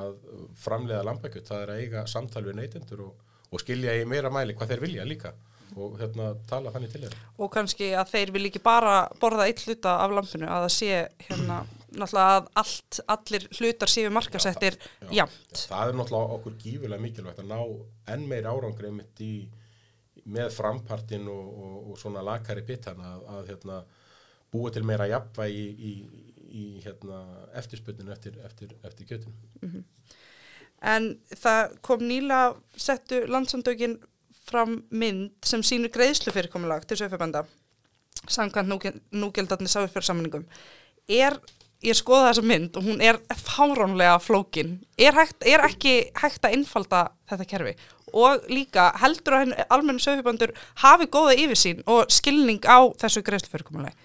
að 0.03 0.17
framleiða 0.59 1.05
lambakjöt, 1.07 1.47
það 1.47 1.63
er 1.63 1.73
að 1.73 1.83
eiga 1.83 2.05
samtal 2.09 2.45
við 2.47 2.59
neytendur 2.59 3.05
og, 3.07 3.29
og 3.49 3.63
skilja 3.63 3.95
í 3.99 4.07
meira 4.09 4.31
mæli 4.33 4.57
hvað 4.57 4.73
þeir 4.73 4.85
vilja 4.87 5.07
líka 5.07 5.33
og 5.77 5.99
hérna 5.99 6.31
tala 6.49 6.71
þannig 6.73 6.93
til 6.93 7.03
þeirra. 7.03 7.27
Og 7.37 7.51
kannski 7.53 7.91
að 7.97 8.13
þeir 8.15 8.31
vil 8.35 8.47
ekki 8.49 8.61
bara 8.63 8.95
borða 9.21 9.45
eitt 9.47 9.61
hluta 9.67 9.99
af 10.03 10.15
lampinu, 10.15 10.47
að 10.49 10.65
það 10.65 10.73
sé 10.75 10.95
hérna, 11.27 11.59
náttúrulega 11.93 12.35
að 12.39 12.49
allt, 12.61 12.99
allir 13.15 13.45
hlutar 13.57 13.91
séu 13.91 14.11
markasettir 14.13 14.77
Já, 14.79 15.09
jamt. 15.21 15.63
Það 15.69 15.91
er 15.91 15.97
náttúrulega 15.99 16.37
okkur 16.37 16.57
gífulega 16.63 17.03
mikilvægt 17.03 17.41
að 17.43 17.51
ná 17.51 17.59
enn 18.13 18.27
meir 18.29 18.49
árangri 18.49 18.91
mitt 18.93 19.23
í, 19.23 19.33
með 20.29 20.51
frampartin 20.55 21.29
og, 21.31 21.47
og, 21.63 21.77
og 21.91 22.01
svona 22.01 22.23
lakari 22.25 22.65
bitan 22.67 23.01
að, 23.01 23.23
að 23.35 23.53
hérna, 23.53 23.79
búa 24.53 24.73
til 24.73 24.85
meira 24.87 25.07
jafnvægi 25.09 25.65
í, 25.69 25.93
í, 25.93 26.23
í 26.49 26.65
hérna, 26.85 27.23
eftirspurninu 27.61 28.13
eftir, 28.13 28.39
eftir, 28.45 28.75
eftir 28.85 29.09
kjötinu. 29.09 29.83
En 30.89 31.11
það 31.35 31.75
kom 31.83 32.05
nýla 32.07 32.43
settu 32.79 33.25
landsandökin 33.27 33.97
fram 34.49 34.79
mynd 34.89 35.35
sem 35.45 35.63
sýnir 35.65 35.91
greiðslu 35.93 36.33
fyrirkomulag 36.33 36.87
til 36.87 36.97
sögfjörbanda 37.01 37.43
samkvæmt 38.27 39.01
núgjeldarni 39.11 39.69
sáfjörsammeningum. 39.69 40.45
Er, 41.09 41.37
ég 41.85 41.95
skoða 41.97 42.31
þessa 42.31 42.43
mynd 42.49 42.77
og 42.79 42.87
hún 42.89 43.03
er 43.03 43.19
fáránlega 43.39 44.17
flókin. 44.23 44.77
Er, 44.99 45.15
hægt, 45.15 45.45
er 45.47 45.63
ekki 45.67 45.95
hægt 46.19 46.45
að 46.45 46.57
innfalda 46.57 47.05
þetta 47.31 47.47
kerfi? 47.53 47.75
Og 48.19 48.49
líka 48.49 48.89
heldur 48.99 49.37
að 49.37 49.53
almennu 49.69 50.01
sögfjörbandur 50.01 50.55
hafi 50.83 51.07
góða 51.13 51.37
yfirsýn 51.37 51.83
og 51.87 52.09
skilning 52.11 52.65
á 52.65 52.89
þessu 52.99 53.23
greiðslu 53.25 53.53
fyrirkomulagi? 53.53 53.95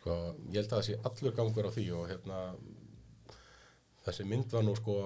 Sko, 0.00 0.16
ég 0.50 0.62
held 0.62 0.72
að 0.72 0.76
það 0.78 0.86
sé 0.88 0.98
allur 1.10 1.36
gangur 1.36 1.68
á 1.68 1.74
því 1.74 1.86
og 1.98 2.10
hérna, 2.10 2.42
þessi 4.06 4.26
mynd 4.30 4.56
var 4.56 4.66
nú 4.66 4.74
sko, 4.78 4.98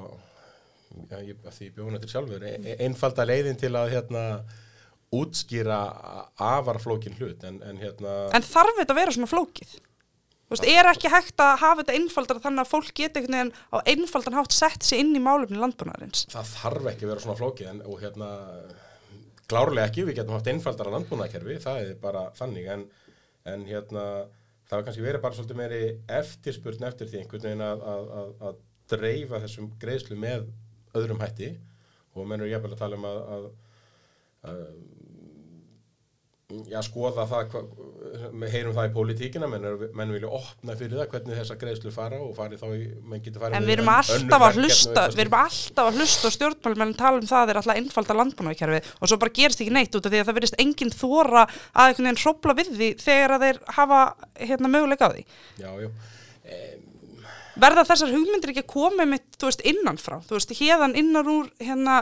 já, 1.10 1.20
ég, 1.26 1.44
því 1.58 1.70
bjóna 1.76 2.00
til 2.00 2.12
sjálfur, 2.12 2.44
e, 2.46 2.56
e- 2.60 2.78
einfalda 2.86 3.26
leiðin 3.26 3.60
til 3.60 3.72
að 3.74 3.94
hérna, 3.96 4.24
útskýra 5.10 5.78
afarflókin 6.38 7.16
hlut 7.18 7.42
en, 7.48 7.56
en 7.66 7.80
hérna 7.82 8.28
En 8.36 8.44
þarf 8.46 8.76
þetta 8.78 8.94
að 8.94 9.00
vera 9.00 9.14
svona 9.16 9.30
flókið? 9.30 9.72
Þú 10.50 10.56
veist, 10.56 10.66
er 10.66 10.88
ekki 10.90 11.10
hægt 11.12 11.42
að 11.44 11.52
hafa 11.60 11.82
þetta 11.84 11.94
einfaldara 11.94 12.42
þannig 12.42 12.64
að 12.64 12.70
fólk 12.72 12.88
geti 12.90 13.20
einhvern 13.20 13.36
veginn 13.36 13.52
á 13.70 13.76
einfaldan 13.92 14.34
hátt 14.34 14.54
sett 14.56 14.82
sig 14.82 14.98
inn 15.04 15.12
í 15.14 15.22
málefni 15.22 15.60
landbúnaðarins? 15.62 16.24
það 16.32 16.48
þarf 16.56 16.88
ekki 16.90 17.06
að 17.06 17.12
vera 17.12 17.22
svona 17.22 17.38
flókið 17.38 17.68
en, 17.70 17.82
og 17.86 18.02
hérna 18.02 18.30
klárlega 19.50 19.86
ekki, 19.86 20.08
við 20.08 20.18
getum 20.18 20.34
haft 20.34 20.50
einfaldara 20.50 20.94
landbúnaðkerfi, 20.96 21.60
það 21.62 21.80
er 21.84 21.94
bara 22.02 22.24
þannig. 22.38 22.66
En, 22.74 22.84
en 23.52 23.64
hérna 23.68 24.04
það 24.70 24.74
var 24.76 24.84
kannski 24.86 25.04
verið 25.04 25.24
bara 25.24 25.38
svolítið 25.38 25.60
meiri 25.60 25.80
eftirspurn 26.18 26.86
eftir 26.90 27.10
því 27.10 27.22
einhvern 27.22 27.46
veginn 27.46 27.64
að, 27.66 27.86
að, 27.94 28.34
að, 28.50 28.60
dreifa 28.90 29.38
þessum 29.44 29.70
greiðslu 29.78 30.18
með 30.18 30.48
öðrum 30.98 31.22
hætti. 31.22 31.52
Og 32.18 32.26
menn 32.26 32.42
eru 32.42 32.50
jafnvel 32.50 32.74
að 32.74 32.80
tala 32.82 32.98
um 32.98 33.06
að, 33.06 33.20
að 34.50 34.64
já, 36.70 36.80
skoða 36.84 37.26
það 37.30 37.54
heyrum 38.50 38.74
það 38.74 38.88
í 38.88 38.92
pólitíkina 38.94 39.48
menn, 39.50 39.66
menn 39.96 40.14
vilja 40.14 40.30
opna 40.40 40.76
fyrir 40.78 40.98
það 40.98 41.12
hvernig 41.14 41.38
þessar 41.40 41.58
greiðslu 41.60 41.92
fara 41.94 42.20
og 42.24 42.32
fari 42.36 42.58
þá 42.60 42.66
í, 42.74 42.80
menn 43.06 43.22
getur 43.24 43.44
farið 43.44 43.58
En 43.58 43.68
við 43.68 43.76
erum 43.76 43.90
alltaf 43.92 44.46
að 44.46 44.60
hlusta, 44.60 45.06
við 45.14 45.24
erum 45.24 45.38
alltaf 45.40 45.90
að 45.90 46.00
hlusta 46.00 46.30
og 46.30 46.36
stjórnmálmenn 46.36 46.94
tala 46.98 47.20
um 47.22 47.30
það 47.30 47.42
að 47.42 47.50
þeir 47.50 47.60
alltaf 47.62 47.80
einfalda 47.82 48.18
landbúnaðarkerfið 48.20 48.92
og 48.98 49.12
svo 49.12 49.20
bara 49.24 49.36
gerist 49.40 49.64
ekki 49.64 49.76
neitt 49.76 49.98
út 49.98 50.08
af 50.08 50.14
því 50.14 50.22
að 50.22 50.30
það 50.30 50.38
verðist 50.40 50.60
enginn 50.64 50.94
þóra 50.94 51.46
að 51.46 51.90
einhvern 51.90 52.10
veginn 52.10 52.22
hrópla 52.24 52.56
við 52.60 52.72
því 52.74 52.90
þegar 53.04 53.36
að 53.36 53.46
þeir 53.46 53.60
hafa 53.78 54.00
hérna 54.40 54.72
möguleika 54.72 55.10
á 55.10 55.14
því. 55.14 55.26
Já, 55.60 55.70
já. 55.84 55.90
Verða 57.60 57.84
þessar 57.88 58.12
hugmyndir 58.14 58.52
ekki 58.52 58.62
að 58.64 58.72
koma 58.72 59.06
með, 59.08 59.24
þú 59.36 59.48
veist, 59.50 59.64
innanfrá, 59.68 60.20
þú 60.26 60.36
veist, 60.38 60.52
hérðan 60.56 60.96
innan 60.98 61.28
úr 61.28 61.48
hérna 61.60 61.96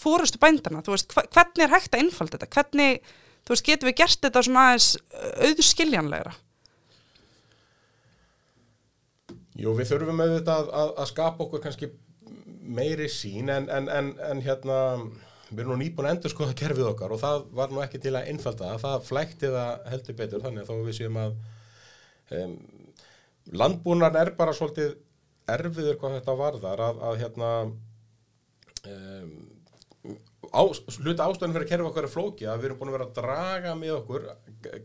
fórustu 0.00 0.40
bændana, 0.40 0.80
þú 0.84 0.94
veist, 0.94 1.12
hvernig 1.12 1.66
er 1.66 1.74
hægt 1.74 1.92
að 1.92 2.04
einfalda 2.06 2.38
þetta, 2.38 2.48
hvernig, 2.54 3.10
þú 3.42 3.54
veist, 3.54 3.66
getum 3.66 3.90
við 3.90 3.98
gert 4.02 4.24
þetta 4.26 4.44
svona 4.46 4.64
aðeins 4.70 4.88
auðskiljanlegra? 5.48 6.34
Jú, 9.62 9.74
við 9.76 9.90
þurfum 9.90 10.22
auðvitað 10.24 10.62
að, 10.62 10.72
að, 10.80 10.94
að 11.02 11.10
skapa 11.10 11.44
okkur 11.44 11.62
kannski 11.66 11.90
meiri 12.62 13.08
sín 13.10 13.50
en, 13.52 13.68
en, 13.70 13.88
en, 13.92 14.10
en 14.30 14.42
hérna, 14.42 14.78
við 15.50 15.64
erum 15.64 15.74
nú 15.74 15.82
nýbúin 15.82 16.08
að 16.08 16.16
endur 16.16 16.32
skoða 16.32 16.56
kerfið 16.58 16.90
okkar 16.92 17.14
og 17.14 17.20
það 17.20 17.46
var 17.58 17.72
nú 17.72 17.82
ekki 17.84 18.00
til 18.02 18.14
að 18.16 18.30
innfalda 18.32 18.70
það, 18.72 18.84
það 18.84 19.08
flækti 19.08 19.50
það 19.52 19.88
heldur 19.92 20.18
betur 20.20 20.44
þannig 20.46 20.64
að 20.64 20.70
þó 20.70 20.86
við 20.86 20.98
séum 20.98 21.18
að 21.20 21.34
um, 22.38 22.54
landbúnar 23.62 24.18
er 24.22 24.32
bara 24.38 24.54
svolítið 24.56 24.94
erfiður 25.52 25.98
hvað 26.00 26.18
þetta 26.20 26.38
varðar 26.38 26.84
að, 26.86 27.02
að 27.08 27.20
hérna 27.24 27.50
um, 27.66 29.34
á, 30.52 30.62
hluta 31.00 31.26
ástæðan 31.26 31.56
fyrir 31.56 31.66
að 31.66 31.72
kerfa 31.72 31.90
okkar 31.90 32.08
er 32.08 32.12
flóki 32.12 32.48
að 32.48 32.60
við 32.60 32.68
erum 32.68 32.80
búin 32.80 32.92
að 32.92 32.98
vera 32.98 33.08
að 33.08 33.16
draga 33.18 33.72
með 33.78 33.96
okkur 33.96 34.28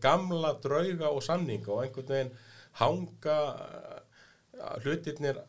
gamla 0.03 0.53
drauga 0.63 1.12
og 1.12 1.21
samninga 1.25 1.73
og 1.73 1.84
einhvern 1.84 2.10
veginn 2.13 2.34
hanga 2.80 3.38
uh, 3.53 4.73
hlutirnir 4.86 5.43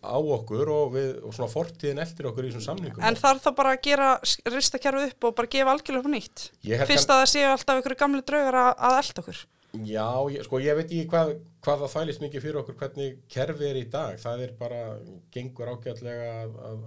á 0.00 0.16
okkur 0.16 0.70
og, 0.72 0.94
við, 0.94 1.08
og 1.28 1.36
svona 1.36 1.52
fortíðin 1.52 2.00
eftir 2.00 2.30
okkur 2.30 2.46
í 2.46 2.50
þessum 2.50 2.66
samningum 2.70 3.04
En 3.04 3.18
þarf 3.20 3.44
það 3.44 3.56
bara 3.58 3.76
að 3.76 3.82
gera, 3.84 4.10
rista 4.48 4.80
kerfið 4.80 5.10
upp 5.10 5.28
og 5.28 5.38
bara 5.38 5.52
gefa 5.52 5.74
algjörlega 5.74 6.04
upp 6.06 6.14
nýtt? 6.14 6.44
Fyrst 6.88 7.12
að 7.12 7.22
það 7.22 7.32
séu 7.34 7.48
alltaf 7.50 7.82
ykkur 7.82 7.96
gamli 8.00 8.24
draugar 8.24 8.60
að, 8.62 8.70
að 8.88 9.00
elda 9.02 9.24
okkur. 9.24 9.42
Já, 9.86 10.08
ég, 10.34 10.42
sko 10.46 10.58
ég 10.58 10.74
veit 10.74 10.88
ekki 10.88 11.04
hvað, 11.12 11.28
hvað 11.62 11.82
það 11.84 11.92
þælist 11.92 12.22
mikið 12.24 12.42
fyrir 12.42 12.60
okkur 12.62 12.78
hvernig 12.80 13.18
kerfið 13.30 13.68
er 13.68 13.76
í 13.78 13.84
dag 13.92 14.16
það 14.18 14.46
er 14.46 14.54
bara, 14.58 14.80
gengur 15.30 15.70
ágætlega 15.70 16.32
að, 16.40 16.80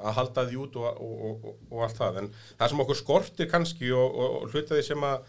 að, 0.00 0.06
að, 0.06 0.08
að 0.08 0.16
halda 0.18 0.46
því 0.48 0.56
út 0.64 0.76
og, 0.80 1.02
og, 1.04 1.44
og, 1.44 1.60
og 1.70 1.84
allt 1.84 2.00
það. 2.00 2.18
En 2.22 2.32
það 2.56 2.72
sem 2.72 2.82
okkur 2.84 2.98
skortir 2.98 3.50
kannski 3.50 3.92
og 3.92 4.50
hlutaði 4.50 4.82
sem 4.86 5.04
að 5.04 5.28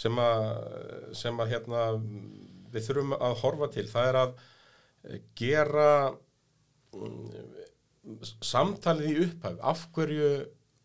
sem 0.00 0.20
að, 0.22 0.46
sem 1.16 1.42
að 1.42 1.52
hérna, 1.54 1.84
við 2.72 2.86
þurfum 2.88 3.16
að 3.18 3.38
horfa 3.42 3.70
til 3.74 3.86
það 3.90 4.10
er 4.10 4.18
að 4.20 4.34
gera 5.36 5.88
um, 6.96 7.30
samtalið 8.40 9.10
í 9.10 9.24
upphæf 9.26 9.62
af 9.72 9.86
hverju 9.94 10.30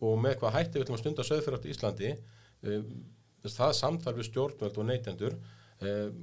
og 0.05 0.17
með 0.21 0.39
hvað 0.41 0.57
hætti 0.57 0.81
við 0.81 0.89
til 0.89 0.95
að 0.95 1.03
stunda 1.03 1.27
söðfyrir 1.27 1.67
í 1.67 1.73
Íslandi 1.73 2.11
um, 2.67 2.89
það 3.45 3.75
samtal 3.77 4.15
við 4.17 4.29
stjórnvöld 4.29 4.79
og 4.81 4.89
neytendur 4.89 5.37
um, 5.37 6.19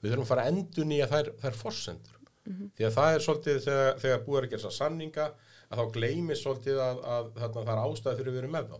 við 0.00 0.10
þurfum 0.10 0.26
að 0.26 0.32
fara 0.32 0.48
endur 0.50 0.88
nýja 0.88 1.08
þær, 1.10 1.32
þær 1.42 1.60
forsendur. 1.60 2.16
Mm 2.46 2.52
-hmm. 2.52 2.70
því 2.78 2.84
að 2.86 2.96
það 2.96 3.12
er 3.12 3.22
svolítið 3.24 3.62
þegar, 3.64 3.96
þegar 4.02 4.24
búið 4.26 4.42
að 4.42 4.50
gera 4.54 4.70
sanninga 4.70 5.30
að 5.66 5.80
þá 5.80 5.94
gleymið 5.96 6.40
svolítið 6.40 6.82
að, 6.82 7.00
að, 7.16 7.30
að 7.36 7.56
það 7.56 7.72
er 7.72 7.82
ástæði 7.84 8.18
fyrir 8.20 8.32
að 8.32 8.38
vera 8.40 8.52
með 8.56 8.72
þá 8.72 8.76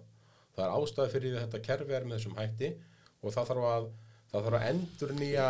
það 0.56 0.64
er 0.66 0.74
ástæði 0.80 1.12
fyrir 1.12 1.38
þetta 1.40 1.62
kerfi 1.66 1.96
er 1.96 2.06
með 2.06 2.18
þessum 2.18 2.36
hætti 2.40 2.72
og 3.22 3.34
það 3.34 3.48
þarf 3.50 3.70
að 3.70 3.88
það 4.32 4.46
þarf 4.46 4.58
að 4.58 4.66
endur 4.70 5.12
nýja 5.16 5.46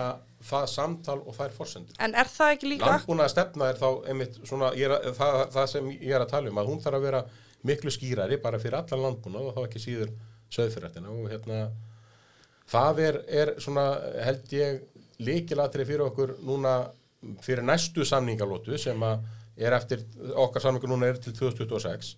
það 0.47 0.67
samtal 0.71 1.17
og 1.23 1.35
það 1.35 1.47
er 1.47 1.55
fórsendur. 1.57 1.99
En 2.05 2.15
er 2.21 2.31
það 2.31 2.53
ekki 2.55 2.71
líka... 2.71 2.91
Landbúna 2.93 3.29
stefna 3.33 3.71
er 3.73 3.81
þá 3.81 3.89
einmitt 4.13 4.37
svona, 4.43 4.71
er, 4.77 4.95
það, 5.17 5.39
það 5.55 5.71
sem 5.73 5.89
ég 5.95 6.13
er 6.13 6.25
að 6.25 6.33
tala 6.35 6.53
um, 6.53 6.61
að 6.61 6.71
hún 6.71 6.83
þarf 6.85 6.99
að 6.99 7.07
vera 7.09 7.23
miklu 7.67 7.93
skýrari 7.95 8.39
bara 8.43 8.61
fyrir 8.63 8.79
allan 8.79 9.05
landbúna 9.07 9.43
og 9.43 9.57
þá 9.57 9.63
ekki 9.65 9.83
síður 9.83 10.13
söðfyrirrættina 10.55 11.15
og 11.15 11.31
hérna 11.33 11.63
það 12.71 13.03
er, 13.07 13.19
er 13.41 13.55
svona 13.63 13.87
held 14.27 14.55
ég 14.55 14.85
líkilatri 15.25 15.87
fyrir 15.89 16.07
okkur 16.11 16.37
núna 16.45 16.77
fyrir 17.43 17.65
næstu 17.67 18.05
samningalótu 18.07 18.77
sem 18.79 19.03
að 19.03 19.25
er 19.57 19.77
eftir, 19.77 20.05
okkar 20.35 20.65
samningu 20.65 20.91
núna 20.91 21.11
er 21.11 21.21
til 21.23 21.35
2026 21.37 22.15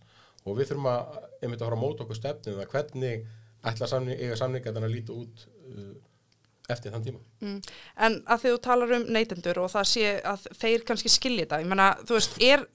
og 0.46 0.57
við 0.59 0.70
þurfum 0.70 0.90
að 0.90 1.18
einmitt 1.42 1.61
að 1.61 1.68
fara 1.68 1.79
að 1.79 1.83
móta 1.83 2.05
okkur 2.05 2.18
stefnið 2.18 2.61
að 2.62 2.72
hvernig 2.72 3.27
ætla 3.68 3.88
samning, 3.90 4.20
eiga 4.20 4.38
samninga 4.38 4.74
að 4.74 4.92
líta 4.92 5.14
út 5.14 5.44
uh, 5.74 5.94
eftir 6.72 6.92
þann 6.94 7.07
tíma. 7.07 7.22
Mm. 7.42 7.61
En 8.07 8.18
að 8.29 8.44
þú 8.44 8.55
talar 8.64 8.94
um 8.98 9.07
neytendur 9.14 9.62
og 9.62 9.70
það 9.72 9.88
sé 9.92 10.11
að 10.33 10.48
þeir 10.61 10.85
kannski 10.88 11.12
skilja 11.12 11.46
þetta, 11.46 11.62
ég 11.64 11.70
menna, 11.70 11.88
þú 12.05 12.18
veist, 12.18 12.37
er 12.44 12.66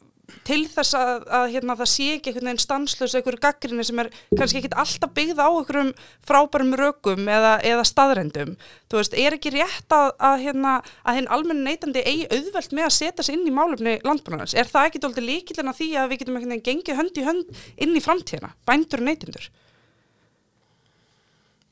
til 0.47 0.61
þess 0.71 0.95
að, 0.95 1.25
að 1.35 1.45
hérna, 1.51 1.75
það 1.79 1.89
sé 1.91 2.05
ekki 2.15 2.31
einhvern 2.31 2.47
veginn 2.47 2.61
stanslös 2.63 3.15
einhverju 3.17 3.41
gaggrinni 3.43 3.83
sem 3.83 3.99
er 3.99 4.09
kannski 4.31 4.61
ekki 4.61 4.69
alltaf 4.79 5.11
byggð 5.17 5.41
á 5.43 5.47
einhverjum 5.51 5.89
frábærum 6.23 6.71
rökum 6.79 7.27
eða, 7.27 7.57
eða 7.67 7.83
staðrendum 7.89 8.53
þú 8.87 9.01
veist, 9.01 9.17
er 9.19 9.35
ekki 9.35 9.51
rétt 9.57 9.95
að, 9.95 10.13
að 10.23 10.45
hérna, 10.45 10.77
að 11.03 11.19
hinn 11.19 11.27
almenni 11.35 11.67
neytandi 11.67 12.05
eigi 12.07 12.29
auðvelt 12.31 12.77
með 12.77 12.87
að 12.87 12.95
setja 12.99 13.27
sig 13.27 13.35
inn 13.35 13.49
í 13.51 13.55
málumni 13.55 13.97
landbúinans 14.07 14.55
er 14.55 14.71
það 14.71 14.89
ekki 14.89 15.03
doldið 15.03 15.27
líkilina 15.27 15.75
því 15.75 15.89
að 15.99 16.13
við 16.13 16.23
getum 16.23 16.39
einhvern 16.39 16.55
veginn 16.55 16.67
gengið 16.69 17.01
hönd 17.01 17.19
í 17.19 17.27
hönd 17.27 17.61
inn 17.83 17.99
í 17.99 18.05
framtíðina, 18.07 18.53
bændur 18.63 19.03
og 19.03 19.09
neytendur? 19.09 19.49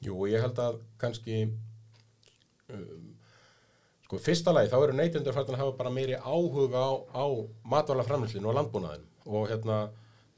Jú, 0.02 0.18
ég 0.28 0.44
held 0.44 0.60
að 0.60 0.82
kannski 1.00 1.46
um, 1.48 3.11
sko 4.12 4.20
fyrsta 4.20 4.52
lagi 4.52 4.68
þá 4.68 4.80
eru 4.84 4.96
neytundur 4.98 5.32
fært 5.32 5.50
að 5.54 5.62
hafa 5.62 5.74
bara 5.78 5.92
meiri 5.96 6.18
áhuga 6.20 6.82
á, 6.84 6.92
á 7.16 7.26
matvælaframlýslinu 7.72 8.50
og 8.52 8.58
landbúnaðin 8.58 9.06
og 9.24 9.46
hérna 9.48 9.78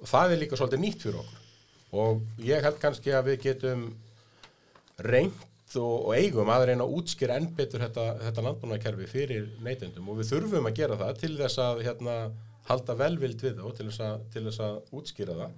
það 0.05 0.33
er 0.35 0.41
líka 0.43 0.59
svolítið 0.59 0.83
nýtt 0.83 1.05
fyrir 1.05 1.17
okkur. 1.23 1.39
Og 2.03 2.21
ég 2.45 2.61
held 2.65 2.77
kannski 2.81 3.15
að 3.17 3.31
við 3.31 3.39
getum 3.47 3.87
reynd 5.01 5.41
og, 5.79 5.95
og 6.05 6.11
eigum 6.13 6.51
að 6.53 6.67
reyna 6.69 6.85
að 6.85 6.93
útskýra 6.99 7.39
enn 7.39 7.49
betur 7.57 7.81
þetta, 7.81 8.05
þetta 8.21 8.45
landbúnaðkerfi 8.45 9.09
fyrir 9.09 9.49
neytundum 9.65 10.13
og 10.13 10.21
við 10.21 10.29
þurfum 10.35 10.69
að 10.69 10.77
gera 10.77 10.99
það 11.01 11.19
til 11.23 11.33
þess 11.39 11.63
að 11.65 11.83
hérna, 11.87 12.17
halda 12.69 12.97
velvild 12.99 13.41
við 13.41 13.57
það 13.57 13.71
og 13.71 13.75
til 13.79 13.87
þess 13.89 14.05
að, 14.05 14.23
til 14.35 14.45
þess 14.51 14.63
að 14.67 14.95
útskýra 15.01 15.39
það. 15.39 15.57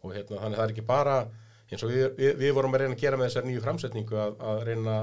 Og 0.00 0.16
hérna 0.16 0.40
þannig 0.46 0.62
það 0.62 0.64
er 0.64 0.74
ekki 0.76 0.88
bara 0.88 1.20
eins 1.68 1.84
og 1.84 1.92
við, 1.92 2.08
við, 2.16 2.34
við 2.40 2.56
vorum 2.56 2.72
að 2.72 2.86
reyna 2.86 2.96
að 2.96 3.04
gera 3.04 3.20
með 3.20 3.28
þessar 3.28 3.48
nýju 3.48 3.64
framsetningu 3.68 4.20
að, 4.24 4.40
að 4.52 4.64
reyna 4.70 4.96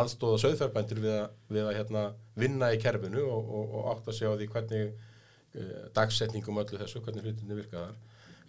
aðstóða 0.00 0.40
söðfærbændir 0.44 1.02
við 1.02 1.16
að, 1.18 1.34
við 1.52 1.68
að 1.68 1.76
hérna, 1.78 2.04
vinna 2.38 2.70
í 2.72 2.80
kerfinu 2.80 3.24
og, 3.26 3.52
og, 3.58 3.76
og 3.78 3.90
átt 3.92 4.08
að 4.08 4.18
sjá 4.18 4.30
því 4.30 4.48
hvernig 4.54 4.92
uh, 4.92 5.84
dagsetningum 5.96 6.60
öllu 6.62 6.80
þessu, 6.80 7.02
hvernig 7.04 7.26
hlutinni 7.26 7.58
virkaðar 7.60 7.96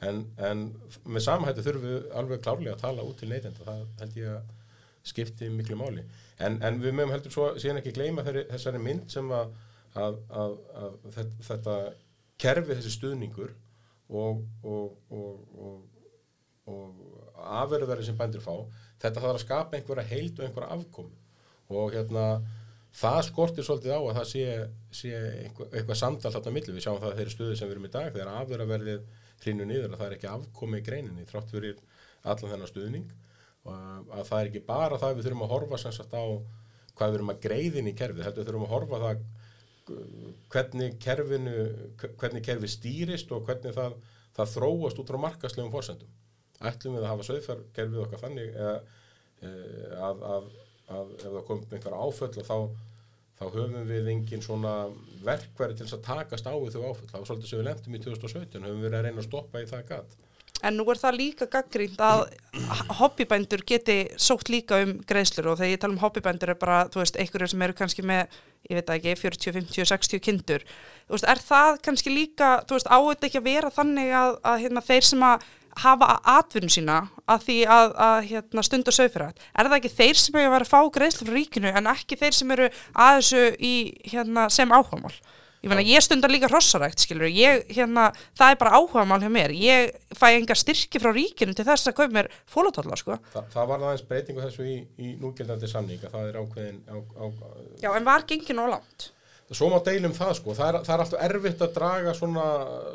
en, 0.08 0.24
en 0.50 0.64
með 1.08 1.26
samhættu 1.26 1.64
þurfum 1.66 1.88
við 1.88 2.12
alveg 2.20 2.44
klárlega 2.44 2.76
að 2.76 2.84
tala 2.84 3.06
út 3.08 3.20
til 3.20 3.30
neytenda. 3.32 3.66
Það 3.68 3.84
held 4.02 4.20
ég 4.20 4.30
að 4.34 4.52
skipti 5.14 5.50
miklu 5.52 5.78
máli. 5.80 6.04
En, 6.44 6.60
en 6.64 6.80
við 6.84 6.96
mögum 6.96 7.14
heldur 7.14 7.34
svo 7.34 7.50
síðan 7.60 7.82
ekki 7.82 7.96
gleyma 7.98 8.26
þeirri, 8.26 8.46
þessari 8.52 8.82
mynd 8.84 9.12
sem 9.12 9.32
að, 9.36 9.54
að, 10.00 10.20
að, 10.44 10.56
þetta, 11.48 11.78
kerfi 12.44 12.78
þessi 12.78 12.94
stuðningur 12.98 13.52
og, 14.14 14.46
og 14.64 15.84
afverðverði 17.44 18.08
sem 18.08 18.18
bændir 18.20 18.44
fá 18.44 18.56
þetta 19.02 19.20
þarf 19.20 19.34
að 19.34 19.44
skapa 19.44 19.78
einhverja 19.78 20.08
heild 20.08 20.40
og 20.40 20.46
einhverja 20.48 20.78
afkomi 20.78 21.23
og 21.71 21.93
hérna 21.95 22.26
það 22.93 23.19
skortir 23.28 23.65
svolítið 23.65 23.95
á 23.97 23.99
að 23.99 24.17
það 24.19 24.28
sé, 24.30 24.47
sé 24.93 25.12
eitthvað, 25.17 25.69
eitthvað 25.73 25.99
samtal 25.99 26.32
þarna 26.36 26.56
millir, 26.58 26.76
við 26.76 26.86
sjáum 26.86 27.02
það 27.02 27.15
þeirri 27.19 27.36
stuði 27.36 27.60
sem 27.60 27.69
við 27.69 27.76
erum 27.76 27.88
í 27.88 27.93
dag, 27.93 28.10
þegar 28.13 28.34
afverðaverðið 28.41 29.06
hrinu 29.43 29.67
niður 29.69 29.93
að 29.93 30.02
það 30.02 30.08
er 30.08 30.17
ekki 30.17 30.32
afkomi 30.32 30.80
í 30.80 30.86
greininni 30.86 31.28
þrátt 31.30 31.54
fyrir 31.54 31.80
allan 32.23 32.54
þennan 32.54 32.69
stuðning. 32.71 33.08
Að 33.63 34.26
það 34.28 34.38
er 34.39 34.49
ekki 34.49 34.62
bara 34.67 34.99
það 34.99 35.15
við 35.17 35.28
þurfum 35.28 35.45
að 35.45 35.54
horfa 35.56 35.80
sannsagt 35.82 36.13
á 36.13 36.23
hvað 36.93 37.10
við 37.10 37.17
erum 37.17 37.32
að 37.34 37.43
greiðin 37.47 37.89
í 37.89 37.95
kerfið, 37.97 38.30
við 38.38 38.47
þurfum 38.47 38.67
að 38.67 38.73
horfa 38.76 39.02
það 39.04 39.23
hvernig 40.54 40.99
kerfinu 41.04 41.54
hvernig 41.99 42.45
kerfið 42.45 42.71
stýrist 42.71 43.32
og 43.36 43.47
hvernig 43.47 43.73
það, 43.76 43.95
það 44.38 44.52
þróast 44.54 45.02
út 45.02 45.10
frá 45.12 45.19
markaslegum 45.26 45.73
fórsendum 45.73 46.13
ætlum 46.63 46.95
við 46.95 47.04
að 47.04 47.12
hafa 47.12 47.28
söðferðkerfið 47.28 48.04
okkar 48.06 48.21
þannig 48.21 48.54
að, 48.63 50.21
að, 50.30 50.47
að 50.94 51.14
ef 51.20 51.30
það 51.30 51.46
komið 51.50 51.64
með 51.70 51.78
einhverja 51.78 52.04
áföll 52.08 52.48
þá, 52.50 52.58
þá 53.40 53.46
höfum 53.46 53.90
við 53.90 54.12
engin 54.14 54.46
svona 54.46 54.76
verkverði 55.24 55.80
til 55.80 55.90
að 55.90 56.06
takast 56.10 56.50
á 56.50 56.54
þau 56.54 56.84
áföll. 56.90 57.10
Það 57.10 57.18
var 57.20 57.30
svolítið 57.32 57.50
sem 57.50 57.62
við 57.62 57.68
lendum 57.70 57.98
í 57.98 58.04
2017, 58.06 58.68
höfum 58.68 58.86
við 58.86 58.98
að 58.98 59.08
reyna 59.08 59.24
að 59.24 59.30
stoppa 59.30 59.64
í 59.64 59.70
það 59.70 59.90
gatt. 59.94 60.22
En 60.64 60.78
nú 60.80 60.86
er 60.88 61.00
það 61.00 61.18
líka 61.18 61.46
gaggrínt 61.52 62.00
að 62.00 62.22
hobbybændur 63.00 63.66
geti 63.68 63.98
sótt 64.16 64.48
líka 64.52 64.80
um 64.86 64.94
greiðslur 65.10 65.50
og 65.52 65.58
þegar 65.60 65.74
ég 65.74 65.82
tala 65.82 65.96
um 65.96 66.00
hobbybændur 66.00 66.54
er 66.54 66.60
bara, 66.62 66.78
þú 66.94 67.02
veist, 67.02 67.18
einhverjum 67.20 67.52
sem 67.52 67.66
eru 67.66 67.76
kannski 67.76 68.06
með, 68.08 68.38
ég 68.70 68.80
veit 68.80 68.94
ekki, 68.96 69.16
40, 69.26 69.56
50, 69.58 69.90
60 69.92 70.24
kindur. 70.24 70.64
Þú 71.10 71.18
veist, 71.18 71.28
er 71.34 71.44
það 71.44 71.82
kannski 71.84 72.14
líka, 72.16 72.54
þú 72.70 72.78
veist, 72.78 72.92
áður 72.96 73.28
ekki 73.28 73.42
að 73.42 73.50
vera 73.50 73.74
þannig 73.76 74.16
að, 74.22 74.40
að 74.54 74.64
hérna, 74.64 74.86
þeir 74.88 75.10
sem 75.10 75.28
að 75.28 75.52
hafa 75.82 76.18
atvinnum 76.38 76.72
sína 76.72 76.98
að 77.30 77.46
því 77.48 77.60
að, 77.76 77.94
að 78.08 78.18
hérna, 78.30 78.66
stunda 78.66 78.94
sögfyrir 78.94 79.32
er 79.34 79.70
það 79.70 79.78
ekki 79.80 79.94
þeir 79.98 80.20
sem 80.22 80.36
eru 80.38 80.50
að 80.50 80.56
vera 80.58 80.68
að 80.68 80.74
fá 80.74 80.98
greiðslu 80.98 81.30
frá 81.30 81.38
ríkinu 81.38 81.72
en 81.74 81.94
ekki 81.94 82.20
þeir 82.20 82.38
sem 82.38 82.52
eru 82.58 82.68
að 82.94 83.16
þessu 83.20 83.46
í, 83.58 83.74
hérna, 84.12 84.50
sem 84.54 84.76
áhugamál? 84.76 85.16
Ég, 85.64 85.70
mena, 85.72 85.84
ég 85.88 86.04
stundar 86.04 86.28
líka 86.28 86.50
hrossarækt 86.52 87.06
ég, 87.32 87.62
hérna, 87.72 88.10
það 88.36 88.50
er 88.52 88.58
bara 88.60 88.76
áhugamál 88.76 89.22
hjá 89.24 89.30
mér. 89.32 89.54
Ég 89.56 89.94
fæ 90.12 90.36
enga 90.36 90.58
styrki 90.60 91.00
frá 91.00 91.14
ríkinu 91.16 91.56
til 91.56 91.64
þess 91.64 91.88
að 91.88 91.96
kaupa 92.02 92.14
mér 92.18 92.28
fólótalla 92.52 92.98
sko. 93.00 93.16
Þa, 93.32 93.46
það 93.54 93.70
var 93.70 93.86
aðeins 93.88 94.04
breytingu 94.10 94.44
þessu 94.44 94.68
í, 94.68 94.76
í 95.00 95.14
núgildandi 95.22 95.70
samning 95.72 96.04
það 96.04 96.28
er 96.34 96.40
ákveðin 96.42 96.82
á, 96.92 96.96
á, 97.00 97.26
Já 97.80 97.90
en 97.96 98.10
var 98.10 98.28
gengin 98.28 98.60
og 98.60 98.74
langt 98.76 99.08
Svo 99.54 99.70
má 99.70 99.78
deilum 99.86 100.13
það 100.16 100.32
sko, 100.39 100.54
það 100.58 100.70
er, 100.70 100.78
það 100.88 100.94
er 100.96 101.04
alltaf 101.04 101.26
erfitt 101.28 101.63
að 101.66 101.74
draga 101.76 102.13
svona, 102.18 102.46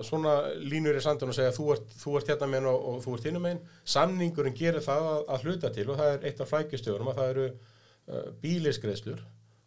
svona 0.06 0.34
línur 0.58 0.98
í 0.98 1.02
sandun 1.04 1.32
og 1.32 1.36
segja 1.36 1.54
þú 1.54 1.66
ert, 1.74 1.92
þú 2.00 2.14
ert 2.18 2.32
hérna 2.32 2.48
meginn 2.50 2.70
og, 2.70 2.86
og 2.90 3.02
þú 3.04 3.16
ert 3.16 3.28
hinnum 3.28 3.44
meginn. 3.46 3.60
Samningurinn 3.96 4.56
gerir 4.58 4.84
það 4.84 5.10
að, 5.12 5.20
að 5.34 5.46
hluta 5.46 5.72
til 5.74 5.86
og 5.86 6.00
það 6.00 6.14
er 6.14 6.26
eitt 6.30 6.42
af 6.42 6.50
flækjustöðunum 6.52 7.12
að 7.12 7.20
það 7.20 7.30
eru 7.34 7.46
uh, 7.52 8.26
bíliskreðslur 8.42 9.22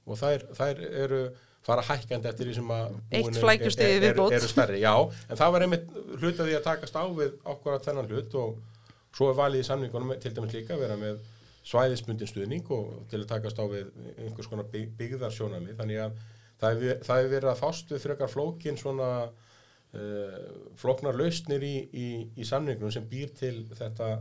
og 0.08 0.20
það, 0.20 0.46
það 0.58 0.84
eru 1.06 1.22
fara 1.66 1.86
hækkandi 1.86 2.30
eftir 2.32 2.50
því 2.50 2.58
sem 2.58 2.74
að 2.74 2.96
eitt 3.20 3.40
flækjustöði 3.44 3.98
er, 4.00 4.08
er, 4.10 4.22
eru 4.40 4.50
stærri. 4.50 4.82
Já, 4.82 4.96
en 5.30 5.40
það 5.40 5.56
var 5.56 5.66
einmitt 5.68 5.92
hlutaði 6.18 6.58
að 6.58 6.66
takast 6.66 6.98
á 6.98 7.06
við 7.06 7.36
okkur 7.54 7.78
að 7.78 7.86
þennan 7.86 8.10
hlut 8.10 8.38
og 8.42 8.58
svo 9.14 9.30
er 9.30 9.38
valið 9.38 9.62
í 9.62 9.68
samningunum 9.68 10.16
til 10.24 10.34
dæmis 10.34 10.56
líka 10.56 10.76
að 10.76 10.86
vera 10.88 10.98
með 11.00 11.22
svæðismundin 11.68 12.30
stuðning 12.30 12.70
og 12.74 13.04
til 13.12 13.22
að 13.22 13.30
takast 13.36 13.60
á 13.62 13.66
við 13.70 13.92
einhvers 14.18 14.50
konar 14.50 14.70
byggðarsjónami 14.72 15.76
þannig 15.78 16.02
að 16.08 16.16
það 16.62 16.84
hefur 16.86 17.32
verið 17.36 17.50
að 17.52 17.62
fást 17.62 17.94
við 17.94 18.04
frekar 18.06 18.32
flókin 18.32 18.78
svona 18.80 19.12
uh, 19.28 20.36
flóknar 20.80 21.18
lausnir 21.18 21.64
í, 21.66 21.76
í, 21.92 22.10
í 22.38 22.48
samningunum 22.48 22.94
sem 22.94 23.08
býr 23.10 23.34
til 23.38 23.56
þetta, 23.78 24.14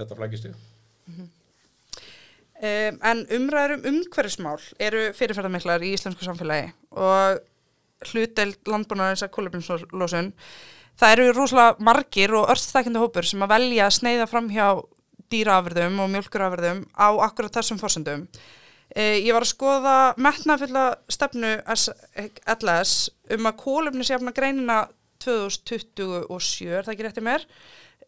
þetta 0.00 0.18
flækistu. 0.18 0.54
Um, 2.60 2.98
en 3.00 3.22
umræður 3.32 3.78
um 3.78 3.86
umhverfismál 3.94 4.58
eru 4.82 5.06
fyrirferðarmiklar 5.16 5.80
í 5.86 5.94
íslensku 5.96 6.26
samfélagi 6.26 6.74
og 6.92 7.40
hluteld 8.10 8.68
landbúnaðins 8.68 9.24
að 9.24 9.32
kólubrinslosun. 9.36 10.32
Það 11.00 11.14
eru 11.14 11.32
rosalega 11.32 11.86
margir 11.86 12.34
og 12.36 12.50
örstþækjandi 12.52 13.00
hópur 13.00 13.28
sem 13.28 13.44
að 13.44 13.54
velja 13.54 13.86
að 13.86 13.96
sneiða 13.96 14.26
fram 14.28 14.50
hjá 14.52 14.66
dýraafyrðum 15.32 16.02
og 16.04 16.10
mjölkurafyrðum 16.14 16.82
á 16.96 17.08
akkurat 17.24 17.56
þessum 17.56 17.80
fórsendum. 17.80 18.26
Uh, 18.90 19.16
ég 19.22 19.30
var 19.30 19.44
að 19.46 19.52
skoða 19.52 19.96
metnafulla 20.18 20.86
stefnu 21.10 21.52
LS 22.56 22.94
um 23.36 23.46
að 23.46 23.60
kólumnisjafna 23.60 24.34
greinina 24.34 24.80
2027, 25.22 26.72
er 26.72 26.86
það 26.86 26.94
ekki 26.94 27.06
réttið 27.06 27.26
mér? 27.28 27.46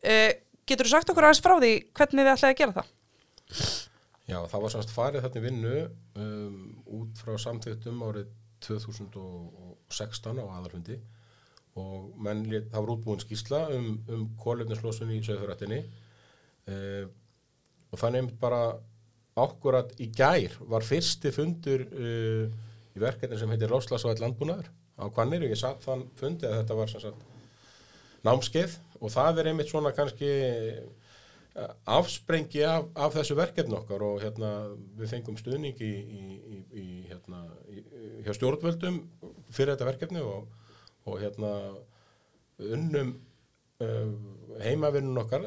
Uh, 0.02 0.30
getur 0.66 0.88
þú 0.88 0.94
sagt 0.96 1.12
okkur 1.12 1.28
aðeins 1.28 1.42
frá 1.44 1.54
því 1.58 1.72
hvernig 1.94 2.24
þið 2.24 2.32
ætlaði 2.32 2.54
að 2.54 2.60
gera 2.62 2.76
það? 2.80 2.92
Já, 4.32 4.38
það 4.48 4.62
var 4.64 4.72
semst 4.74 4.94
farið 4.94 5.24
þetta 5.26 5.42
vinnu 5.44 5.78
um, 6.22 6.60
út 6.98 7.22
frá 7.22 7.34
samþjóttum 7.42 8.04
árið 8.06 8.30
2016 8.62 10.38
á 10.38 10.44
aðalhundi 10.46 10.98
og 11.80 12.12
menn, 12.20 12.44
það 12.46 12.78
var 12.78 12.92
útbúin 12.94 13.22
skýsla 13.22 13.64
um, 13.74 13.90
um 14.12 14.24
kólefnislósun 14.40 15.12
í 15.14 15.18
söðurættinni 15.24 15.80
uh, 15.82 17.04
og 17.90 18.00
það 18.00 18.16
nefnt 18.16 18.38
bara 18.40 18.62
ákkurat 19.38 19.92
í 20.02 20.10
gær 20.12 20.54
var 20.68 20.84
fyrsti 20.84 21.32
fundur 21.34 21.84
uh, 21.88 22.46
í 22.92 23.00
verkefni 23.00 23.38
sem 23.40 23.52
heitir 23.52 23.70
Róslagsvæð 23.72 24.20
landbúnaður. 24.22 24.68
Á 25.00 25.08
Hvannir 25.08 25.46
og 25.46 25.52
ég 25.52 25.60
satt 25.60 25.84
þann 25.84 26.04
fundi 26.18 26.46
að 26.48 26.58
þetta 26.60 26.76
var 26.78 26.90
sagt 26.92 27.22
námskeið. 28.26 28.74
Og 29.02 29.12
það 29.12 29.40
er 29.40 29.48
einmitt 29.50 29.70
svona 29.72 29.90
kannski 29.96 30.28
eh, 30.28 31.70
afsprengi 31.90 32.62
af, 32.68 32.90
af 32.94 33.16
þessu 33.16 33.36
verkefni 33.38 33.74
okkar. 33.78 34.04
Og 34.06 34.20
hérna 34.22 34.52
við 35.00 35.14
fengum 35.14 35.38
stuðning 35.40 35.80
í, 35.82 35.92
í, 36.20 36.60
í, 36.82 36.86
hérna 37.08 37.42
hjá 38.22 38.36
stjórnvöldum 38.36 39.00
fyrir 39.50 39.72
þetta 39.72 39.88
verkefni. 39.88 40.22
Og, 40.22 40.46
og 41.08 41.18
hérna 41.24 41.54
unnum 42.62 43.16
uh, 43.82 44.12
heimavinnun 44.62 45.22
okkar 45.22 45.46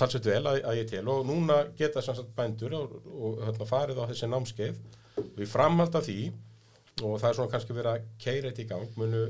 talsett 0.00 0.26
vel 0.26 0.42
að, 0.42 0.60
að 0.66 0.78
ég 0.80 0.90
tel. 0.90 1.06
Og 1.12 1.26
núna 1.28 1.62
geta 1.78 2.02
sem 2.04 2.16
sagt 2.18 2.34
bændur 2.36 2.76
og, 2.78 2.94
og 3.10 3.42
hérna 3.46 3.68
farið 3.68 4.02
á 4.02 4.10
þessi 4.10 4.30
námskeið. 4.30 4.80
Og 5.20 5.42
í 5.44 5.48
framhald 5.48 5.98
af 5.98 6.06
því 6.06 6.20
og 7.00 7.16
það 7.20 7.28
er 7.30 7.36
svona 7.38 7.52
kannski 7.54 7.76
verið 7.76 7.94
að 7.94 8.08
keira 8.20 8.50
þetta 8.50 8.62
í 8.62 8.68
gang 8.68 8.96
munu 9.00 9.20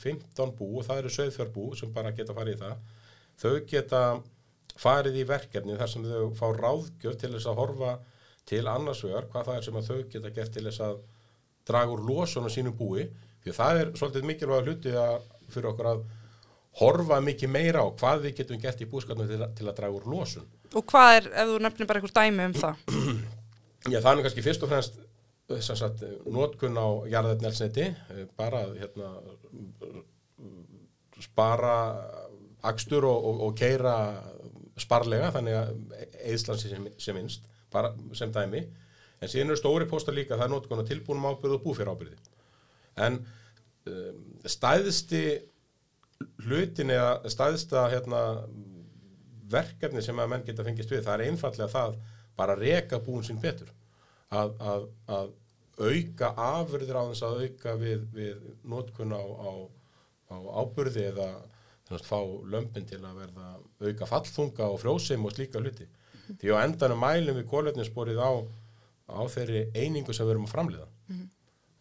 15 0.00 0.54
bú 0.58 0.70
og 0.80 0.86
það 0.86 1.02
eru 1.02 1.12
söðfjörbú 1.14 1.66
sem 1.78 1.92
bara 1.94 2.14
geta 2.16 2.34
farið 2.36 2.56
í 2.56 2.60
það. 2.62 2.84
Þau 3.40 3.52
geta 3.70 4.02
farið 4.80 5.20
í 5.20 5.26
verkefni 5.28 5.78
þar 5.78 5.92
sem 5.92 6.06
þau 6.06 6.30
fá 6.38 6.46
ráðgjöf 6.56 7.18
til 7.20 7.32
þess 7.34 7.50
að 7.50 7.60
horfa 7.60 7.96
til 8.50 8.64
annars 8.66 9.02
vegar 9.04 9.28
hvað 9.30 9.50
það 9.50 9.58
er 9.58 9.66
sem 9.66 9.80
þau 9.90 9.98
geta 10.14 10.32
gert 10.34 10.54
til 10.56 10.64
þess 10.66 10.84
að 10.86 11.02
draga 11.68 11.94
úr 11.94 12.06
losun 12.08 12.48
á 12.48 12.50
sínum 12.50 12.76
búi. 12.76 13.06
Því 13.44 13.52
að 13.52 13.60
það 13.60 13.82
er 13.82 13.92
svolítið 13.96 14.26
mikilvæg 14.28 14.66
hluti 14.66 14.96
að, 14.98 15.28
fyrir 15.52 15.70
okkur 15.70 15.90
að 15.92 16.02
horfa 16.78 17.18
mikið 17.24 17.50
meira 17.50 17.82
á 17.82 17.88
hvað 17.90 18.26
við 18.26 18.36
getum 18.40 18.60
gert 18.62 18.80
í 18.80 18.88
búskapnum 18.88 19.28
til, 19.28 19.42
til 19.58 19.66
að 19.66 19.76
draga 19.80 19.96
úr 19.98 20.06
losun 20.06 20.46
Og 20.70 20.86
hvað 20.86 21.16
er, 21.16 21.30
ef 21.34 21.48
þú 21.50 21.60
nefnir 21.64 21.88
bara 21.90 21.98
einhver 21.98 22.14
dæmi 22.14 22.46
um 22.46 22.54
það? 22.54 22.82
Já, 23.90 23.98
það 23.98 24.10
er 24.12 24.22
kannski 24.26 24.44
fyrst 24.44 24.66
og 24.66 24.70
fremst 24.70 25.00
sem 25.58 25.74
sagt, 25.74 26.04
notkun 26.30 26.78
á 26.78 26.86
jarðefnelsneti, 27.10 27.88
bara 28.38 28.62
að, 28.68 28.76
hérna, 28.84 29.08
spara 31.20 31.74
akstur 32.70 33.06
og, 33.08 33.26
og, 33.26 33.40
og 33.48 33.56
keira 33.58 33.94
sparlega, 34.80 35.32
þannig 35.34 35.58
að 35.58 35.72
eðslan 36.30 36.60
sem, 36.60 36.86
sem 37.02 37.18
minnst, 37.18 37.48
bara 37.72 37.90
sem 38.16 38.30
dæmi. 38.32 38.62
En 39.20 39.28
síðan 39.28 39.50
eru 39.52 39.60
stóri 39.60 39.88
póstar 39.90 40.16
líka, 40.16 40.38
það 40.38 40.46
er 40.46 40.52
notkun 40.54 40.84
á 40.86 40.88
tilbúnum 40.88 41.28
ábyrðu 41.32 41.58
og 41.58 41.66
búfér 41.66 41.90
ábyrði. 41.90 42.16
En 43.04 43.18
um, 43.90 44.22
stæðsti 44.48 45.24
hlutin 46.44 46.92
eða 46.94 47.30
stæðsta 47.32 47.86
hérna, 47.92 48.22
verkefni 49.50 50.02
sem 50.04 50.18
að 50.20 50.32
menn 50.32 50.46
geta 50.46 50.64
fengist 50.66 50.92
við, 50.92 51.04
það 51.06 51.14
er 51.16 51.30
einfallega 51.30 51.70
það 51.72 52.00
bara 52.38 52.56
að 52.56 52.64
reka 52.64 53.00
búin 53.02 53.24
sín 53.26 53.40
betur 53.42 53.70
að, 54.30 54.52
að, 54.60 54.84
að 55.10 55.32
auka 55.80 56.30
afurðir 56.44 56.98
á 57.00 57.04
þess 57.10 57.24
að 57.26 57.40
auka 57.44 57.74
við, 57.80 58.04
við 58.14 58.44
notkun 58.68 59.16
á, 59.16 59.22
á, 59.22 59.50
á 60.30 60.36
áburði 60.62 61.06
eða 61.08 61.28
þannig, 61.88 62.06
fá 62.06 62.20
lömpin 62.54 62.86
til 62.88 63.00
að 63.00 63.22
verða 63.24 63.48
auka 63.80 64.08
fallþunga 64.10 64.68
og 64.70 64.80
frjósum 64.82 65.26
og 65.26 65.34
slíka 65.34 65.62
hluti. 65.62 65.88
Því 66.38 66.52
á 66.54 66.62
endanum 66.62 67.00
mælum 67.02 67.40
við 67.40 67.48
kólefnisborið 67.50 68.20
á, 68.22 68.30
á 69.10 69.20
þeirri 69.32 69.64
einingu 69.74 70.14
sem 70.14 70.28
við 70.28 70.36
erum 70.36 70.46
að 70.46 70.54
framleiða. 70.54 70.88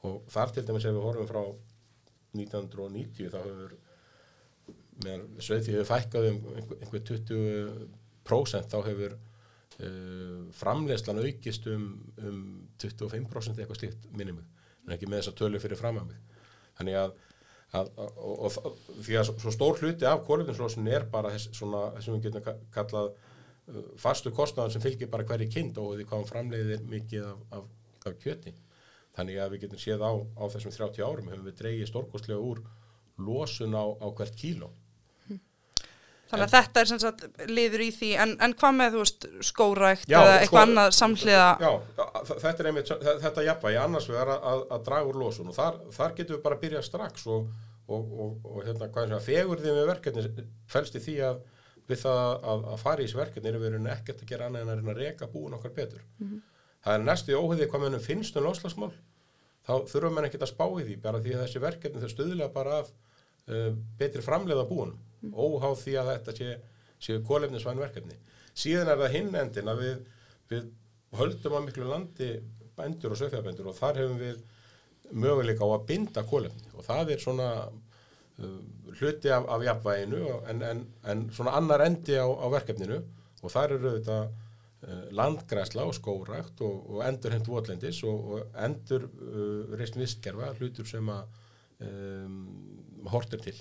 Og 0.08 0.24
þar 0.32 0.56
til 0.56 0.66
dæmis 0.66 0.88
ef 0.88 0.96
við 0.96 1.06
horfum 1.06 1.30
frá 1.30 1.44
1990 2.40 3.30
þá 3.34 3.40
hefur 3.44 3.76
meðan 5.06 5.42
sveiði 5.44 5.76
hefur 5.76 5.90
fækkað 5.90 6.30
um 6.30 6.40
einhver, 6.56 6.80
einhver 6.84 7.04
20% 7.10 8.72
þá 8.74 8.78
hefur 8.88 9.16
uh, 9.16 10.44
framleiðslan 10.60 11.22
aukist 11.24 11.68
um, 11.72 11.90
um 12.20 12.44
25% 12.82 13.62
eitthvað 13.62 13.82
slíkt 13.82 14.08
minnum 14.12 14.42
en 14.42 14.96
ekki 14.96 15.10
með 15.10 15.22
þess 15.22 15.34
að 15.34 15.40
tölu 15.42 15.62
fyrir 15.64 15.80
fram 15.80 16.00
að 16.02 16.12
mig 16.12 16.38
þannig 16.80 17.00
að, 17.00 17.16
að, 17.80 17.92
að 17.96 18.22
og, 18.26 18.36
og, 18.36 18.60
og, 18.70 18.80
því 19.06 19.20
að 19.22 19.32
svo 19.32 19.54
stór 19.56 19.82
hluti 19.84 20.08
af 20.10 20.24
kólefninslosun 20.28 20.92
er 20.92 21.08
bara 21.12 21.34
þess, 21.36 21.52
svona, 21.60 21.90
þess 21.98 22.10
að 22.10 22.18
við 22.18 22.26
getum 22.28 22.46
ka- 22.48 22.58
kallað 22.76 23.12
uh, 23.12 23.84
fastu 24.00 24.34
kostnaðan 24.36 24.76
sem 24.76 24.84
fylgir 24.84 25.12
bara 25.12 25.28
hverju 25.28 25.52
kind 25.54 25.80
og 25.82 25.94
því 25.96 26.10
hvað 26.10 26.24
hann 26.24 26.32
framleiðir 26.34 26.84
mikið 26.90 27.30
af, 27.30 27.46
af, 27.60 27.70
af 28.06 28.20
kjöti. 28.24 28.56
Þannig 29.18 29.40
að 29.42 29.56
við 29.56 29.64
getum 29.66 29.82
séð 29.82 30.04
á, 30.06 30.12
á 30.16 30.44
þessum 30.54 30.76
30 30.76 31.04
árum 31.04 31.32
hefum 31.32 31.48
við 31.50 31.58
dreigið 31.60 31.90
stórkostlega 31.90 32.44
úr 32.52 32.62
losun 33.20 33.76
á, 33.76 33.84
á 34.00 34.08
hvert 34.16 34.38
kíló 34.40 34.70
Þannig 36.30 36.46
að 36.46 36.54
þetta 36.54 36.82
er 36.82 36.90
sem 36.90 37.00
sagt 37.02 37.24
liður 37.50 37.82
í 37.82 37.90
því, 37.96 38.10
en, 38.24 38.34
en 38.46 38.54
hvað 38.60 38.76
með, 38.78 38.96
þú 38.96 39.04
veist, 39.04 39.28
skórækt 39.50 40.04
Já, 40.10 40.18
eða 40.20 40.34
sko- 40.36 40.42
eitthvað 40.44 40.66
annað 40.68 40.92
samhliða? 41.00 41.48
Já, 41.64 41.70
þetta 42.30 42.52
er 42.54 42.70
einmitt, 42.70 42.92
þetta 43.24 43.46
jafnvægi. 43.48 43.80
Annars 43.82 44.10
vegar 44.12 44.34
að, 44.36 44.44
að, 44.52 44.62
að 44.76 44.84
draga 44.90 45.10
úr 45.10 45.20
losun. 45.24 45.50
Og 45.50 45.58
þar, 45.58 45.80
þar 45.96 46.14
getum 46.20 46.38
við 46.38 46.44
bara 46.46 46.60
að 46.60 46.66
byrja 46.68 46.84
strax 46.86 47.26
og, 47.34 47.50
og, 47.90 48.14
og, 48.26 48.36
og 48.46 48.60
hérna, 48.68 48.92
hvað 48.94 49.08
er 49.08 49.16
það, 49.16 49.26
fegurði 49.32 49.74
með 49.80 49.90
verkefni 49.90 50.46
felst 50.70 51.00
í 51.00 51.04
því 51.08 51.18
að 51.32 51.42
við 51.90 52.04
það 52.04 52.22
að, 52.54 52.66
að 52.70 52.80
fara 52.84 53.02
í 53.02 53.08
þessi 53.08 53.18
verkefni 53.18 53.50
erum 53.50 53.64
við 53.66 53.74
rauninni 53.74 53.94
ekkert 53.96 54.22
að 54.22 54.30
gera 54.30 54.46
annað 54.50 54.62
en 54.62 54.70
að 54.70 54.80
reyna 54.84 54.94
að 54.94 55.00
reka 55.02 55.30
búin 55.34 55.56
okkar 55.58 55.74
betur. 55.74 56.04
Það 56.86 56.94
er 56.94 57.06
næstu 57.10 57.34
í 57.34 57.38
óhugði 57.40 57.68
hvað 57.72 57.82
mönnum 57.88 58.04
finnst 58.06 58.38
um 58.38 58.46
lofslagsmál, 58.46 58.92
þá 59.66 59.74
þurfum 59.90 60.14
menn 60.20 60.28
ekkert 60.30 60.46
að 60.46 60.52
spá 60.54 60.66
í 60.70 60.86
því, 60.86 60.98
bara 61.02 61.22
því 61.24 61.34
að 61.34 61.42
þessi 61.48 61.64
verkefni 61.66 62.04
þau 62.04 62.12
stuðlega 62.14 62.54
bara 62.54 62.78
af 62.84 62.92
uh, 62.94 63.72
betri 64.00 64.22
framleiða 64.24 64.68
búin, 65.22 65.34
óháð 65.36 65.82
því 65.84 65.96
að 66.02 66.12
þetta 66.14 66.36
sé, 66.38 66.54
séu 67.00 67.24
kólefnisvæn 67.28 67.82
verkefni. 67.82 68.18
Síðan 68.58 68.94
er 68.94 69.02
það 69.04 69.16
hinn 69.16 69.36
endin 69.40 69.72
að 69.72 69.84
við, 69.84 70.00
við 70.52 70.72
höldum 71.20 71.58
að 71.58 71.68
miklu 71.68 71.90
landi 71.90 72.32
bændur 72.80 73.16
og 73.16 73.22
söfjabændur 73.22 73.70
og 73.70 73.78
þar 73.78 74.02
hefum 74.04 74.20
við 74.20 74.42
möguleika 75.10 75.66
á 75.66 75.70
að 75.74 75.86
binda 75.90 76.24
kólefni 76.28 76.70
og 76.76 76.86
það 76.86 77.14
er 77.16 77.24
svona 77.24 77.48
uh, 77.70 78.60
hluti 79.00 79.32
af, 79.34 79.48
af 79.50 79.64
jafnvæginu 79.66 80.22
en, 80.52 80.62
en, 80.66 80.84
en 81.12 81.26
svona 81.34 81.56
annar 81.58 81.84
endi 81.88 82.20
á, 82.20 82.28
á 82.28 82.46
verkefninu 82.54 83.00
og 83.40 83.54
þar 83.54 83.76
eru 83.78 83.96
þetta 83.98 84.20
uh, 84.28 85.04
landgræsla 85.18 85.88
og 85.90 85.98
skórækt 85.98 86.64
og, 86.68 86.78
og 86.94 87.04
endurheimt 87.08 87.50
votlendis 87.50 88.04
og, 88.08 88.34
og 88.36 88.62
endur 88.68 89.10
uh, 89.10 89.76
reist 89.80 89.98
vistgerfa 90.00 90.54
hlutur 90.60 90.88
sem 90.90 91.10
að 91.14 91.26
um, 91.90 92.40
hortir 93.10 93.42
til. 93.44 93.58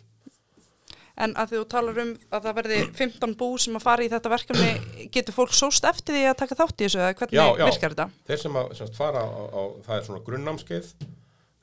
En 1.18 1.35
að 1.35 1.54
þú 1.57 1.61
talar 1.72 1.96
um 2.04 2.11
að 2.31 2.44
það 2.46 2.59
verði 2.61 2.81
15 2.94 3.37
bú 3.40 3.48
sem 3.59 3.78
að 3.78 3.87
fara 3.88 4.04
í 4.07 4.11
þetta 4.12 4.31
verkefni, 4.31 5.07
getur 5.14 5.35
fólk 5.35 5.54
sóst 5.57 5.87
eftir 5.88 6.14
því 6.14 6.26
að 6.31 6.37
taka 6.44 6.59
þátt 6.61 6.76
í 6.78 6.87
þessu 6.87 7.07
hvernig 7.18 7.38
Já, 7.38 7.44
já. 7.59 7.64
virkar 7.66 7.94
þetta? 7.94 8.07
Þeir 8.28 8.42
sem 8.44 8.59
að 8.61 8.68
sem 8.68 8.87
sagt, 8.87 8.98
fara 9.00 9.24
á, 9.26 9.40
á, 9.50 9.62
það 9.88 9.96
er 9.96 10.04
svona 10.07 10.26
grunnnámskeið 10.28 10.92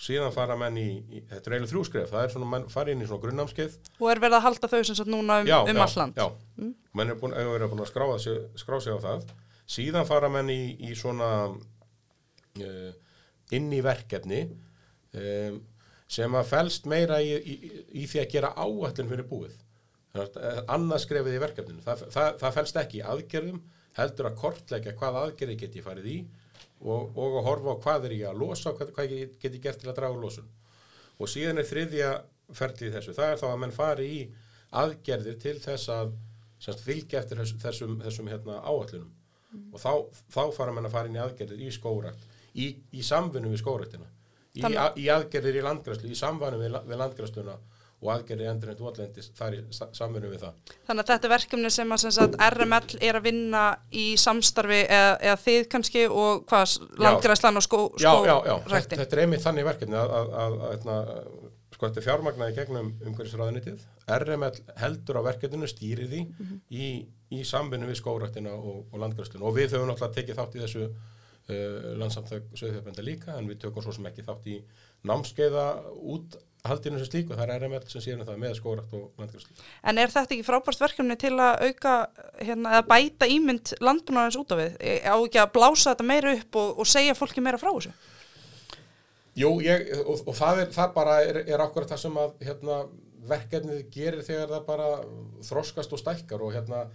síðan 0.06 0.34
fara 0.36 0.58
menn 0.60 0.76
í, 0.80 0.90
í 1.08 1.22
þetta 1.30 1.48
er 1.50 1.56
eiginlega 1.56 1.72
þrjú 1.72 1.84
skref, 1.88 2.10
það 2.12 2.26
er 2.26 2.34
svona 2.34 2.50
menn 2.52 2.66
fara 2.72 2.92
inn 2.92 3.04
í 3.04 3.08
svona 3.08 3.24
grunnnámskeið 3.24 3.78
Og 4.02 4.10
er 4.12 4.22
verið 4.24 4.38
að 4.38 4.46
halda 4.50 4.70
þau 4.74 4.82
sem 4.82 4.98
sagt 5.00 5.12
núna 5.12 5.40
um, 5.40 5.48
já, 5.48 5.56
um 5.62 5.80
já, 5.80 5.84
all 5.86 5.96
land? 6.02 6.20
Já, 6.20 6.28
menn 7.00 7.14
er 7.14 7.20
búin, 7.22 7.36
verið 7.38 7.72
búin 7.72 7.84
að 7.86 7.92
skráða 7.94 8.18
sig, 8.24 8.42
skrá 8.60 8.76
sig 8.84 8.92
á 8.92 9.00
það. 9.06 9.24
Síðan 9.72 10.10
fara 10.10 10.30
menn 10.34 10.52
í, 10.52 10.60
í 10.84 10.92
svona 11.00 11.30
uh, 11.48 12.92
inn 13.56 13.72
í 13.72 13.82
verkefni 13.86 14.44
um, 15.16 15.62
sem 16.12 16.36
að 16.38 16.50
felst 16.52 16.90
meira 16.90 17.22
í, 17.24 17.34
í, 17.36 17.56
í 18.02 18.08
því 18.10 18.22
að 18.22 18.32
gera 18.36 18.54
áætlun 18.56 19.12
fyrir 19.12 19.30
búið. 19.30 19.56
Þannig 20.16 20.38
að 20.50 20.60
annað 20.76 21.02
skrefið 21.04 21.38
í 21.38 21.44
verkefninu. 21.44 21.84
Það, 21.84 22.04
það, 22.14 22.30
það 22.42 22.58
felst 22.60 22.78
ekki 22.80 23.00
í 23.02 23.06
aðgerðum, 23.14 23.62
heldur 23.96 24.30
að 24.30 24.38
kortleggja 24.40 24.96
hvað 25.00 25.22
aðgerði 25.22 25.58
geti 25.64 25.84
farið 25.84 26.12
í 26.12 26.18
og, 26.84 27.16
og 27.16 27.40
að 27.40 27.48
horfa 27.48 27.76
á 27.76 27.84
hvað 27.84 28.08
er 28.10 28.16
ég 28.20 28.30
að 28.30 28.42
losa 28.42 28.72
og 28.72 28.80
hvað, 28.80 28.94
hvað 28.96 29.12
get, 29.12 29.36
get 29.42 29.58
ég 29.58 29.64
gert 29.64 29.82
til 29.82 29.92
að 29.92 30.00
draga 30.00 30.20
losun 30.20 30.50
og 31.16 31.32
síðan 31.32 31.62
er 31.62 31.70
þriðja 31.70 32.10
ferlið 32.56 32.98
þessu, 32.98 33.16
það 33.16 33.32
er 33.32 33.42
þá 33.42 33.46
að 33.50 33.60
menn 33.64 33.76
fari 33.76 34.08
í 34.12 34.22
aðgerðir 34.76 35.38
til 35.42 35.56
þess 35.64 35.92
að 35.94 36.16
fylgja 36.84 37.22
eftir 37.22 37.40
þessum, 37.42 37.62
þessum, 37.64 37.96
þessum 38.04 38.32
hérna, 38.32 38.60
áallunum 38.68 39.72
og 39.72 39.80
þá, 39.80 39.92
þá 40.36 40.42
fara 40.58 40.76
menn 40.76 40.90
að 40.90 40.98
fara 40.98 41.10
inn 41.10 41.18
í 41.18 41.24
aðgerðir 41.24 41.64
í 41.64 41.72
skórakt 41.72 42.28
í, 42.54 42.68
í 42.92 43.06
samfunum 43.06 43.56
við 43.56 43.64
skóraktina 43.64 44.10
í, 44.56 44.76
í 45.06 45.08
aðgerðir 45.16 45.60
í 45.62 45.64
landgræslu 45.66 46.12
í 46.12 46.20
samfunum 46.20 46.62
við, 46.64 46.78
við 46.90 47.02
landgræsluna 47.02 47.56
og 48.06 48.10
aðgerðir 48.12 48.46
í 48.46 48.50
endurinn 48.52 48.82
votlendis 48.84 49.30
þar 49.38 49.56
í 49.56 49.60
sa- 49.74 49.88
samfunum 49.96 50.34
við 50.34 50.42
það. 50.44 50.74
Þannig 50.86 51.02
að 51.06 51.12
þetta 51.14 51.28
er 51.30 51.32
verkefni 51.34 51.72
sem 51.74 51.94
að 51.96 52.02
sem 52.04 52.14
sagt, 52.18 52.36
RML 52.52 53.00
er 53.08 53.18
að 53.20 53.26
vinna 53.26 53.62
í 53.96 54.06
samstarfi 54.20 54.82
eða, 54.84 55.14
eða 55.30 55.38
þið 55.46 55.68
kannski 55.72 56.04
og 56.12 56.44
hvað, 56.52 56.76
landgræslan 57.08 57.62
og 57.62 57.66
skó, 57.66 57.80
já, 58.04 58.12
já, 58.12 58.36
já, 58.36 58.54
þetta, 58.54 58.70
skóræktin. 58.70 59.02
þetta 59.04 59.18
er 59.18 59.24
einmitt 59.24 59.46
þannig 59.48 59.68
verkefni 59.72 60.00
að, 60.02 60.16
að, 60.20 60.36
að, 60.44 60.88
að, 60.98 61.10
sko 61.76 61.88
þetta 61.90 62.02
er 62.02 62.06
fjármagnaði 62.10 62.56
gegnum 62.60 62.92
umhverfisraðunitið 63.10 63.88
RML 64.20 64.52
heldur 64.84 65.20
á 65.20 65.22
verkefninu, 65.32 65.68
stýrir 65.72 66.12
því 66.12 66.22
í, 66.70 66.92
í 67.36 67.42
samvinnu 67.48 67.90
við 67.90 68.00
skóraktina 68.04 68.54
og, 68.56 68.86
og 68.92 69.02
landgræslun 69.02 69.44
og 69.44 69.56
við 69.58 69.74
höfum 69.76 69.90
náttúrulega 69.90 70.20
tekið 70.20 70.40
þátt 70.44 70.56
í 70.60 70.64
þessu 70.68 70.86
uh, 71.50 71.94
landsamtök 72.02 72.52
sögðjöfbenda 72.58 73.06
líka 73.06 73.38
en 73.40 73.50
við 73.52 73.64
tökum 73.66 73.86
svo 73.86 73.96
sem 73.96 74.10
ekki 74.10 74.26
þátt 74.26 74.50
í 74.52 74.60
námskeiða 75.06 75.66
út 76.02 76.38
haldinu 76.66 77.00
sem 77.00 77.10
slíku, 77.10 77.36
það 77.36 77.52
er 77.54 77.64
RML 77.64 77.82
sem 77.90 78.04
sér 78.04 78.18
um 78.18 78.26
það 78.26 78.42
með 78.42 78.56
skórakt 78.58 78.94
og 78.98 79.22
landgræslu. 79.22 79.56
En 79.86 80.02
er 80.02 80.12
þetta 80.14 80.34
ekki 80.36 80.48
frábært 80.48 80.82
verkefni 80.82 81.18
til 81.22 81.34
að 81.36 81.68
auka 81.68 81.94
hérna, 82.40 82.74
eða 82.78 82.86
bæta 82.90 83.30
ímynd 83.30 83.76
landbúnaðins 83.86 84.40
út 84.40 84.54
á 84.54 84.56
við? 84.58 84.78
E- 84.82 85.02
Á 85.06 85.16
ekki 85.16 85.42
að 85.44 85.54
blása 85.58 85.94
þetta 85.94 86.08
meira 86.10 86.34
upp 86.34 86.60
og, 86.62 86.82
og 86.82 86.90
segja 86.90 87.18
fólki 87.18 87.44
meira 87.46 87.62
frá 87.62 87.70
þessu? 87.70 87.94
Jú, 89.36 89.52
ég, 89.66 89.90
og, 90.02 90.22
og 90.24 90.38
það, 90.38 90.64
er, 90.64 90.70
það 90.76 90.94
bara 90.96 91.16
er, 91.28 91.42
er 91.44 91.64
akkurat 91.66 91.92
það 91.92 92.02
sem 92.06 92.22
að 92.22 92.38
hérna, 92.48 92.80
verkefnið 93.30 93.82
gerir 93.94 94.26
þegar 94.26 94.54
það 94.54 94.66
bara 94.68 94.90
þroskast 95.46 95.94
og 95.96 96.02
stækkar 96.02 96.46
og 96.46 96.54
hérna 96.56 96.86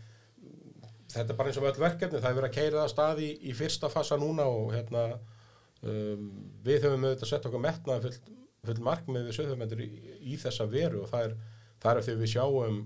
þetta 1.10 1.32
er 1.32 1.38
bara 1.38 1.50
eins 1.50 1.58
og 1.60 1.66
öll 1.70 1.82
verkefni, 1.82 2.20
það 2.20 2.30
er 2.30 2.36
verið 2.38 2.50
að 2.50 2.56
keira 2.56 2.82
það 2.82 2.92
stað 2.92 3.22
í, 3.24 3.30
í 3.42 3.54
fyrsta 3.56 3.90
fasa 3.92 4.18
núna 4.20 4.46
og 4.50 4.74
hérna 4.74 5.06
um, 5.16 6.28
við 6.64 6.86
höfum 6.86 7.06
auðvitað 7.06 7.32
sett 7.32 7.48
okkur 7.48 7.64
metnaði 7.64 8.06
full, 8.06 8.36
full 8.68 8.84
markmið 8.86 9.26
við 9.28 9.38
söðumendur 9.38 9.82
í, 9.84 9.90
í 10.32 10.38
þessa 10.40 10.68
veru 10.70 11.04
og 11.04 11.10
það 11.10 11.26
er, 11.28 11.36
það 11.82 11.92
er 11.92 12.06
þegar 12.08 12.22
við 12.22 12.32
sjáum 12.34 12.80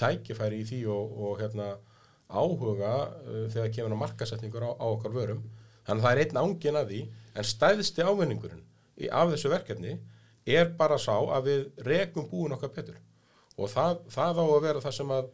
tækifæri 0.00 0.62
í 0.62 0.68
því 0.70 0.80
og, 0.94 1.18
og 1.26 1.42
hérna 1.42 1.68
áhuga 2.30 2.94
uh, 3.10 3.44
þegar 3.52 3.72
kemur 3.76 4.00
markasetningur 4.00 4.66
á, 4.66 4.70
á 4.74 4.86
okkar 4.90 5.14
vörum. 5.14 5.44
Þannig 5.84 6.00
að 6.00 6.06
það 6.06 6.14
er 6.14 6.22
einn 6.24 6.42
ángin 6.44 6.80
að 6.80 6.92
því 6.92 7.00
en 7.34 7.48
stæðsti 7.48 8.04
ávinningurinn 8.06 8.62
af 9.12 9.32
þessu 9.32 9.50
verkefni 9.50 9.98
er 10.46 10.70
bara 10.78 10.96
sá 11.00 11.16
að 11.16 11.48
við 11.48 11.64
rekum 11.88 12.28
búin 12.30 12.54
okkar 12.56 12.72
betur. 12.72 13.00
Og 13.58 13.70
það, 13.70 14.00
það 14.12 14.40
á 14.40 14.44
að 14.44 14.62
vera 14.64 14.82
það 14.84 14.96
sem 14.98 15.12
að 15.14 15.28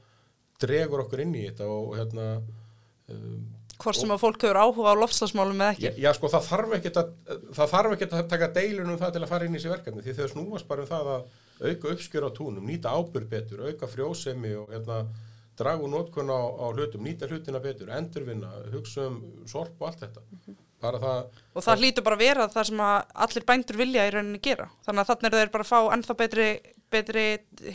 dregur 0.61 1.05
okkur 1.05 1.25
inn 1.25 1.35
í 1.39 1.47
þetta 1.49 1.69
og 1.71 1.97
hérna 1.99 2.27
um, 3.13 3.49
Hvort 3.81 3.97
sem 3.97 4.11
að 4.13 4.21
fólk 4.21 4.43
hefur 4.45 4.59
áhuga 4.61 4.93
á 4.93 5.01
lofslagsmálum 5.01 5.63
eða 5.63 5.75
ekki? 5.75 5.87
Já, 5.87 5.93
já, 6.05 6.11
sko, 6.17 6.29
það 6.29 6.49
þarf 6.51 6.75
ekkert 6.77 6.99
að, 7.01 7.13
það 7.57 7.71
þarf 7.73 7.95
ekkert 7.97 8.17
að 8.19 8.27
taka 8.33 8.49
deilun 8.59 8.93
um 8.93 8.99
það 9.01 9.15
til 9.15 9.23
að 9.23 9.31
fara 9.31 9.47
inn 9.47 9.55
í 9.55 9.57
þessi 9.57 9.73
verkefni 9.73 10.05
því 10.05 10.17
þau 10.19 10.29
snúast 10.35 10.69
bara 10.69 10.85
um 10.85 10.91
það 10.91 11.11
að 11.15 11.71
auka 11.71 11.95
uppskjör 11.95 12.27
á 12.29 12.31
túnum, 12.37 12.67
nýta 12.69 12.93
ábyrg 12.93 13.31
betur, 13.31 13.65
auka 13.69 13.89
frjósemi 13.89 14.53
og 14.61 14.75
hérna, 14.75 14.99
draga 15.57 15.85
úr 15.87 15.93
notkun 15.95 16.33
á, 16.33 16.41
á 16.41 16.67
hlutum, 16.73 17.05
nýta 17.05 17.29
hlutina 17.29 17.61
betur, 17.65 17.93
endurvinna, 17.97 18.53
hugsa 18.75 19.09
um 19.09 19.21
sorp 19.49 19.81
og 19.81 19.91
allt 19.91 20.05
þetta. 20.05 20.25
Bara 20.29 20.70
það, 20.81 21.39
Og 21.55 21.65
það 21.67 21.83
hlýtur 21.83 22.05
bara 22.07 22.17
að 22.17 22.25
vera 22.25 22.49
það 22.51 22.69
sem 22.71 22.83
allir 22.85 23.47
bændur 23.49 23.79
vilja 23.81 24.07
í 24.09 24.13
rauninni 24.15 24.41
gera. 24.43 24.69
Þannig 24.87 25.03
að 25.03 25.11
þannig 25.11 25.31
er 25.31 25.37
þeir 25.41 25.53
bara 25.55 25.67
að 25.67 25.71
fá 25.71 25.95
ennþá 25.97 26.17
betri, 26.21 26.49
betri 26.91 27.25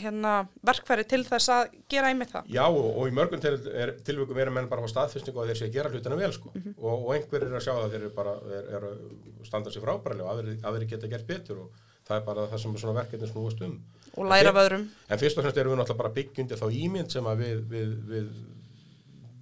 hérna, 0.02 0.34
verkfæri 0.66 1.06
til 1.08 1.22
þess 1.28 1.52
að 1.54 1.74
gera 1.92 2.12
einmitt 2.12 2.32
það. 2.34 2.52
já, 2.56 2.64
og, 2.66 2.88
og 2.90 3.08
í 3.08 3.16
mörgum 3.16 3.42
til, 3.42 3.54
er, 3.72 3.94
tilvökum 4.06 4.40
eru 4.42 4.54
menn 4.56 4.70
bara 4.70 4.84
á 4.84 4.92
staðfestningu 4.92 5.42
að 5.42 5.52
þeir 5.52 5.60
sé 5.60 5.68
að 5.70 5.76
gera 5.78 5.92
hlutina 5.92 6.20
vel, 6.20 6.32
sko. 6.34 6.52
og, 6.76 6.94
og 6.94 7.10
einhver 7.16 7.46
er 7.46 7.56
að 7.56 7.66
sjá 7.68 7.74
að 7.76 7.90
þeir 7.94 8.00
eru 8.02 8.14
bara, 8.16 8.36
er, 8.58 8.70
er 8.76 8.88
að 8.90 9.02
standa 9.46 9.72
sér 9.72 9.86
frábærlega 9.86 10.26
og 10.26 10.66
aðrir 10.66 10.90
geta 10.90 11.12
gert 11.12 11.28
betur 11.28 11.66
og 11.66 11.84
það 12.06 12.20
er 12.20 12.26
bara 12.26 12.48
það 12.50 12.62
sem 12.62 12.76
svona 12.80 12.98
verkefni 13.00 13.30
snúast 13.30 13.62
um. 13.66 13.78
Og 14.16 14.28
læra 14.30 14.52
af 14.52 14.60
öðrum. 14.62 14.84
En 15.10 15.20
fyrst 15.20 15.38
og 15.38 15.44
fremst 15.44 15.58
erum 15.60 15.74
við 15.74 15.80
náttúrulega 15.80 16.02
bara 16.02 16.14
byggjandi 16.16 16.58
þá 16.60 16.66
ímynd 16.80 17.12
sem 17.12 17.26
að 17.28 17.42
við, 17.42 17.64
við, 17.72 17.96
við, 18.12 18.28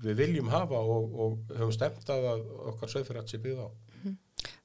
við 0.05 0.21
viljum 0.21 0.53
hafa 0.53 0.81
og, 0.81 1.19
og 1.25 1.55
höfum 1.57 1.73
stemt 1.75 2.11
að 2.13 2.45
okkar 2.73 2.93
söðfyrir 2.93 3.29
sé 3.31 3.41
byggð 3.43 3.67
á. 3.67 3.69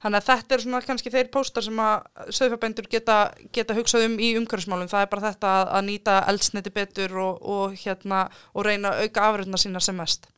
Þannig 0.00 0.18
að 0.18 0.26
þetta 0.26 0.54
er 0.54 0.62
svona 0.64 0.80
kannski 0.84 1.12
þeir 1.12 1.30
póstar 1.32 1.64
sem 1.64 1.80
að 1.80 2.26
söðfabændur 2.36 2.88
geta, 2.92 3.16
geta 3.52 3.76
hugsað 3.76 4.06
um 4.08 4.18
í 4.20 4.30
umhverfismálum. 4.38 4.88
Það 4.90 5.04
er 5.04 5.10
bara 5.12 5.24
þetta 5.28 5.52
að, 5.60 5.64
að 5.76 5.86
nýta 5.88 6.16
eldsneti 6.32 6.72
betur 6.74 7.16
og, 7.20 7.40
og, 7.54 7.78
hérna, 7.80 8.26
og 8.54 8.66
reyna 8.66 8.94
að 8.94 9.06
auka 9.06 9.26
afröðna 9.28 9.60
sína 9.60 9.82
sem 9.84 9.96
mest. 10.00 10.28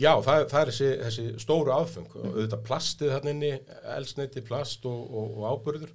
Já, 0.00 0.14
það, 0.24 0.46
það 0.48 0.60
er 0.60 0.70
þessi, 0.70 0.90
þessi 1.04 1.24
stóru 1.42 1.72
aðfeng, 1.74 2.12
auðvitað 2.16 2.62
plastið 2.64 3.10
þarna 3.14 3.34
inni, 3.34 3.50
eldsneiti, 3.96 4.44
plast 4.46 4.86
og, 4.88 5.42
ábyrður. 5.50 5.90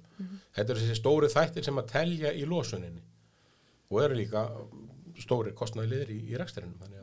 Þetta 0.54 0.74
er 0.74 0.82
þessi 0.82 0.98
stóru 1.00 1.30
þættir 1.32 1.66
sem 1.66 1.80
að 1.80 1.90
telja 1.94 2.32
í 2.36 2.44
losuninni 2.46 3.02
og 3.90 4.02
eru 4.02 4.18
líka 4.18 4.44
stóri 5.22 5.54
kostnæðilegir 5.56 6.12
í, 6.12 6.20
í 6.30 6.38
reksturinnum. 6.38 6.95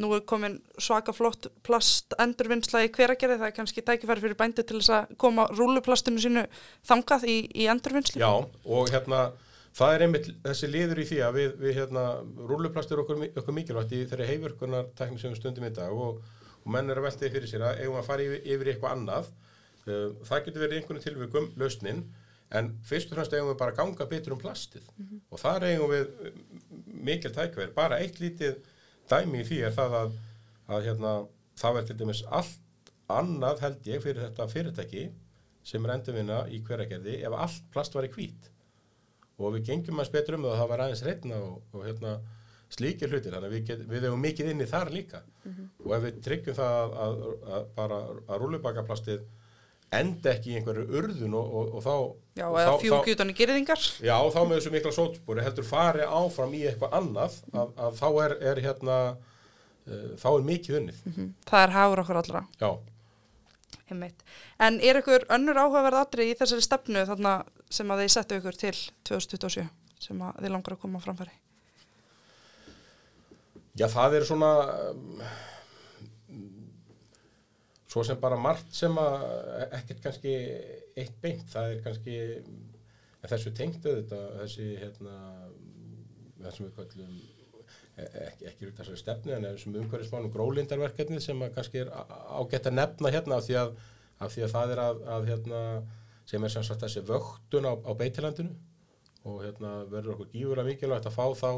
Nú 0.00 0.12
er 0.16 0.22
komin 0.28 0.58
svaka 0.80 1.12
flott 1.12 1.50
plast 1.66 2.14
endurvinnsla 2.22 2.84
í 2.86 2.90
hveragerði. 2.94 3.40
Það 3.40 3.48
er 3.48 3.56
kannski 3.56 3.84
tækifæri 3.84 4.24
fyrir 4.24 4.38
bændur 4.38 4.66
til 4.68 4.80
þess 4.80 4.94
að 4.96 5.16
koma 5.20 5.48
rúluplastinu 5.52 6.22
sínu 6.22 6.44
þangað 6.88 7.26
í, 7.28 7.38
í 7.52 7.68
endurvinnslu. 7.72 8.22
Já, 8.22 8.30
og 8.32 8.92
hérna 8.92 9.26
það 9.76 9.94
er 9.94 10.04
einmitt 10.06 10.28
þessi 10.44 10.70
liður 10.70 11.00
í 11.02 11.06
því 11.08 11.20
að 11.26 11.38
við, 11.38 11.52
við 11.62 11.78
hérna, 11.80 12.04
rúlluplast 12.50 12.92
er 12.92 13.02
okkur, 13.02 13.22
okkur 13.40 13.56
mikilvægt 13.56 13.94
í 13.96 14.02
þeirri 14.10 14.28
heifurkunar 14.28 14.90
tekni 14.98 15.20
sem 15.20 15.32
við 15.32 15.40
stundum 15.40 15.68
í 15.68 15.72
dag 15.76 15.92
og, 15.92 16.20
og 16.62 16.74
menn 16.74 16.92
er 16.92 17.00
að 17.00 17.08
veltaði 17.08 17.32
fyrir 17.36 17.52
sér 17.52 17.64
að 17.68 17.80
eigum 17.84 18.00
að 18.00 18.10
fara 18.10 18.26
yfir, 18.26 18.42
yfir 18.54 18.72
eitthvað 18.72 18.96
annað 18.98 19.30
uh, 19.30 20.10
það 20.28 20.44
getur 20.48 20.66
verið 20.66 20.80
einhvern 20.80 21.06
tilvikum 21.06 21.48
lausnin 21.60 22.04
en 22.52 22.68
fyrst 22.84 23.12
og 23.12 23.16
fremst 23.16 23.32
eigum 23.32 23.48
við 23.48 23.60
bara 23.62 23.72
að 23.72 23.80
ganga 23.80 24.08
betur 24.10 24.36
um 24.36 24.42
plastið 24.42 24.90
og 25.32 25.40
þar 25.40 25.70
eigum 25.70 25.88
við 25.88 26.10
mikil 27.02 27.32
tækverð, 27.32 27.72
bara 27.76 28.00
eitt 28.04 28.20
lítið 28.20 28.60
dæmi 29.10 29.42
í 29.42 29.46
því 29.48 29.58
er 29.66 29.74
það 29.76 29.96
að, 29.98 30.14
að 30.68 30.86
hérna, 30.88 31.14
það 31.58 31.76
verður 31.78 31.90
til 31.90 31.98
dæmis 32.02 32.22
allt 32.40 32.92
annað 33.12 33.64
held 33.64 33.88
ég 33.90 34.04
fyrir 34.04 34.24
þetta 34.26 34.48
fyrirtæki 34.50 35.08
sem 35.66 35.84
er 35.86 35.94
endurvinna 35.96 36.42
í 36.50 36.62
hveragerði 36.66 37.18
ef 37.26 37.36
allt 37.38 37.66
plast 37.74 37.94
var 37.96 38.06
í 38.06 38.12
hvít. 38.12 38.48
Og 39.38 39.56
við 39.56 39.66
gengjum 39.70 39.98
aðeins 39.98 40.14
betur 40.14 40.38
um 40.38 40.46
að 40.48 40.58
það 40.60 40.70
var 40.72 40.84
aðeins 40.84 41.04
reyna 41.06 41.38
og, 41.42 41.60
og 41.74 41.84
hérna 41.86 42.16
slíkir 42.72 43.10
hlutir, 43.12 43.34
þannig 43.34 43.50
að 43.50 43.54
við, 43.54 43.64
get, 43.68 43.84
við 43.90 44.06
hefum 44.06 44.22
mikið 44.24 44.50
inni 44.52 44.66
þar 44.70 44.90
líka. 44.94 45.20
Og 45.84 45.94
ef 45.96 46.04
við 46.06 46.20
tryggjum 46.24 46.56
það 46.56 46.76
að, 46.80 46.96
að, 47.04 47.24
að 47.56 47.66
bara 47.76 47.98
að 48.08 48.42
rúllubakaplastið 48.42 49.24
enda 49.98 50.32
ekki 50.32 50.52
í 50.52 50.58
einhverju 50.58 50.86
urðun 50.98 51.34
og, 51.38 51.50
og, 51.52 51.74
og 51.76 51.84
þá 51.84 51.94
Já, 52.40 52.46
eða 52.48 53.28
í 53.28 53.34
gerðingar. 53.36 53.82
Já, 54.00 54.14
þá 54.32 54.40
með 54.40 54.54
þessu 54.56 54.72
mikla 54.72 54.94
sótspúri 54.96 55.44
heldur 55.44 55.68
fari 55.68 56.06
áfram 56.06 56.54
í 56.56 56.62
eitthvað 56.70 56.96
annað 57.00 57.36
að, 57.52 57.74
að 57.76 58.00
þá 58.00 58.08
er, 58.24 58.36
er 58.52 58.62
hérna 58.64 58.96
uh, 59.12 60.08
þá 60.22 60.28
er 60.32 60.48
mikið 60.48 60.78
unnið 60.80 61.04
Það 61.50 61.66
er 61.66 61.76
hagur 61.76 62.02
okkur 62.04 62.22
allra. 62.22 62.44
Já, 62.62 62.70
Einmitt. 63.92 64.24
En 64.62 64.80
er 64.80 65.00
ykkur 65.00 65.26
önnur 65.32 65.58
áhugaverð 65.60 66.02
atrið 66.02 66.32
í 66.32 66.36
þessari 66.40 66.64
stefnu 66.64 67.04
þarna 67.08 67.36
sem 67.72 67.92
að 67.92 68.04
þið 68.04 68.12
settu 68.14 68.38
ykkur 68.40 68.58
til 68.60 68.74
2027 69.08 69.66
sem 70.02 70.22
að 70.24 70.38
þið 70.40 70.54
langar 70.54 70.76
að 70.76 70.82
koma 70.82 71.00
framfæri? 71.02 71.34
Já, 73.78 73.86
það 73.88 74.18
er 74.18 74.28
svona 74.28 74.50
svo 77.92 78.04
sem 78.06 78.20
bara 78.20 78.38
margt 78.40 78.72
sem 78.76 78.96
að 79.00 79.26
ekkert 79.78 80.00
kannski 80.06 80.32
eitt 80.96 81.18
beint, 81.20 81.44
það 81.52 81.74
er 81.74 81.82
kannski 81.84 82.16
þessu 83.28 83.52
tengdu 83.56 83.94
þetta 84.00 84.20
þessi 84.40 84.68
hérna 84.80 85.16
þessum 86.42 86.68
við 86.68 86.74
kallum 86.78 87.14
e- 88.00 88.08
ekki, 88.26 88.48
ekki 88.50 88.68
út 88.70 88.80
þessari 88.80 89.00
stefnu 89.02 89.36
en 89.36 89.48
þessum 89.50 89.78
umhverfismánum 89.82 90.32
grólindarverkefni 90.34 91.20
sem 91.22 91.44
að 91.44 91.54
kannski 91.58 91.82
er 91.84 91.92
ágætt 91.92 92.70
að 92.70 92.78
nefna 92.80 93.12
hérna 93.14 93.38
af 93.38 93.46
því 93.46 93.58
að, 93.60 93.72
af 94.18 94.34
því 94.34 94.46
að 94.46 94.54
það 94.56 94.74
er 94.74 94.82
að, 94.86 95.06
að 95.16 95.30
hérna, 95.30 95.62
sem 96.32 96.44
er 96.44 96.54
sem 96.54 96.66
sagt 96.66 96.84
þessi 96.86 97.04
vöktun 97.12 97.68
á, 97.68 97.72
á 97.76 97.92
beitilandinu 97.98 98.56
og 99.28 99.42
hérna 99.44 99.76
verður 99.90 100.16
okkur 100.16 100.32
gífurlega 100.32 100.70
mikilvægt 100.70 101.10
að 101.10 101.18
fá 101.18 101.26
þá 101.38 101.50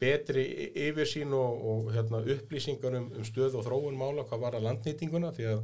betri 0.00 0.44
y- 0.44 0.70
yfirsýn 0.90 1.32
og, 1.32 1.62
og 1.70 1.92
hérna, 1.94 2.20
upplýsingar 2.34 2.98
um, 2.98 3.06
um 3.16 3.24
stöð 3.24 3.56
og 3.56 3.64
þróun 3.64 3.96
mála 3.96 4.26
hvað 4.28 4.42
var 4.44 4.56
að 4.58 4.66
landnýtinguna 4.68 5.30
því 5.36 5.46
að 5.54 5.62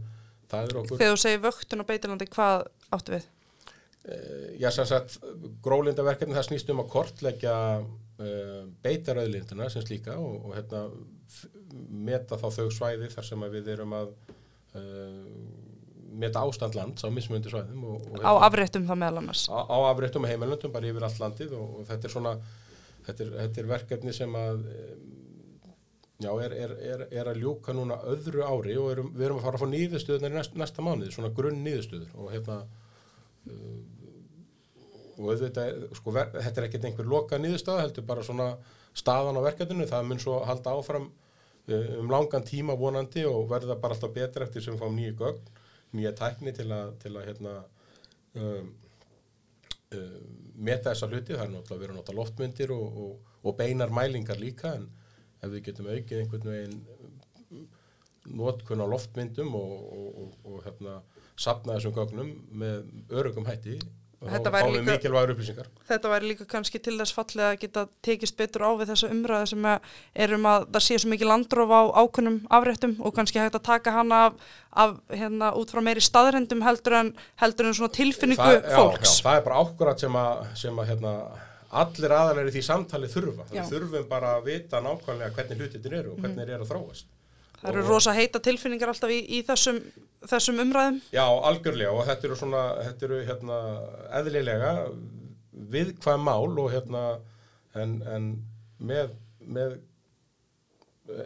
það 0.49 0.69
er 0.71 0.79
okkur 0.81 1.01
Þegar 1.03 1.17
þú 1.17 1.21
segir 1.25 1.43
vöktun 1.45 1.85
á 1.85 1.91
beitilandi, 1.91 2.29
hvað 2.33 2.65
áttu 2.97 3.17
við? 3.17 3.27
uh, 4.09 4.49
já 4.61 4.71
sem 4.73 4.89
sagt 4.89 5.19
grólindaverkefni 5.65 6.37
það 6.37 6.49
snýst 6.49 6.73
um 6.73 6.81
að 6.85 6.91
kortleggja 6.97 7.57
uh, 7.85 8.65
beitaröðlinduna 8.85 9.69
sem 9.73 9.85
slíka 9.85 10.17
og, 10.17 10.49
og 10.49 10.57
hérna 10.57 10.87
meta 11.91 12.41
þá 12.41 12.49
þau 12.57 12.67
svæði 12.73 13.13
þar 13.13 13.29
sem 13.29 13.47
við 13.53 13.71
erum 13.77 13.95
að 14.01 14.11
uh, 14.81 15.31
meta 16.15 16.45
ástand 16.47 16.77
lands 16.79 17.05
á 17.05 17.11
mismöndi 17.13 17.51
svæðum 17.51 17.85
og, 17.91 18.05
og 18.15 18.23
á 18.25 18.33
afréttum 18.47 18.85
það 18.89 19.01
meðal 19.03 19.23
annars 19.25 19.45
á, 19.51 19.61
á 19.61 19.77
afréttum 19.91 20.25
og 20.25 20.31
heimilöndum 20.31 20.73
bara 20.73 20.89
yfir 20.89 21.05
allt 21.09 21.21
landið 21.21 21.57
og, 21.59 21.81
og 21.81 21.89
þetta 21.91 22.09
er 22.09 22.13
svona 22.15 22.37
þetta 23.07 23.31
þetta 23.35 23.63
er 23.63 23.71
verkefni 23.75 24.17
sem 24.17 24.39
að 24.39 24.65
já, 26.23 26.31
er, 26.45 26.55
er, 26.55 27.07
er, 27.11 27.31
að 27.31 27.41
ljúka 27.43 27.75
núna 27.75 27.99
öðru 28.11 28.45
ári 28.47 28.77
og 28.79 28.93
erum, 28.93 29.11
við 29.15 29.27
erum 29.27 29.41
að 29.41 29.49
fara 29.49 29.59
að 29.59 29.65
fá 29.65 29.73
nýðustöðunar 29.73 30.35
í 30.35 30.39
næsta, 30.39 30.61
næsta 30.61 30.85
mánuði, 30.85 31.11
svona 31.15 31.33
grunn 31.35 31.65
nýðustöður 31.65 32.15
og 32.21 32.31
hérna 32.33 32.61
uh, 33.51 33.83
og 35.15 35.29
auðvitað, 35.31 35.67
er, 35.67 35.99
sko, 35.99 36.15
ver, 36.15 36.31
þetta 36.37 36.61
er 36.61 36.69
ekkert 36.69 36.87
einhver 36.89 37.11
loka 37.11 37.41
nýðustöða, 37.41 37.85
heldur 37.85 38.07
bara 38.09 38.25
svona 38.27 38.49
staðan 38.95 39.39
á 39.39 39.47
verkefninu, 39.47 39.89
það 39.91 40.09
mun 40.11 40.23
svo 40.23 40.39
halda 40.47 40.77
áfram 40.79 41.11
uh, 41.11 41.91
um 41.99 42.15
langan 42.15 42.47
tíma 42.47 42.79
vonandi 42.79 43.27
og 43.31 43.51
verða 43.51 43.79
bara 43.81 43.99
alltaf 43.99 44.15
betra 44.15 44.47
eftir 44.47 44.65
sem 44.65 44.79
fáum 44.79 44.97
nýju 44.99 45.19
gögn, 45.19 45.53
nýja 45.99 46.15
tækni 46.19 46.55
til 46.55 46.71
að, 46.75 46.95
til 47.03 47.15
að 47.15 47.29
hérna 47.31 47.59
um, 48.39 48.73
um, 49.99 50.44
meta 50.55 50.93
þessa 50.93 51.09
hluti, 51.11 51.35
það 51.35 51.47
er 51.47 51.53
náttúrulega 51.53 51.83
verið 51.83 51.95
að 51.95 52.01
nota 52.01 52.17
loftmyndir 52.19 52.75
og, 52.75 52.99
og, 53.05 53.33
og 53.43 53.57
beinar 53.59 53.93
mælingar 53.95 54.41
líka 54.41 54.75
en 54.79 54.89
ef 55.43 55.51
við 55.53 55.65
getum 55.69 55.91
aukið 55.91 56.21
einhvern 56.21 56.51
veginn 56.53 57.67
notkun 58.25 58.81
á 58.81 58.87
loftmyndum 58.89 59.55
og, 59.59 59.73
og, 60.45 60.57
hérna 60.65 61.01
sapna 61.37 61.77
þessum 61.77 61.95
gögnum 61.97 62.31
með 62.55 62.87
örugum 63.13 63.47
hætti 63.49 63.79
Þetta 64.33 64.51
væri 64.55 64.73
líka- 64.75 64.95
þetta 65.89 66.11
væri 66.13 66.29
líka 66.31 66.47
kannski 66.49 66.81
til 66.83 66.97
þess 66.99 67.15
fallið 67.17 67.45
að 67.49 67.59
geta 67.61 67.87
tekist 68.03 68.37
betur 68.37 68.65
á 68.65 68.71
við 68.81 68.91
þessa 68.93 69.11
umræðu 69.15 69.49
sem 69.53 69.65
erum 70.27 70.49
að 70.51 70.67
það 70.75 70.85
sé 70.87 70.99
svo 71.03 71.11
mikið 71.13 71.31
landróf 71.33 71.71
á 71.75 71.83
ákunnum 72.03 72.39
afréttum 72.49 72.97
og 73.01 73.15
kannski 73.15 73.39
hægt 73.43 73.59
að 73.59 73.67
taka 73.71 73.91
hana 73.99 74.21
af, 74.27 74.35
af 74.73 74.97
hérna 75.11 75.53
út 75.55 75.71
frá 75.71 75.83
meiri 75.85 76.01
staðrendum 76.05 76.63
heldur 76.65 76.99
en, 77.01 77.15
heldur 77.43 77.67
en 77.71 77.91
tilfinningu 77.99 78.43
það, 78.43 78.71
fólks. 78.75 79.19
Já, 79.19 79.23
já, 79.23 79.25
það 79.29 79.37
er 79.41 79.45
bara 79.49 79.61
ákvörðat 79.65 80.07
sem 80.07 80.21
að, 80.25 80.47
sem 80.65 80.79
að 80.79 80.89
hérna, 80.93 81.15
allir 81.75 82.15
aðalegir 82.15 82.51
í 82.51 82.55
því 82.57 82.63
samtali 82.69 83.11
þurfa. 83.11 83.47
Já. 83.55 83.65
Þurfum 83.69 84.09
bara 84.09 84.37
að 84.39 84.49
vita 84.51 84.81
nákvæmlega 84.85 85.35
hvernig 85.37 85.61
hlutin 85.61 85.93
eru 86.01 86.15
og 86.15 86.19
hvernig 86.23 86.41
þeir 86.45 86.55
eru 86.57 86.67
að 86.67 86.73
þróast. 86.75 87.14
Það 87.65 87.71
eru 87.73 87.85
rosa 87.89 88.15
heita 88.17 88.41
tilfinningar 88.45 88.93
alltaf 88.93 89.13
í, 89.13 89.21
í 89.39 89.41
þessum, 89.47 89.81
þessum 90.29 90.61
umræðum. 90.67 91.01
Já, 91.15 91.25
algjörlega 91.25 91.95
og 91.95 92.05
þetta 92.11 92.29
eru 92.29 92.39
svona, 92.39 92.65
þetta 92.89 93.09
eru 93.09 93.21
hérna 93.31 93.61
eðlilega 94.21 94.73
viðkvæm 95.75 96.27
mál 96.27 96.61
og 96.61 96.69
hérna 96.75 97.05
en, 97.81 97.97
en 98.11 98.29
með, 98.85 99.15
með 99.41 99.79
e, 101.09 101.25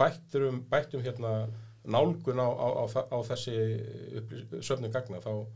bættum, 0.00 0.62
bættum 0.70 1.04
hérna 1.04 1.36
nálgun 1.88 2.42
á, 2.42 2.48
á, 2.48 2.66
á, 2.82 2.84
á 3.14 3.18
þessi 3.30 3.54
söfnum 4.60 4.92
gagna 4.92 5.22
þá, 5.24 5.46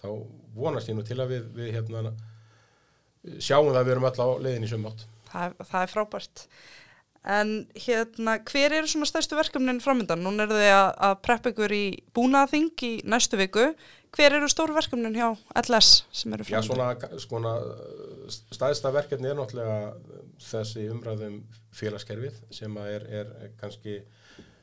þá 0.00 0.08
vonast 0.56 0.90
ég 0.90 0.98
nú 0.98 1.04
til 1.06 1.20
að 1.20 1.36
við, 1.36 1.46
við 1.60 1.70
hérna 1.76 2.08
sjáum 3.36 3.70
það 3.70 3.80
að 3.82 3.86
við 3.86 3.94
erum 3.94 4.08
öll 4.08 4.18
á 4.18 4.28
leiðin 4.46 4.66
í 4.66 4.72
sömátt. 4.72 5.06
Það, 5.28 5.56
það 5.68 5.82
er 5.82 5.92
frábært. 5.92 6.44
En 7.28 7.68
hérna, 7.76 8.38
hver 8.48 8.72
eru 8.72 8.88
svona 8.88 9.06
stærstu 9.08 9.36
verkefnin 9.36 9.82
framöndan? 9.84 10.22
Nún 10.24 10.40
eru 10.40 10.56
þið 10.56 10.70
að, 10.72 10.90
að 11.08 11.16
preppa 11.26 11.52
ykkur 11.52 11.74
í 11.76 11.84
búnaðing 12.16 12.84
í 12.88 12.92
næstu 13.04 13.36
viku. 13.36 13.66
Hver 14.16 14.38
eru 14.38 14.48
stóru 14.48 14.72
verkefnin 14.72 15.16
hjá 15.18 15.34
LS 15.60 15.90
sem 16.16 16.32
eru 16.32 16.46
Já, 16.48 16.62
framöndan? 16.62 17.18
svona, 17.20 17.56
svona 18.24 18.46
staðista 18.56 18.92
verkefni 18.94 19.28
er 19.28 19.36
náttúrulega 19.36 19.76
þessi 20.40 20.86
umræðum 20.94 21.42
félagskerfið 21.76 22.38
sem 22.56 22.80
er, 22.86 23.04
er 23.20 23.34
kannski 23.60 23.98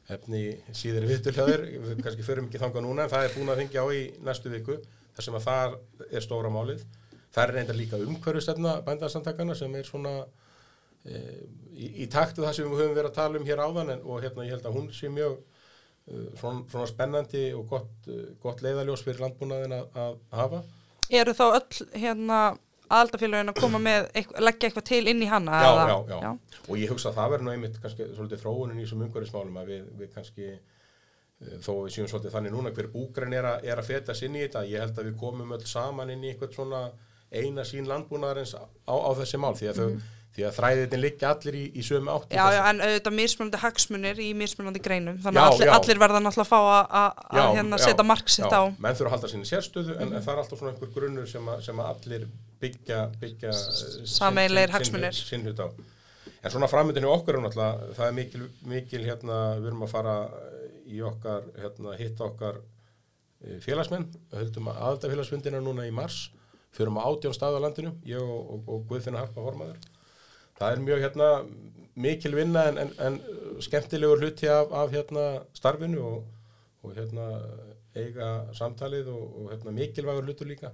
efni 0.10 0.42
síðri 0.74 1.08
viðtöljæður, 1.10 1.64
við 1.86 2.02
kannski 2.06 2.26
förum 2.26 2.50
ekki 2.50 2.62
þangað 2.62 2.86
núna 2.86 3.06
en 3.06 3.14
það 3.14 3.28
er 3.28 3.36
búin 3.38 3.52
að 3.54 3.62
þingja 3.62 3.86
á 3.86 3.88
í 3.94 4.02
næstu 4.26 4.52
viku 4.54 4.80
þar 5.16 5.28
sem 5.28 5.38
að 5.38 5.46
þar 5.46 5.78
er 6.10 6.26
stóra 6.26 6.52
málið. 6.54 6.82
Það 7.36 7.44
er 7.44 7.54
reynda 7.60 7.78
líka 7.78 8.00
umhverfistefna 8.02 8.80
bændarsamtakana 8.86 9.56
sem 9.58 9.74
er 9.78 9.88
svona 9.88 10.16
í, 11.06 11.90
í 12.04 12.08
taktu 12.12 12.46
það 12.46 12.58
sem 12.58 12.70
við 12.70 12.82
höfum 12.82 12.96
verið 12.98 13.12
að 13.12 13.20
tala 13.20 13.40
um 13.40 13.48
hér 13.48 13.62
áðan 13.62 13.94
en, 13.96 14.04
og 14.06 14.24
hérna 14.24 14.48
ég 14.48 14.56
held 14.56 14.68
að 14.70 14.78
hún 14.80 14.92
sé 14.96 15.12
mjög 15.14 15.38
uh, 15.38 16.28
svona, 16.40 16.66
svona 16.72 16.90
spennandi 16.90 17.46
og 17.58 17.66
gott, 17.70 17.96
uh, 18.10 18.28
gott 18.44 18.64
leiðaljós 18.66 19.06
fyrir 19.06 19.26
landbúnaðin 19.26 19.78
að, 19.80 20.00
að 20.06 20.16
hafa. 20.40 20.62
Eru 21.14 21.36
þá 21.38 21.46
öll 21.48 21.90
hérna 21.94 22.40
aðaldafélagin 22.86 23.52
að 23.52 23.60
koma 23.60 23.82
með, 23.82 24.08
eitthvað, 24.14 24.46
leggja 24.46 24.70
eitthvað 24.70 24.88
til 24.90 25.02
inn 25.10 25.24
í 25.24 25.30
hana? 25.30 25.60
já, 25.62 25.70
eða? 25.72 25.86
já, 25.90 26.18
já, 26.26 26.62
og 26.68 26.80
ég 26.80 26.94
hugsa 26.94 27.12
að 27.12 27.20
það 27.20 27.32
verður 27.34 27.48
nú 27.48 27.54
einmitt 27.56 27.80
kannski 27.82 28.08
svolítið 28.12 28.42
þróunin 28.44 28.80
í 28.80 28.86
þessum 28.86 29.06
umhverfismálum 29.08 29.60
að 29.62 29.72
við, 29.74 29.88
við 30.02 30.12
kannski 30.14 30.50
eh, 30.52 31.56
þó 31.66 31.72
að 31.72 31.82
við 31.82 31.96
séum 31.96 32.10
svolítið 32.12 32.36
þannig 32.36 32.56
núna 32.56 32.74
hver 32.76 32.92
búgræn 32.94 33.38
er, 33.38 33.50
er 33.66 33.82
að 33.82 33.90
feta 33.90 34.18
sinni 34.18 34.44
í 34.44 34.46
þetta 34.46 34.66
ég 34.70 34.86
held 34.86 35.02
að 35.02 35.10
við 35.10 35.18
komum 35.24 35.56
öll 35.58 35.66
saman 35.70 36.14
inn 36.14 36.26
í 36.26 36.32
eitthvað 36.34 36.60
svona 36.60 36.84
eina 37.34 37.66
sín 37.66 37.90
landbúnaðarins 37.90 38.54
á, 38.54 38.66
á 38.94 39.10
þessi 39.18 39.42
mál 39.42 39.56
því 39.58 39.72
að, 39.72 39.82
mm. 39.88 40.06
Því 40.36 40.44
að 40.50 40.56
þræðitin 40.58 41.02
liggja 41.02 41.30
allir 41.32 41.56
í, 41.56 41.64
í 41.80 41.84
sömu 41.88 42.12
átt 42.12 42.34
Já, 42.36 42.44
já, 42.52 42.62
en 42.70 42.82
auðvitað 42.84 43.16
mismunandi 43.20 43.60
hagsmunir 43.62 44.20
í 44.20 44.28
mismunandi 44.36 44.82
greinum. 44.84 45.18
Þannig 45.24 45.40
Já, 45.40 45.46
að 45.46 45.54
allir, 45.56 45.70
já. 45.70 45.74
allir 45.80 46.02
verða 46.04 46.22
náttúrulega 46.26 46.46
að 46.46 46.52
fá 46.52 46.60
að- 47.00 47.24
Já, 47.40 47.44
hérna 47.56 47.80
já, 47.80 47.84
setja 47.86 48.06
mark 48.10 48.30
sitt 48.36 48.46
já, 48.52 48.60
á. 48.60 48.64
menn 48.84 48.98
þurfa 49.00 49.08
að 49.12 49.16
halda 49.16 49.32
sinni 49.32 49.48
sérstöðu 49.50 49.96
en, 49.96 50.12
en 50.14 50.22
það 50.26 50.34
er 50.36 50.42
alltaf 50.44 50.60
svona 50.60 50.74
einhver 50.76 50.92
grunnur 50.98 51.28
sem, 51.32 51.48
að, 51.54 51.62
sem 51.70 51.80
að 51.80 51.92
allir 51.94 52.28
byggja, 52.66 53.00
byggja 53.24 53.50
eh, 53.56 54.06
sinn- 54.12 54.76
hagsmunir. 54.76 55.14
sinn 55.16 55.48
hlut 55.48 55.60
á 55.64 55.68
en 56.46 56.52
svona 56.54 56.68
framöndinu 56.70 57.10
okkur 57.10 57.40
er 57.40 57.42
náttúrulega 57.48 57.94
það 57.98 58.08
er 58.12 58.16
mikil, 58.20 58.44
mikil 58.70 59.04
hérna 59.08 59.40
við 59.62 59.72
erum 59.72 59.86
að 59.88 59.94
fara 59.96 60.16
í 60.86 61.00
okkar 61.02 61.48
hérna, 61.58 61.96
hitta 61.98 62.28
okkar 62.28 62.60
eh, 63.46 63.58
félagsmenn 63.64 64.06
höldum 64.36 64.68
að 64.70 64.82
aðaldafélagsfundina 64.84 65.62
núna 65.64 65.88
í 65.88 65.94
mars 65.96 66.28
förum 66.76 67.00
á 67.00 67.08
átján 67.08 67.34
stað 67.34 67.58
á 67.58 67.64
landinu 67.66 67.96
ég 68.06 68.20
og, 68.22 68.42
og, 68.60 68.70
og 68.76 68.86
Guðfinna 68.92 69.24
Harpa 69.24 69.42
Hormaður 69.42 69.80
það 70.60 70.72
er 70.72 70.84
mjög 70.88 71.06
hérna 71.06 71.30
mikil 71.96 72.36
vinna 72.36 72.66
en, 72.70 72.78
en, 72.84 72.92
en 73.08 73.20
skemmtilegur 73.64 74.24
hluti 74.24 74.50
af, 74.52 74.72
af 74.72 74.92
hérna 74.92 75.26
starfinu 75.56 76.02
og, 76.04 76.26
og 76.84 76.96
hérna 76.98 77.30
eiga 77.96 78.30
samtalið 78.56 79.12
og, 79.14 79.28
og 79.40 79.52
hérna 79.54 79.74
mikilvægur 79.76 80.26
hlutur 80.28 80.50
líka. 80.50 80.72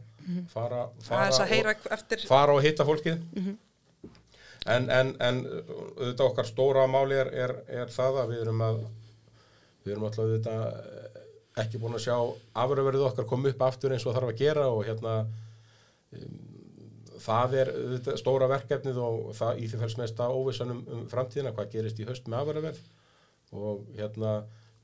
Fara, 0.50 0.88
Það 1.04 1.12
fara, 1.12 1.28
að 1.46 1.76
og, 1.76 1.92
eftir, 1.98 2.26
fara 2.30 2.56
og 2.56 2.64
hitta 2.66 2.88
fólkið. 2.88 3.22
En, 4.70 4.90
en, 4.94 5.16
en 5.18 5.40
auðvitað 5.50 6.26
okkar 6.28 6.50
stóra 6.50 6.86
máli 6.90 7.18
er, 7.18 7.30
er, 7.46 7.54
er 7.82 7.94
það 7.94 8.20
að 8.24 8.34
við 8.34 8.44
erum 8.44 8.66
að 8.66 8.82
við 9.82 9.94
erum 9.96 10.06
alltaf 10.06 10.26
auðvitað 10.28 10.66
eh, 10.68 11.22
ekki 11.64 11.82
búin 11.82 11.98
að 11.98 12.04
sjá 12.06 12.18
afröverið 12.64 13.06
okkar 13.08 13.30
koma 13.30 13.50
upp 13.50 13.64
aftur 13.66 13.96
eins 13.96 14.06
og 14.06 14.14
þarf 14.18 14.30
að 14.30 14.44
gera 14.44 14.68
og 14.70 14.84
hérna 14.86 15.16
um, 15.26 16.36
það 17.22 17.56
er 17.62 17.72
auðvitað 17.76 18.20
stóra 18.22 18.50
verkefnið 18.52 19.00
og 19.04 19.20
það 19.38 19.62
í 19.62 19.70
því 19.70 19.82
fælst 19.84 20.02
mest 20.02 20.24
að 20.24 20.36
óvissan 20.40 20.74
um, 20.76 21.06
framtíðina, 21.12 21.54
hvað 21.56 21.72
gerist 21.76 22.02
í 22.02 22.08
höst 22.10 22.28
með 22.32 22.42
afröverð 22.42 22.82
og 23.52 23.86
hérna 23.98 24.34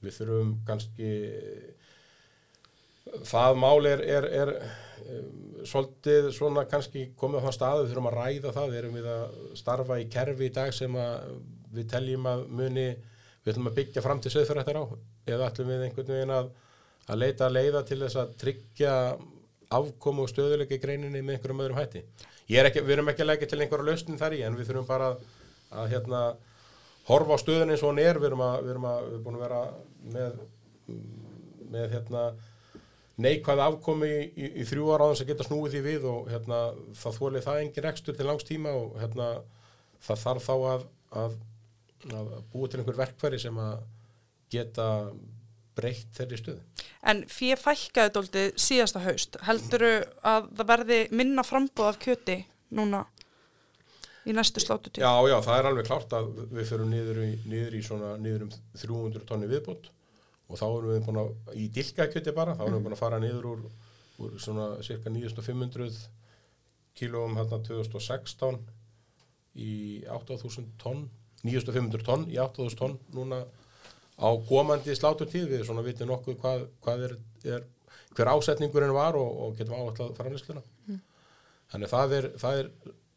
við 0.03 0.17
þurfum 0.19 0.53
kannski 0.67 1.11
það 3.27 3.59
mál 3.61 3.89
er, 3.89 4.03
er, 4.03 4.27
er 4.43 4.53
um, 4.57 5.63
svolítið 5.67 6.29
svona 6.35 6.65
kannski 6.69 7.07
komið 7.19 7.41
á 7.41 7.45
þann 7.47 7.57
stað 7.57 7.83
við 7.83 7.93
þurfum 7.93 8.09
að 8.11 8.17
ræða 8.19 8.55
það, 8.57 8.73
við 8.73 8.81
erum 8.81 8.97
við 8.99 9.09
að 9.13 9.37
starfa 9.61 9.99
í 10.01 10.09
kerfi 10.13 10.49
í 10.49 10.55
dag 10.59 10.75
sem 10.75 10.99
við 11.73 11.89
teljum 11.93 12.29
að 12.29 12.45
muni, 12.59 12.87
við 13.43 13.53
ætlum 13.53 13.71
að 13.71 13.79
byggja 13.81 14.03
fram 14.05 14.21
til 14.21 14.33
söðfyrirrættar 14.33 14.81
á, 14.81 14.85
eða 15.27 15.49
ætlum 15.49 15.71
við 15.71 15.87
einhvern 15.87 16.13
veginn 16.13 16.35
að, 16.35 16.53
að 17.07 17.21
leita 17.23 17.47
að 17.47 17.57
leiða 17.57 17.83
til 17.87 17.99
þess 18.03 18.21
að 18.21 18.37
tryggja 18.43 18.93
afkomu 19.73 20.25
og 20.25 20.31
stöðuleika 20.31 20.77
í 20.77 20.81
greininni 20.81 21.21
með 21.21 21.37
einhverjum 21.37 21.63
öðrum 21.65 21.79
hætti. 21.79 22.03
Ekki, 22.47 22.83
við 22.83 22.95
erum 22.95 23.11
ekki 23.11 23.25
að 23.25 23.31
leggja 23.31 23.49
til 23.51 23.61
einhverja 23.61 23.87
lausnin 23.89 24.19
þar 24.19 24.35
í, 24.37 24.43
en 24.47 24.55
við 24.55 24.69
þurfum 24.69 24.87
bara 24.87 25.09
að, 25.11 25.25
að 25.81 25.89
hérna, 25.95 26.21
horfa 27.09 27.35
á 27.35 27.43
stöðun 27.43 27.73
eins 27.73 27.83
og 27.83 27.91
hann 27.91 28.03
er, 28.03 28.19
við 28.21 28.29
erum 28.29 28.45
að, 28.45 28.59
við 28.63 28.75
erum 28.75 28.87
að, 28.91 29.09
við 29.11 29.25
búin 29.25 29.39
að 29.39 29.43
vera 29.43 29.63
með, 30.13 30.37
með 31.73 31.97
hérna, 31.97 32.23
neikvæð 33.27 33.63
afkomi 33.65 34.09
í, 34.13 34.23
í, 34.29 34.49
í 34.61 34.67
þrjú 34.69 34.87
ára 34.93 35.07
á 35.07 35.11
þess 35.11 35.25
að 35.25 35.31
geta 35.33 35.47
snúið 35.47 35.75
því 35.75 35.83
við 35.87 36.07
og 36.11 36.31
hérna, 36.31 36.61
það 37.01 37.19
þólið 37.19 37.47
það 37.47 37.61
engin 37.63 37.87
rekstur 37.87 38.17
til 38.17 38.27
langs 38.29 38.47
tíma 38.47 38.75
og 38.77 38.97
hérna, 39.01 39.29
það 40.07 40.23
þarf 40.23 40.47
þá 40.47 40.55
að 41.17 41.37
búa 42.53 42.69
til 42.69 42.79
einhver 42.79 42.99
verkfæri 42.99 43.39
sem 43.41 43.57
að 43.59 43.79
geta 44.53 44.87
breytt 45.77 46.17
þeirri 46.17 46.39
stöðu. 46.41 46.85
en 47.11 47.23
fyrir 47.31 47.61
fækkaði 47.61 48.13
dóltið 48.17 48.49
síðasta 48.67 49.03
haust, 49.05 49.37
helduru 49.47 49.93
að 50.25 50.49
það 50.57 50.71
verði 50.73 50.99
minna 51.11 51.45
frambóð 51.47 51.91
af 51.91 52.01
kjöti 52.03 52.41
núna 52.77 53.05
í 54.27 54.35
næstu 54.35 54.61
slátutíð? 54.63 55.03
Já, 55.05 55.13
já, 55.29 55.37
það 55.45 55.59
er 55.59 55.69
alveg 55.69 55.87
klart 55.87 56.15
að 56.17 56.31
við 56.51 56.71
fyrir 56.71 56.89
niður 56.91 57.21
í, 57.23 57.29
niður 57.47 57.77
í 57.77 57.83
svona, 57.85 58.15
niður 58.21 58.47
um 58.47 58.55
300 58.75 59.27
tonni 59.29 59.49
viðbót 59.51 59.91
og 60.47 60.59
þá 60.59 60.65
erum 60.67 60.93
við 60.93 61.05
búin 61.07 61.21
að, 61.21 61.31
í 61.59 61.67
dilkakjöti 61.75 62.33
bara, 62.35 62.55
þá 62.57 62.65
erum 62.67 62.79
við 62.79 62.87
búin 62.87 62.97
að 62.97 63.03
fara 63.03 63.21
niður 63.23 63.49
úr, 63.51 63.63
úr 64.23 64.35
svona 64.41 64.67
cirka 64.85 65.11
9500 65.13 66.01
kílóum 66.97 67.37
hérna 67.37 67.61
2016 67.67 68.59
í 69.57 69.73
8000 70.11 70.69
tonn, 70.81 71.07
9500 71.45 72.05
tonn 72.07 72.27
í 72.31 72.39
8000 72.41 72.79
tonn 72.79 72.97
núna 73.15 73.43
á 74.17 74.29
komandi 74.49 74.95
sláturtíð 74.97 75.49
við 75.51 75.65
svona 75.67 75.85
vitum 75.85 76.09
nokkuð 76.11 76.39
hvað, 76.41 76.63
hvað 76.83 77.03
er, 77.07 77.17
er 77.45 77.67
hver 78.17 78.31
ásetningurinn 78.33 78.95
var 78.95 79.17
og, 79.19 79.27
og 79.45 79.57
getum 79.59 79.77
áallat 79.77 80.17
framlýsluna 80.17 80.63
þannig 81.71 81.91
það 81.91 82.17
er, 82.17 82.31
það 82.41 82.63
er 82.63 82.71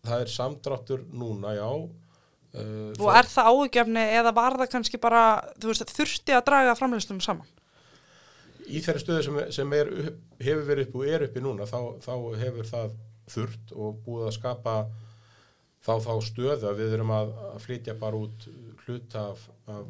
það 0.06 0.24
er 0.24 0.32
samdráttur 0.32 1.04
núna, 1.12 1.54
já 1.56 1.68
uh, 1.68 2.92
Og 2.98 3.08
er 3.14 3.28
það 3.28 3.50
áhugjefni 3.52 4.04
eða 4.18 4.34
var 4.36 4.58
það 4.60 4.72
kannski 4.74 5.00
bara, 5.00 5.24
veist, 5.62 5.92
þurfti 5.96 6.36
að 6.36 6.46
draga 6.48 6.76
framleyslunum 6.78 7.24
saman? 7.24 7.56
í 8.70 8.80
þeirri 8.84 9.02
stöðu 9.02 9.22
sem, 9.26 9.38
sem 9.54 9.72
er, 9.74 9.88
hefur 10.38 10.66
verið 10.68 10.88
upp 10.88 10.98
og 11.00 11.08
er 11.10 11.24
uppi 11.26 11.42
núna 11.42 11.66
þá, 11.66 11.78
þá 12.04 12.12
hefur 12.38 12.68
það 12.68 12.92
þurft 13.30 13.72
og 13.74 13.96
búið 14.04 14.28
að 14.28 14.36
skapa 14.36 14.74
þá, 15.82 15.92
þá 16.06 16.12
stöðu 16.26 16.68
að 16.70 16.78
við 16.82 16.94
erum 16.96 17.10
að, 17.14 17.32
að 17.48 17.64
flytja 17.64 17.96
bara 17.98 18.20
út 18.20 18.46
hluta 18.84 19.24
af, 19.32 19.42
af 19.70 19.88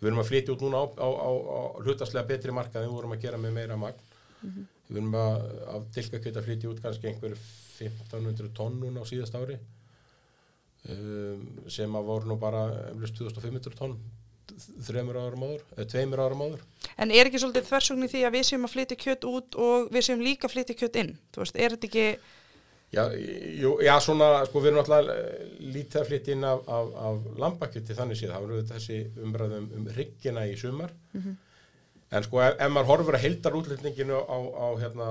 við 0.00 0.10
erum 0.10 0.22
að 0.22 0.30
flytja 0.30 0.54
út 0.54 0.64
núna 0.64 0.82
á, 0.82 0.86
á, 0.96 1.08
á, 1.08 1.30
á 1.30 1.60
hlutaslega 1.84 2.28
betri 2.28 2.54
markað 2.56 2.84
en 2.84 2.90
við 2.90 2.96
vorum 2.96 3.16
að 3.16 3.26
gera 3.26 3.40
með 3.40 3.56
meira 3.58 3.76
magn 3.80 4.06
við 4.90 4.96
erum 4.96 5.18
að, 5.20 5.42
að 5.74 5.84
dilkakjöta 5.96 6.44
flytja 6.46 6.70
út 6.70 6.80
kannski 6.84 7.10
einhver 7.10 7.36
1500 7.80 8.54
tonn 8.56 8.80
núna 8.80 9.04
á 9.04 9.10
síðast 9.10 9.36
ári 9.36 9.58
um, 10.88 11.44
sem 11.68 12.00
að 12.00 12.08
voru 12.08 12.30
nú 12.30 12.40
bara 12.40 12.64
eflust 12.90 13.20
2500 13.20 13.76
tonn 13.78 13.98
þreymur 14.82 15.16
árum 15.20 15.44
áður, 15.46 15.62
eða 15.76 15.90
tveimur 15.92 16.22
árum 16.24 16.42
áður 16.48 16.64
En 17.00 17.12
er 17.14 17.28
ekki 17.28 17.40
svolítið 17.40 17.68
þversugni 17.68 18.08
því 18.12 18.22
að 18.26 18.34
við 18.36 18.46
séum 18.48 18.66
að 18.66 18.72
flytja 18.74 18.98
kjött 19.04 19.26
út 19.30 19.56
og 19.56 19.86
við 19.94 20.06
séum 20.06 20.24
líka 20.24 20.48
að 20.48 20.54
flytja 20.56 20.76
kjött 20.76 20.98
inn? 21.00 21.12
Þú 21.32 21.42
veist, 21.42 21.56
er 21.56 21.74
þetta 21.76 21.88
ekki, 21.88 22.06
Já, 22.90 23.04
jú, 23.14 23.76
já, 23.86 23.92
svona, 24.02 24.40
sko, 24.48 24.60
við 24.64 24.72
erum 24.72 25.12
eh, 25.12 25.44
lítið 25.62 26.00
að 26.00 26.08
flytja 26.08 26.34
inn 26.34 26.46
af, 26.48 26.64
af, 26.66 26.88
af 27.06 27.28
lambakjöti 27.38 27.94
þannig 27.94 28.18
séð, 28.18 28.32
það 28.32 28.42
var 28.42 28.54
auðvitað 28.54 28.80
þessi 28.80 29.26
umræðum 29.26 29.68
um 29.78 29.86
riggina 29.94 30.46
í 30.50 30.56
sumar. 30.58 30.94
En 32.10 32.26
sko, 32.26 32.40
ef, 32.42 32.56
ef 32.58 32.72
maður 32.74 32.90
horfur 32.90 33.18
að 33.18 33.24
heldar 33.28 33.58
útlutninginu 33.60 34.18
á, 34.26 34.38
á, 34.42 34.66
hérna, 34.82 35.08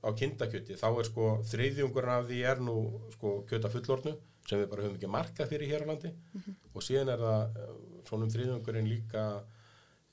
á 0.00 0.08
kindakjöti, 0.16 0.78
þá 0.80 0.88
er 0.88 1.10
sko 1.10 1.28
þriðjungurinn 1.52 2.14
af 2.14 2.26
því 2.30 2.40
er 2.54 2.64
nú 2.64 2.76
sko 3.18 3.34
kjöta 3.50 3.72
fullornu, 3.74 4.16
sem 4.48 4.62
við 4.62 4.70
bara 4.72 4.86
höfum 4.86 4.96
ekki 4.96 5.12
markað 5.12 5.52
fyrir 5.52 5.74
hér 5.74 5.84
á 5.84 5.90
landi. 5.92 6.14
Og 6.72 6.86
síðan 6.86 7.12
er 7.12 7.20
það 7.26 7.60
eh, 7.60 7.76
svona 8.08 8.24
um 8.24 8.32
þriðjungurinn 8.32 8.88
líka 8.88 9.26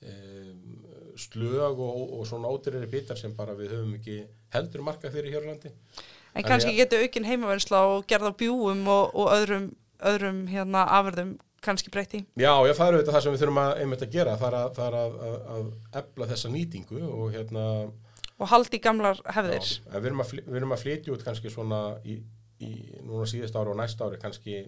um, 0.03 0.78
slög 1.16 1.80
og, 1.80 2.20
og 2.20 2.28
svona 2.28 2.51
ódýrari 2.51 2.91
bitar 2.91 3.18
sem 3.18 3.32
bara 3.32 3.55
við 3.55 3.78
höfum 3.78 3.95
ekki 3.97 4.20
heldur 4.53 4.84
markað 4.86 5.16
fyrir 5.16 5.38
hér 5.38 5.47
á 5.47 5.49
landi 5.53 5.72
en 6.39 6.47
kannski 6.47 6.71
að- 6.71 6.79
getur 6.83 7.03
aukin 7.05 7.27
heimaverðsla 7.31 7.81
og 7.91 8.07
gerða 8.09 8.31
á 8.31 8.39
bjúum 8.39 8.88
og, 8.88 9.11
og 9.15 9.33
öðrum, 9.35 9.67
öðrum 10.11 10.39
hérna 10.51 10.85
afverðum 10.99 11.35
kannski 11.67 11.89
breytti? 11.91 12.21
Já, 12.38 12.51
já, 12.67 12.73
það 12.77 12.88
er 12.88 12.97
auðvitað 12.97 13.15
það 13.17 13.23
sem 13.25 13.33
við 13.35 13.41
þurfum 13.43 13.61
að 13.63 13.71
einmitt 13.81 14.03
að 14.05 14.11
gera, 14.13 14.35
það 14.38 14.47
er 14.47 14.57
að, 14.59 14.67
það 14.77 14.88
er 14.88 14.97
að, 15.01 15.15
að, 15.27 15.38
að 15.57 16.01
efla 16.01 16.27
þessa 16.33 16.51
nýtingu 16.53 17.01
og 17.07 17.31
hérna, 17.33 17.63
Og 18.38 18.51
haldi 18.51 18.77
gamlar 18.79 19.17
já, 19.17 19.31
hefðir? 19.33 19.69
en 19.89 20.01
við 20.03 20.05
erum, 20.11 20.19
að, 20.21 20.27
fly- 20.29 20.43
að 20.77 20.81
flytja 20.83 21.13
út 21.15 21.23
kannski 21.25 21.49
svona 21.49 21.79
í, 22.05 22.19
í 22.61 22.69
núna 23.01 23.25
síðast 23.25 23.57
ári 23.57 23.73
og 23.73 23.79
næsta 23.81 24.05
ári 24.05 24.19
kannski 24.21 24.59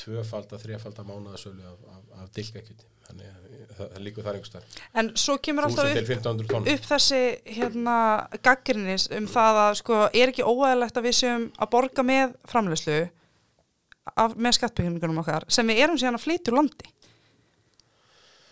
tvöfalda, 0.00 0.58
þrefalda 0.58 1.04
mánuðasölu 1.06 1.62
af, 1.68 1.82
af, 1.92 2.06
af 2.24 2.30
dilgakjöti, 2.34 2.88
þannig 3.06 3.28
að 3.30 3.43
það, 3.78 3.98
líkur 4.06 4.26
þar 4.26 4.38
einhvers 4.38 4.54
þar, 4.54 4.78
En 5.00 5.10
svo 5.20 5.36
kemur 5.42 5.66
alltaf 5.68 5.88
1000 5.90 5.98
upp 6.00 6.06
til 6.06 6.16
1500 6.16 6.48
tonn. 6.52 6.68
upp 6.74 6.88
þessi 6.90 7.20
hérna 7.58 7.96
gaggrinis 8.46 9.08
um 9.18 9.28
það 9.30 9.60
að 9.64 9.76
sko 9.82 10.00
er 10.10 10.32
ekki 10.32 10.46
óæðilegt 10.46 11.00
að 11.00 11.06
við 11.08 11.16
séum 11.20 11.46
að 11.58 11.70
borga 11.74 12.06
með 12.06 12.34
framleyslu 12.50 12.98
af, 14.14 14.34
með 14.36 14.56
skattbyggingunum 14.58 15.22
okkar 15.24 15.46
sem 15.48 15.70
við 15.70 15.84
erum 15.86 16.00
síðan 16.00 16.18
að 16.18 16.26
flytja 16.26 16.52
úr 16.52 16.58
landi? 16.60 16.90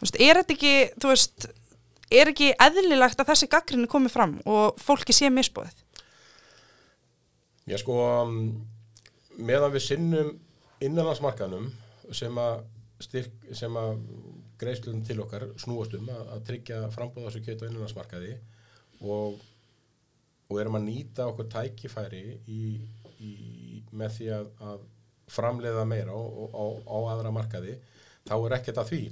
Veist, 0.03 0.18
er 0.18 0.41
þetta 0.41 0.57
ekki 0.57 0.75
þú 0.99 1.12
veist, 1.12 1.49
er 2.11 2.33
ekki 2.33 2.51
eðlilegt 2.66 3.20
að 3.23 3.31
þessi 3.33 3.49
gaggrinni 3.53 3.91
komi 3.91 4.11
fram 4.12 4.39
og 4.49 4.81
fólki 4.83 5.14
sé 5.14 5.31
misbóðið 5.31 5.79
Já, 7.70 7.77
sko, 7.79 7.95
meðan 9.39 9.70
við 9.77 9.85
sinnum 9.85 10.33
innanlandsmarkanum 10.83 11.68
sem 12.11 12.39
að 12.43 12.64
styrk, 13.03 13.37
sem 13.55 13.77
að 13.79 14.01
greiðslunum 14.63 15.05
til 15.07 15.19
okkar 15.25 15.49
snúast 15.61 15.97
um 15.99 16.09
að, 16.13 16.25
að 16.37 16.45
tryggja 16.49 16.81
frambúða 16.95 17.31
þessu 17.31 17.45
kjötu 17.47 17.67
á 17.67 17.69
innanlandsmarkaði 17.69 18.33
og, 19.03 19.43
og 20.49 20.61
erum 20.63 20.79
að 20.79 20.89
nýta 20.89 21.29
okkur 21.31 21.51
tækifæri 21.53 22.25
í, 22.47 22.63
í, 23.19 23.33
með 23.93 24.17
því 24.19 24.33
að, 24.39 24.51
að 24.71 24.87
framleiða 25.33 25.85
meira 25.89 26.15
og, 26.17 26.49
og, 26.53 26.81
á, 26.87 26.97
aðra 27.15 27.33
markaði, 27.35 27.77
þá 28.29 28.35
er 28.39 28.57
ekkert 28.59 28.81
að 28.83 28.91
því. 28.93 29.03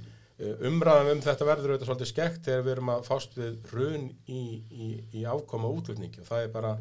Eh, 0.41 0.65
Umræðan 0.69 1.11
um 1.15 1.23
þetta 1.23 1.47
verður 1.47 1.73
auðvitað 1.73 1.89
svolítið 1.89 2.11
skekt 2.11 2.47
þegar 2.47 2.65
við 2.65 2.75
erum 2.75 2.91
að 2.95 3.07
fást 3.07 3.37
við 3.37 3.71
raun 3.73 4.09
í, 4.25 4.41
í, 4.71 4.89
í 5.21 5.25
afkoma 5.29 5.71
útlutningi 5.71 6.23
og 6.23 6.29
það 6.29 6.45
er 6.45 6.53
bara, 6.55 6.75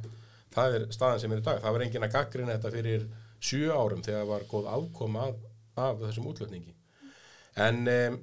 það 0.55 0.77
er 0.79 0.87
staðan 0.97 1.23
sem 1.23 1.35
er 1.35 1.43
í 1.43 1.47
dag. 1.49 1.63
Það 1.65 1.77
var 1.77 1.87
engin 1.87 2.07
að 2.07 2.17
gaggrina 2.17 2.57
þetta 2.57 2.75
fyrir 2.77 3.07
sjö 3.41 3.71
árum 3.73 4.05
þegar 4.05 4.29
var 4.29 4.47
góð 4.51 4.69
afkoma 4.75 5.29
af, 5.29 5.47
af 5.81 6.05
þessum 6.05 6.29
útlutningi. 6.33 6.77
En 7.61 7.83
um, 7.91 8.21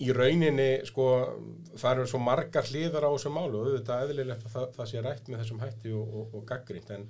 í 0.00 0.12
rauninni 0.16 0.68
sko 0.88 1.06
það 1.76 1.90
eru 1.92 2.06
svo 2.08 2.20
margar 2.24 2.68
hliðar 2.70 3.04
á 3.04 3.10
þessu 3.12 3.32
málu 3.34 3.58
og 3.58 3.66
auðvitað 3.66 4.04
eðlilegt 4.06 4.46
að 4.46 4.54
það, 4.54 4.68
það 4.76 4.90
sé 4.90 5.02
rætt 5.04 5.28
með 5.28 5.42
þessum 5.42 5.60
hætti 5.64 5.92
og, 5.96 6.14
og, 6.20 6.36
og 6.38 6.46
gaggrind 6.48 6.92
en, 6.96 7.08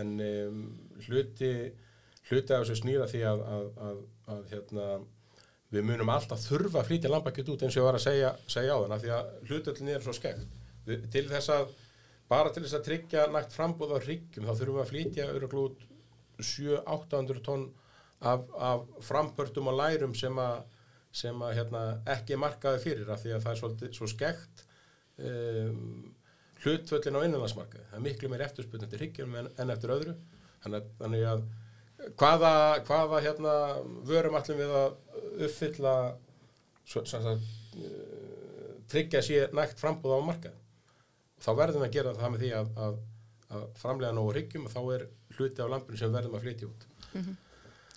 en 0.00 0.14
um, 0.24 0.62
hluti 1.04 1.52
hluti 2.30 2.54
af 2.54 2.64
þessu 2.64 2.78
snýra 2.80 3.08
því 3.10 3.22
að, 3.28 3.44
að, 3.54 3.66
að, 3.88 4.02
að 4.32 4.42
hérna, 4.54 4.88
við 5.74 5.86
munum 5.90 6.12
alltaf 6.14 6.40
þurfa 6.46 6.80
að 6.80 6.90
flytja 6.90 7.12
lambakjöt 7.12 7.50
út 7.52 7.64
eins 7.66 7.76
og 7.76 7.82
ég 7.82 7.88
var 7.90 7.98
að 7.98 8.06
segja, 8.06 8.34
segja 8.48 8.76
á 8.76 8.82
þann 8.84 9.02
því 9.02 9.14
að 9.18 9.32
hlutöldin 9.50 9.92
er 9.92 10.06
svo 10.06 10.14
við, 10.84 11.08
til 11.12 11.26
þess 11.28 11.52
að 11.52 11.74
bara 12.30 12.52
til 12.52 12.64
þess 12.64 12.78
að 12.78 12.86
tryggja 12.88 13.26
nægt 13.32 13.52
frambúð 13.52 13.96
á 13.96 13.98
ryggjum 14.00 14.46
þá 14.48 14.54
þurfum 14.54 14.78
við 14.78 14.84
að 14.84 14.92
flytja 14.92 15.32
öruglu 15.34 15.66
út 15.68 15.84
7-800 16.40 17.44
tonn 17.44 17.66
af, 18.24 18.46
af 18.56 18.86
frambörtum 19.04 19.68
og 19.70 19.76
lærum 19.78 20.16
sem 20.16 20.38
að 20.40 20.62
sem 21.14 21.42
að 21.46 21.58
hérna, 21.60 21.82
ekki 22.16 22.38
markaði 22.40 22.80
fyrir 22.82 23.10
af 23.12 23.22
því 23.22 23.34
að 23.36 23.44
það 23.44 23.52
er 23.52 23.60
svolítið, 23.60 23.92
svo 23.94 24.08
skekt 24.10 24.64
um, 25.22 25.84
hlutföllin 26.64 27.18
á 27.20 27.24
innanlandsmarkaði. 27.26 27.84
Það 27.90 27.98
er 28.00 28.04
miklu 28.08 28.30
meir 28.32 28.44
eftirspurnandi 28.48 29.00
hyggjum 29.04 29.36
en, 29.38 29.50
en 29.62 29.72
eftir 29.74 29.94
öðru. 29.94 30.16
Þannig, 30.64 30.90
þannig 30.98 31.24
að 31.30 31.46
hvaða, 32.18 32.52
hvaða 32.88 33.22
hérna, 33.28 33.54
vörum 34.08 34.38
ætlum 34.40 34.60
við 34.62 34.76
að 34.80 34.98
uppfylla 35.46 35.94
svo, 36.82 37.04
svo, 37.06 37.36
uh, 37.36 38.68
tryggja 38.90 39.22
sér 39.24 39.54
nægt 39.54 39.78
frambúð 39.82 40.18
á 40.18 40.20
markaði. 40.32 40.58
Þá 41.44 41.50
verðum 41.60 41.84
við 41.84 41.90
að 41.90 41.98
gera 41.98 42.18
það 42.18 42.32
með 42.34 42.46
því 42.46 42.54
að, 42.58 42.76
að, 42.86 43.02
að 43.54 43.66
framlega 43.78 44.16
nógu 44.16 44.38
hyggjum 44.38 44.66
og 44.66 44.74
þá 44.74 44.82
er 44.96 45.10
hluti 45.36 45.62
á 45.62 45.70
lampinu 45.70 46.00
sem 46.00 46.14
verðum 46.14 46.38
að 46.38 46.48
flytja 46.48 46.70
út. 46.70 46.88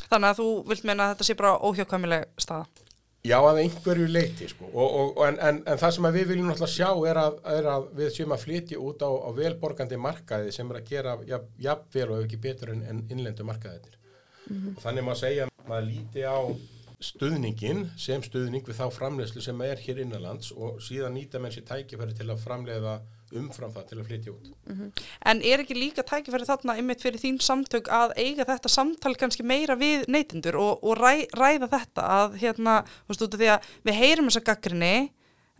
þannig 0.07 0.29
að 0.29 0.41
þú 0.41 0.49
vilt 0.67 0.85
meina 0.87 1.07
að 1.07 1.15
þetta 1.15 1.27
sé 1.27 1.35
bara 1.39 1.55
óhjákvæmileg 1.67 2.27
staða 2.41 2.85
Já, 3.27 3.37
að 3.43 3.59
einhverju 3.63 4.07
leiti, 4.07 4.47
sko. 4.51 4.69
Og, 4.71 4.95
og, 5.01 5.19
en, 5.27 5.39
en, 5.43 5.59
en 5.67 5.81
það 5.81 5.93
sem 5.97 6.07
við 6.15 6.31
viljum 6.31 6.47
náttúrulega 6.49 6.73
sjá 6.73 7.09
er 7.11 7.19
að, 7.21 7.39
er 7.57 7.69
að 7.73 7.89
við 7.97 8.13
séum 8.15 8.35
að 8.35 8.43
flytja 8.45 8.79
út 8.83 9.03
á, 9.03 9.09
á 9.11 9.29
velborgandi 9.35 9.99
markaði 9.99 10.53
sem 10.55 10.71
er 10.71 10.79
að 10.79 10.89
gera 10.93 11.17
jafn, 11.27 11.51
jafn 11.67 11.93
vel 11.97 12.07
og 12.13 12.23
ekki 12.23 12.41
betur 12.47 12.73
en, 12.75 12.85
en 12.87 13.03
innlendu 13.11 13.47
markaðir. 13.47 13.99
Og 14.47 14.81
þannig 14.83 15.07
má 15.07 15.13
segja 15.19 15.47
að 15.47 15.67
maður 15.67 15.87
líti 15.89 16.23
á 16.23 16.37
stuðningin 17.03 17.83
sem 17.99 18.23
stuðning 18.25 18.65
við 18.65 18.79
þá 18.79 18.87
framleiðslu 18.95 19.43
sem 19.43 19.59
er 19.67 19.81
hér 19.83 20.01
innanlands 20.01 20.53
og 20.55 20.79
síðan 20.81 21.17
nýta 21.17 21.41
menn 21.41 21.53
sér 21.53 21.67
tækifæri 21.67 22.15
til 22.17 22.29
að 22.31 22.41
framleiða 22.41 22.95
umfram 23.35 23.73
það 23.75 23.89
til 23.89 23.97
að 23.97 24.07
flytja 24.07 24.33
út. 24.33 25.01
En 25.27 25.41
er 25.43 25.63
ekki 25.63 25.75
líka 25.75 26.05
tækifæri 26.07 26.47
þarna 26.47 26.77
ymmit 26.79 27.03
fyrir 27.03 27.19
þín 27.21 27.41
samtök 27.43 27.89
að 27.91 28.15
eiga 28.15 28.47
þetta 28.47 28.71
samtal 28.71 29.15
kannski 29.19 29.43
meira 29.43 29.75
við 29.75 30.07
neytendur 30.07 30.55
og, 30.61 30.83
og 30.83 30.97
ræ, 30.99 31.27
ræða 31.35 31.67
þetta 31.73 32.07
að 32.21 32.39
hérna, 32.43 32.79
þú 33.05 33.13
veist, 33.13 33.25
út 33.27 33.37
af 33.37 33.43
því 33.43 33.51
að 33.53 33.69
við 33.89 33.99
heyrum 34.01 34.31
þessa 34.31 34.47
gaggrinni 34.47 34.95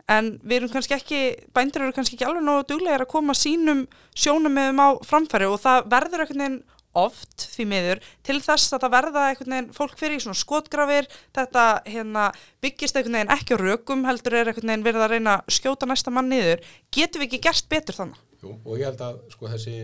en 0.08 0.30
við 0.40 0.56
erum 0.62 0.72
kannski 0.72 0.96
ekki, 0.96 1.20
bændur 1.52 1.84
eru 1.84 1.96
kannski 1.96 2.16
ekki 2.16 2.26
alveg 2.28 2.46
nógu 2.46 2.64
duglegir 2.70 3.04
að 3.04 3.12
koma 3.12 3.36
sínum 3.36 3.84
sjónum 4.16 4.54
meðum 4.56 4.80
á 4.80 4.88
framfæri 5.04 5.48
og 5.50 5.60
það 5.60 5.90
verður 5.92 6.24
einhvern 6.24 6.44
veginn 6.44 6.60
oft 6.96 7.44
því 7.52 7.66
miður 7.68 8.00
til 8.26 8.38
þess 8.42 8.72
að 8.72 8.84
það 8.84 8.94
verða 8.94 9.24
einhvern 9.28 9.54
veginn 9.54 9.74
fólk 9.76 9.98
fyrir 10.00 10.16
í 10.16 10.22
svona 10.24 10.38
skotgrafir 10.38 11.08
þetta 11.36 11.64
hérna, 11.86 12.28
byggist 12.64 12.96
einhvern 12.96 13.18
veginn 13.18 13.34
ekki 13.34 13.58
á 13.58 13.58
rökum 13.60 14.06
heldur 14.08 14.38
er 14.38 14.50
einhvern 14.50 14.72
veginn 14.72 14.86
verið 14.86 15.04
að 15.04 15.12
reyna 15.14 15.36
að 15.38 15.58
skjóta 15.58 15.88
næsta 15.88 16.14
mann 16.14 16.30
niður 16.32 16.64
getum 16.94 17.22
við 17.22 17.28
ekki 17.28 17.42
gert 17.48 17.68
betur 17.68 17.98
þannig? 18.00 18.24
Jú, 18.42 18.54
og 18.64 18.78
ég 18.78 18.88
held 18.88 19.04
að 19.04 19.20
sko 19.34 19.50
þessi, 19.52 19.76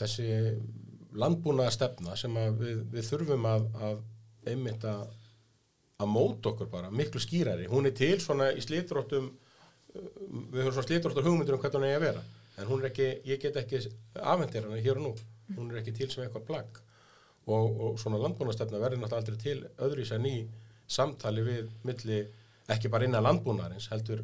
þessi 0.00 0.28
landbúnaða 1.18 1.74
stefna 1.74 2.16
sem 2.18 2.36
við, 2.58 2.82
við 2.92 3.06
þurfum 3.08 3.46
að, 3.50 3.66
að 3.80 4.50
einmitt 4.50 4.84
að, 4.88 5.14
að 6.00 6.10
móta 6.10 6.52
okkur 6.52 6.70
bara 6.72 6.90
miklu 6.94 7.22
skýrari. 7.22 7.68
Hún 7.70 7.88
er 7.88 7.96
til 7.96 8.16
svona 8.22 8.50
í 8.54 8.62
slítróttum, 8.64 9.30
við 9.94 10.62
höfum 10.62 10.74
svona 10.76 10.86
slítróttur 10.86 11.26
hugmyndur 11.26 11.58
um 11.58 11.62
hvernig 11.62 11.80
hún 11.80 11.88
er 11.88 11.98
að 11.98 12.06
vera. 12.06 12.24
En 12.60 12.68
hún 12.68 12.82
er 12.82 12.90
ekki, 12.90 13.10
ég 13.28 13.40
get 13.42 13.58
ekki 13.60 13.82
afhendir 14.20 14.66
hana 14.66 14.80
hér 14.80 15.00
og 15.00 15.06
nú. 15.08 15.12
Hún 15.56 15.70
er 15.70 15.80
ekki 15.80 15.92
til 15.96 16.10
sem 16.10 16.24
eitthvað 16.24 16.46
plagg. 16.46 16.80
Og, 17.46 17.80
og 17.80 17.98
svona 17.98 18.20
landbúnaðstefna 18.20 18.78
verður 18.78 19.00
náttúrulega 19.02 19.22
aldrei 19.22 19.38
til 19.42 19.58
öðru 19.86 20.04
í 20.04 20.18
ný 20.22 20.34
samtali 20.90 21.42
við 21.46 21.70
milli 21.86 22.20
ekki 22.70 22.90
bara 22.92 23.06
innan 23.06 23.24
landbúnaðarins 23.24 23.88
heldur 23.90 24.22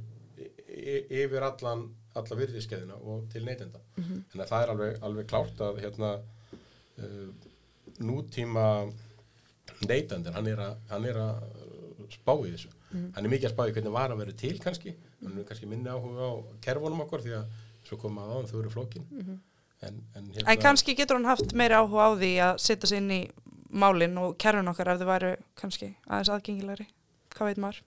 yfir 0.77 1.43
allan 1.47 1.87
alla 2.17 2.39
virðiskeðina 2.39 2.97
og 2.97 3.27
til 3.33 3.45
neytenda 3.45 3.81
mm 3.97 4.05
-hmm. 4.05 4.23
en 4.33 4.47
það 4.47 4.63
er 4.63 4.73
alveg, 4.73 5.03
alveg 5.03 5.27
klárt 5.27 5.61
að 5.61 5.81
hérna 5.83 6.11
uh, 6.99 7.29
nútíma 7.99 8.93
neytendir, 9.89 10.33
hann 10.33 10.47
er 10.47 10.59
að, 10.59 10.77
hann 10.89 11.05
er 11.05 11.17
að 11.17 11.43
spá 12.11 12.33
í 12.47 12.53
þessu 12.53 12.69
mm 12.69 13.13
hann 13.15 13.25
er 13.25 13.31
mikið 13.31 13.49
að 13.49 13.55
spá 13.55 13.69
í 13.69 13.73
hvernig 13.73 13.93
var 13.93 14.11
að 14.11 14.19
vera 14.19 14.33
til 14.33 14.59
kannski 14.59 14.95
hann 15.23 15.39
er 15.39 15.45
kannski 15.45 15.67
minni 15.67 15.91
áhuga 15.91 16.23
á 16.31 16.33
kerfunum 16.61 17.01
okkur 17.01 17.23
því 17.23 17.33
að 17.41 17.47
svo 17.85 17.97
koma 17.97 18.23
að 18.23 18.31
áðan 18.33 18.51
þau 18.51 18.59
eru 18.61 18.71
flókin 18.71 19.07
mm 19.11 19.23
-hmm. 19.23 19.39
En, 19.83 19.99
en, 20.15 20.31
hérna, 20.35 20.53
en 20.53 20.63
kannski 20.63 20.95
getur 20.97 21.19
hann 21.19 21.29
haft 21.29 21.53
meiri 21.55 21.75
áhuga 21.75 22.09
á 22.09 22.11
því 22.17 22.33
að 22.49 22.63
setja 22.65 22.91
sér 22.91 23.03
inn 23.03 23.11
í 23.11 23.23
málinn 23.77 24.17
og 24.21 24.37
kerfun 24.41 24.73
okkar 24.73 24.95
ef 24.95 25.03
þau 25.03 25.11
væru 25.11 25.33
kannski 25.59 25.91
aðeins 26.07 26.33
aðgengilegri 26.33 26.89
hvað 27.37 27.51
veit 27.51 27.63
maður? 27.65 27.83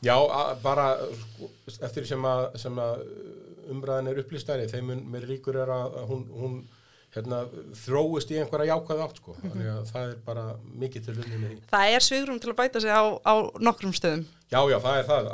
Já, 0.00 0.16
bara 0.62 0.94
sko, 1.22 1.50
eftir 1.84 2.06
sem 2.08 2.24
að, 2.24 2.44
sem 2.60 2.78
að 2.80 3.02
umræðin 3.70 4.10
er 4.10 4.20
upplýstæri 4.22 4.68
þeim 4.70 4.94
með 5.12 5.26
ríkur 5.28 5.58
er 5.60 5.72
að 5.72 5.98
hún, 6.08 6.22
hún 6.32 6.60
hérna, 7.14 7.42
þróist 7.76 8.32
í 8.32 8.38
einhverja 8.40 8.74
jákvæð 8.74 9.02
átt 9.04 9.20
sko. 9.20 9.36
mm 9.36 9.50
-hmm. 9.50 9.86
það 9.92 10.08
er 10.08 10.16
bara 10.24 10.44
mikið 10.82 11.04
til 11.04 11.16
unni. 11.18 11.56
Það 11.70 11.94
er 11.94 12.06
svigrum 12.06 12.40
til 12.40 12.50
að 12.50 12.60
bæta 12.62 12.80
sig 12.80 12.90
á, 12.90 13.04
á 13.20 13.34
nokkrum 13.60 13.92
stöðum. 13.92 14.24
Já, 14.50 14.60
já, 14.70 14.78
það 14.80 14.98
er 14.98 15.04
það 15.04 15.30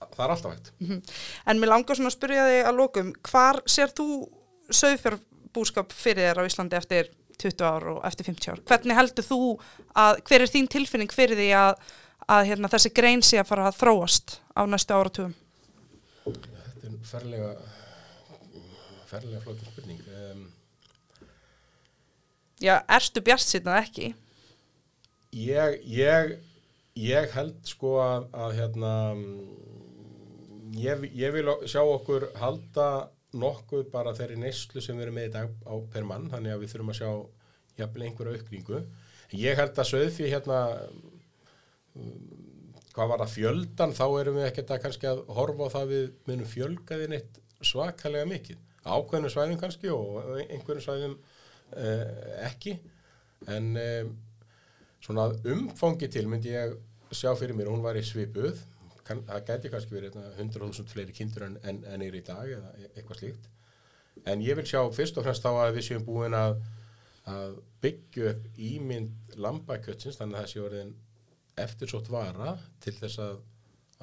það 0.00 0.24
er 0.24 0.30
alltaf 0.30 0.52
hægt. 0.52 0.72
Mm 0.78 0.86
-hmm. 0.88 1.00
En 1.46 1.58
mér 1.58 1.68
langar 1.68 1.96
svona 1.96 2.08
að 2.08 2.18
spyrja 2.18 2.44
þig 2.50 2.66
að 2.66 2.76
lókum, 2.76 3.14
hvar 3.22 3.62
sér 3.66 3.88
þú 3.88 4.28
sögfjörbúskap 4.76 5.94
fyrir 5.94 6.30
þér 6.30 6.42
á 6.42 6.48
Íslandi 6.48 6.78
eftir 6.78 7.10
20 7.40 7.64
ár 7.64 7.88
og 7.94 7.98
eftir 8.08 8.28
50 8.28 8.52
ár? 8.52 8.62
Hvernig 8.68 8.98
heldur 8.98 9.26
þú 9.26 9.40
að, 9.96 10.22
hver 10.28 10.44
er 10.44 10.52
þín 10.52 10.70
tilfinning 10.70 11.12
fyrir 11.14 11.38
því 11.38 11.50
að 11.58 11.74
að 12.30 12.46
hérna, 12.50 12.70
þessi 12.70 12.92
grein 12.94 13.22
sé 13.26 13.40
að 13.40 13.48
fara 13.48 13.68
að 13.70 13.78
þróast 13.80 14.36
á 14.54 14.62
næstu 14.68 14.94
áratugum? 14.94 15.32
Þetta 16.26 16.86
er 16.86 16.96
ferlega 17.10 17.50
ferlega 19.10 19.40
flóttur 19.42 19.70
spurning 19.72 20.02
um, 20.14 20.44
Já, 22.60 22.76
erstu 22.92 23.22
bjart 23.24 23.42
sýtnað 23.42 23.80
ekki? 23.80 24.12
Ég, 25.34 25.80
ég 25.88 26.36
ég 26.98 27.32
held 27.34 27.56
sko 27.66 27.96
að, 28.02 28.26
að 28.34 28.56
hérna 28.58 28.92
ég, 30.76 31.06
ég 31.16 31.34
vil 31.34 31.54
sjá 31.70 31.80
okkur 31.82 32.28
halda 32.38 32.88
nokkuð 33.36 33.86
bara 33.92 34.14
þeirri 34.16 34.38
neyslu 34.40 34.82
sem 34.82 34.98
við 34.98 35.06
erum 35.06 35.18
með 35.20 35.28
í 35.28 35.32
dag 35.36 35.52
á 35.66 35.74
per 35.92 36.06
mann, 36.08 36.28
þannig 36.32 36.54
að 36.54 36.64
við 36.64 36.72
þurfum 36.72 36.92
að 36.92 36.98
sjá 36.98 37.10
jafnvel 37.80 38.06
einhverju 38.06 38.40
aukningu. 38.40 38.80
Ég 39.38 39.60
held 39.60 39.78
að 39.78 39.90
söðfí 39.92 40.30
hérna 40.30 40.60
hvað 42.94 43.12
var 43.12 43.22
að 43.24 43.34
fjöldan 43.36 43.94
þá 43.96 44.04
erum 44.20 44.38
við 44.40 44.48
ekkert 44.48 44.72
að 44.74 44.82
kannski 44.84 45.10
að 45.10 45.22
horfa 45.36 45.68
á 45.70 45.74
það 45.76 45.92
við 45.94 46.08
munum 46.26 46.50
fjölgaðin 46.50 47.16
eitt 47.18 47.38
svakalega 47.62 48.28
mikið. 48.30 48.58
Ákveðnum 48.80 49.32
svæðum 49.32 49.60
kannski 49.60 49.92
og 49.92 50.18
einhverjum 50.40 50.84
svæðum 50.84 51.16
eh, 51.76 52.46
ekki. 52.48 52.76
En 53.50 53.70
eh, 53.78 54.10
svona 55.04 55.28
umfangi 55.52 56.10
til 56.12 56.26
myndi 56.28 56.54
ég 56.54 56.74
sjá 57.14 57.30
fyrir 57.38 57.56
mér. 57.56 57.70
Hún 57.70 57.84
var 57.84 57.98
í 57.98 58.04
svipuð 58.06 58.58
kann, 59.10 59.22
það 59.28 59.46
gæti 59.48 59.72
kannski 59.72 59.96
verið 59.96 60.18
100.000 60.18 60.38
hérna, 60.38 60.86
fleiri 60.94 61.16
kindur 61.16 61.46
en, 61.48 61.58
en, 61.66 61.82
en 61.90 62.04
er 62.06 62.16
í 62.16 62.22
dag 62.26 62.50
eða 62.56 62.72
e-, 62.78 62.90
eitthvað 62.94 63.22
slíkt. 63.22 63.48
En 64.30 64.42
ég 64.44 64.58
vil 64.58 64.66
sjá 64.68 64.80
fyrst 64.94 65.18
og 65.18 65.26
fremst 65.26 65.44
þá 65.44 65.50
að 65.52 65.76
við 65.78 65.86
séum 65.88 66.06
búin 66.06 66.36
að, 66.36 66.58
að 67.30 67.60
byggja 67.84 68.32
upp 68.34 68.60
ímynd 68.70 69.38
lambakjötsins 69.40 70.18
þannig 70.20 70.38
að 70.38 70.44
það 70.44 70.52
sé 70.52 70.64
orðin 70.64 70.92
eftirsótt 71.60 72.10
vara 72.12 72.56
til 72.84 72.94
þess 72.96 73.22
að, 73.22 73.38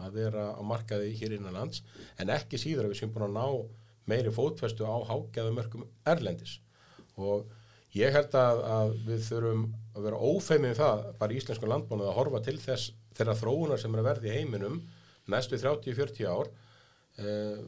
að 0.04 0.18
vera 0.20 0.48
á 0.54 0.62
markaði 0.66 1.14
hér 1.20 1.38
innan 1.38 1.58
lands. 1.58 1.84
En 2.22 2.34
ekki 2.34 2.60
síður 2.62 2.88
að 2.88 2.96
við 2.96 3.02
séum 3.02 3.14
búin 3.16 3.30
að 3.30 3.38
ná 3.38 3.48
meiri 4.08 4.34
fótfestu 4.34 4.88
á 4.88 4.96
hágæðamörkum 5.10 5.88
erlendis. 6.08 6.60
Og 7.20 7.48
ég 7.98 8.14
held 8.14 8.36
að, 8.38 8.62
að 8.78 8.94
við 9.08 9.26
þurfum 9.28 9.66
að 9.98 10.08
vera 10.08 10.22
ófeimið 10.30 10.78
það 10.80 11.04
bara 11.20 11.38
íslensku 11.38 11.70
landbónuð 11.70 12.12
að 12.12 12.18
horfa 12.20 12.44
til 12.46 12.58
þess 12.62 12.94
þeirra 13.18 13.36
þróunar 13.40 13.82
sem 13.82 13.96
er 13.96 14.04
að 14.04 14.10
verði 14.12 14.30
í 14.30 14.36
heiminum 14.38 14.78
næstu 15.32 15.60
30-40 15.62 16.28
ár 16.30 16.52
eh, 17.22 17.60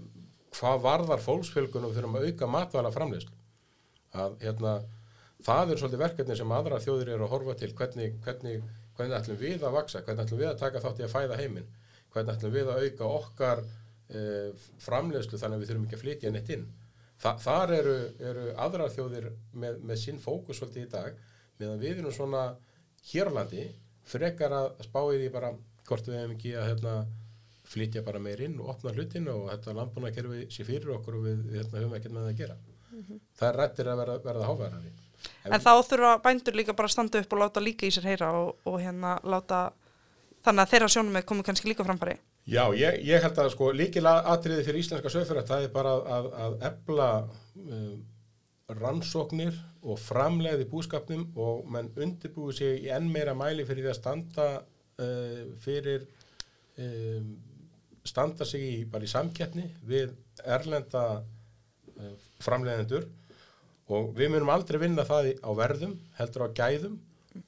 hvað 0.55 0.83
varðar 0.85 1.23
fólksfjölgunum 1.23 1.93
fyrir 1.95 2.09
að 2.09 2.29
auka 2.29 2.49
matvæla 2.49 2.93
framleyslu 2.95 3.35
að 4.17 4.39
hérna 4.41 4.79
það 5.45 5.73
er 5.73 5.81
svolítið 5.81 6.03
verkefni 6.03 6.37
sem 6.39 6.51
aðra 6.51 6.79
þjóðir 6.83 7.13
eru 7.13 7.27
að 7.27 7.33
horfa 7.35 7.53
til. 7.59 7.69
Hvernig, 7.77 8.15
hvernig 8.25 8.63
hvernig 8.99 9.15
ætlum 9.15 9.39
við 9.39 9.63
að 9.63 9.75
vaksa, 9.77 10.01
hvernig 10.03 10.25
ætlum 10.25 10.41
við 10.41 10.49
að 10.49 10.59
taka 10.59 10.81
þátt 10.83 10.99
í 10.99 11.05
að 11.05 11.13
fæða 11.13 11.39
heiminn, 11.39 11.67
hvernig 12.13 12.35
ætlum 12.35 12.53
við 12.55 12.71
að 12.71 12.85
auka 12.85 13.11
okkar 13.19 13.61
e, 13.63 14.23
framlegslu 14.83 15.39
þannig 15.39 15.55
að 15.55 15.63
við 15.63 15.71
þurfum 15.71 15.85
ekki 15.87 15.97
að 15.97 16.03
flytja 16.03 16.31
neitt 16.35 16.51
inn. 16.55 16.65
Þa, 17.19 17.33
þar 17.43 17.73
eru, 17.77 17.95
eru 18.31 18.45
aðrar 18.65 18.91
þjóðir 18.95 19.29
með, 19.51 19.79
með 19.87 20.01
sinn 20.03 20.19
fókus 20.23 20.59
svolítið 20.59 20.85
í 20.85 20.91
dag, 20.91 21.23
meðan 21.59 21.81
við 21.83 22.01
erum 22.01 22.15
svona 22.15 22.43
hérlandi 23.09 23.69
frekar 24.07 24.55
að 24.55 24.69
spá 24.87 25.01
í 25.13 25.21
því 25.21 25.31
bara 25.33 25.53
hvort 25.87 26.07
við 26.07 26.19
hefum 26.19 26.35
ekki 26.35 26.53
að 26.59 26.69
hérna, 26.73 26.93
flytja 27.69 28.03
bara 28.05 28.21
meir 28.23 28.41
inn 28.45 28.57
og 28.59 28.71
opna 28.73 28.93
hlutin 28.95 29.27
og 29.29 29.49
þetta 29.51 29.75
landbúna 29.77 30.13
kerfi 30.15 30.47
sér 30.53 30.67
fyrir 30.69 30.95
okkur 30.95 31.19
og 31.19 31.27
við 31.27 31.43
hérna, 31.57 31.83
höfum 31.83 31.97
ekkert 31.99 32.15
með 32.15 32.25
það 32.25 32.31
að 32.31 32.39
gera. 32.41 32.57
Mm 32.89 33.03
-hmm. 33.03 33.19
Það 33.39 33.49
er 33.49 33.59
rættir 33.61 33.91
að 33.91 34.01
verða, 34.01 34.17
verða 34.23 34.47
hávæðari. 34.49 34.91
En, 35.43 35.53
en 35.53 35.61
þá 35.61 35.73
þurfa 35.89 36.15
bændur 36.23 36.55
líka 36.55 36.73
bara 36.73 36.87
að 36.87 36.95
standa 36.95 37.19
upp 37.19 37.33
og 37.33 37.39
láta 37.39 37.61
líka 37.61 37.85
í 37.85 37.91
sér 37.91 38.07
heyra 38.09 38.31
og, 38.39 38.55
og 38.65 38.79
hérna 38.81 39.19
láta 39.23 39.71
þannig 40.45 40.63
að 40.63 40.71
þeirra 40.73 40.91
sjónum 40.93 41.15
með 41.17 41.25
komu 41.25 41.43
kannski 41.43 41.69
líka 41.69 41.83
framfari. 41.83 42.17
Já, 42.49 42.63
ég, 42.73 43.01
ég 43.05 43.21
held 43.21 43.37
að 43.37 43.51
sko 43.53 43.71
líkilega 43.75 44.23
atriði 44.33 44.63
fyrir 44.65 44.81
íslenska 44.81 45.11
sögfæra 45.13 45.45
það 45.45 45.65
er 45.65 45.73
bara 45.73 45.91
að, 46.17 46.29
að 46.45 46.55
ebla 46.69 47.09
um, 47.55 47.99
rannsóknir 48.79 49.59
og 49.83 49.99
framleiði 50.01 50.65
búskapnum 50.71 51.27
og 51.37 51.67
mann 51.69 51.91
undirbúið 51.97 52.57
sig 52.61 52.87
í 52.87 52.89
enn 52.95 53.11
meira 53.11 53.35
mæli 53.37 53.67
fyrir 53.67 53.85
því 53.85 53.91
að 53.93 53.99
standa 53.99 54.47
uh, 54.57 55.43
fyrir 55.61 56.07
um, 56.79 57.35
standa 58.09 58.47
sig 58.47 58.65
í, 58.65 58.75
í 58.85 59.11
samkeppni 59.11 59.67
við 59.87 60.15
erlenda 60.45 61.03
uh, 61.19 62.15
framleiðendur 62.43 63.07
og 63.89 64.11
við 64.17 64.33
munum 64.33 64.51
aldrei 64.53 64.79
vinna 64.81 65.05
það 65.07 65.31
á 65.41 65.51
verðum, 65.57 65.95
heldur 66.19 66.45
á 66.45 66.55
gæðum 66.57 66.99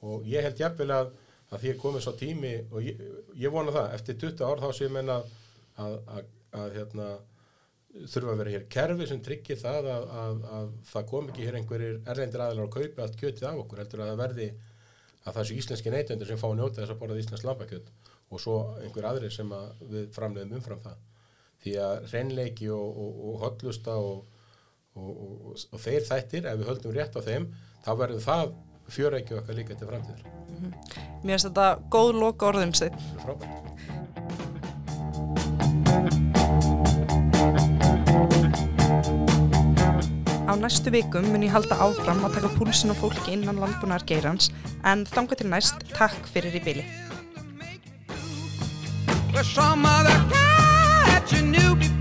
og 0.02 0.26
ég 0.30 0.46
held 0.46 0.62
jafnvel 0.62 0.90
að, 0.96 1.12
að 1.52 1.64
því 1.64 1.74
að 1.74 1.82
komið 1.84 2.06
svo 2.06 2.14
tími 2.18 2.54
og 2.70 2.86
ég, 2.86 3.04
ég 3.44 3.54
vona 3.54 3.74
það, 3.76 3.92
eftir 3.98 4.20
20 4.24 4.48
ár 4.48 4.64
þá 4.64 4.70
séum 4.78 5.02
en 5.02 5.14
að, 5.18 5.30
að, 5.86 6.26
að 6.62 6.78
hérna, 6.78 7.10
þurfa 7.92 8.34
að 8.34 8.42
vera 8.42 8.56
hér 8.56 8.68
kerfi 8.72 9.08
sem 9.10 9.22
tryggir 9.24 9.60
það 9.60 9.90
að 9.92 10.76
það 10.92 11.08
kom 11.12 11.32
ekki 11.32 11.48
hér 11.48 11.58
einhverjir 11.60 11.98
erlendir 12.14 12.44
aðlar 12.46 12.70
að 12.70 12.76
kaupa 12.78 13.06
allt 13.06 13.18
kjötið 13.20 13.48
af 13.50 13.64
okkur, 13.66 13.82
heldur 13.84 14.04
að 14.04 14.12
það 14.12 14.22
verði 14.24 14.48
að 15.22 15.36
það 15.36 15.48
sé 15.48 15.58
íslenski 15.60 15.94
neytendur 15.94 16.30
sem 16.32 16.40
fá 16.42 16.48
að 16.50 16.58
njóta 16.60 16.82
þess 16.82 16.94
að 16.96 17.02
borða 17.02 17.20
íslensk 17.22 17.48
lambakjöt 17.48 17.92
og 18.32 18.40
svo 18.40 18.58
einhver 18.82 19.10
aðri 19.12 19.32
sem 19.32 19.50
við 19.92 20.12
framleiðum 20.16 20.58
umfram 20.60 20.84
það. 20.84 21.00
Því 21.62 21.74
að 21.78 22.06
reynleiki 22.14 22.70
og, 22.74 23.02
og, 23.04 23.18
og 23.30 23.42
hotlusta 23.44 23.98
og 24.02 24.22
og, 24.96 25.10
og, 25.10 25.56
og 25.72 25.80
þeir 25.82 26.06
þættir, 26.08 26.48
ef 26.48 26.60
við 26.60 26.70
höldum 26.72 26.96
rétt 26.96 27.16
á 27.16 27.22
þeim 27.24 27.48
þá 27.86 27.92
verður 27.96 28.24
það 28.26 28.54
fjörækju 28.92 29.40
okkar 29.40 29.60
líka 29.60 29.76
til 29.80 29.88
framtíður 29.88 30.24
mm 30.28 30.58
-hmm. 30.62 30.74
Mér 31.24 31.38
finnst 31.38 31.48
þetta 31.48 31.68
góð 31.90 32.12
loka 32.20 32.46
orðum 32.46 32.74
sig 32.74 32.92
Á 40.52 40.54
næstu 40.60 40.92
vikum 40.92 41.32
mun 41.32 41.44
ég 41.44 41.52
halda 41.52 41.76
áfram 41.76 42.26
að 42.26 42.34
taka 42.34 42.56
púlsin 42.58 42.92
og 42.92 42.98
fólki 42.98 43.32
innan 43.32 43.60
landbúnar 43.60 44.04
geirans 44.06 44.52
en 44.84 45.06
þanga 45.06 45.36
til 45.36 45.48
næst, 45.50 45.76
takk 45.96 46.28
fyrir 46.28 46.56
í 46.56 47.01
wish 49.42 49.58
all 49.58 49.76
mother 49.76 50.12
cat 50.30 51.32
you 51.32 51.42
knew 51.42 51.76
before. 51.76 52.01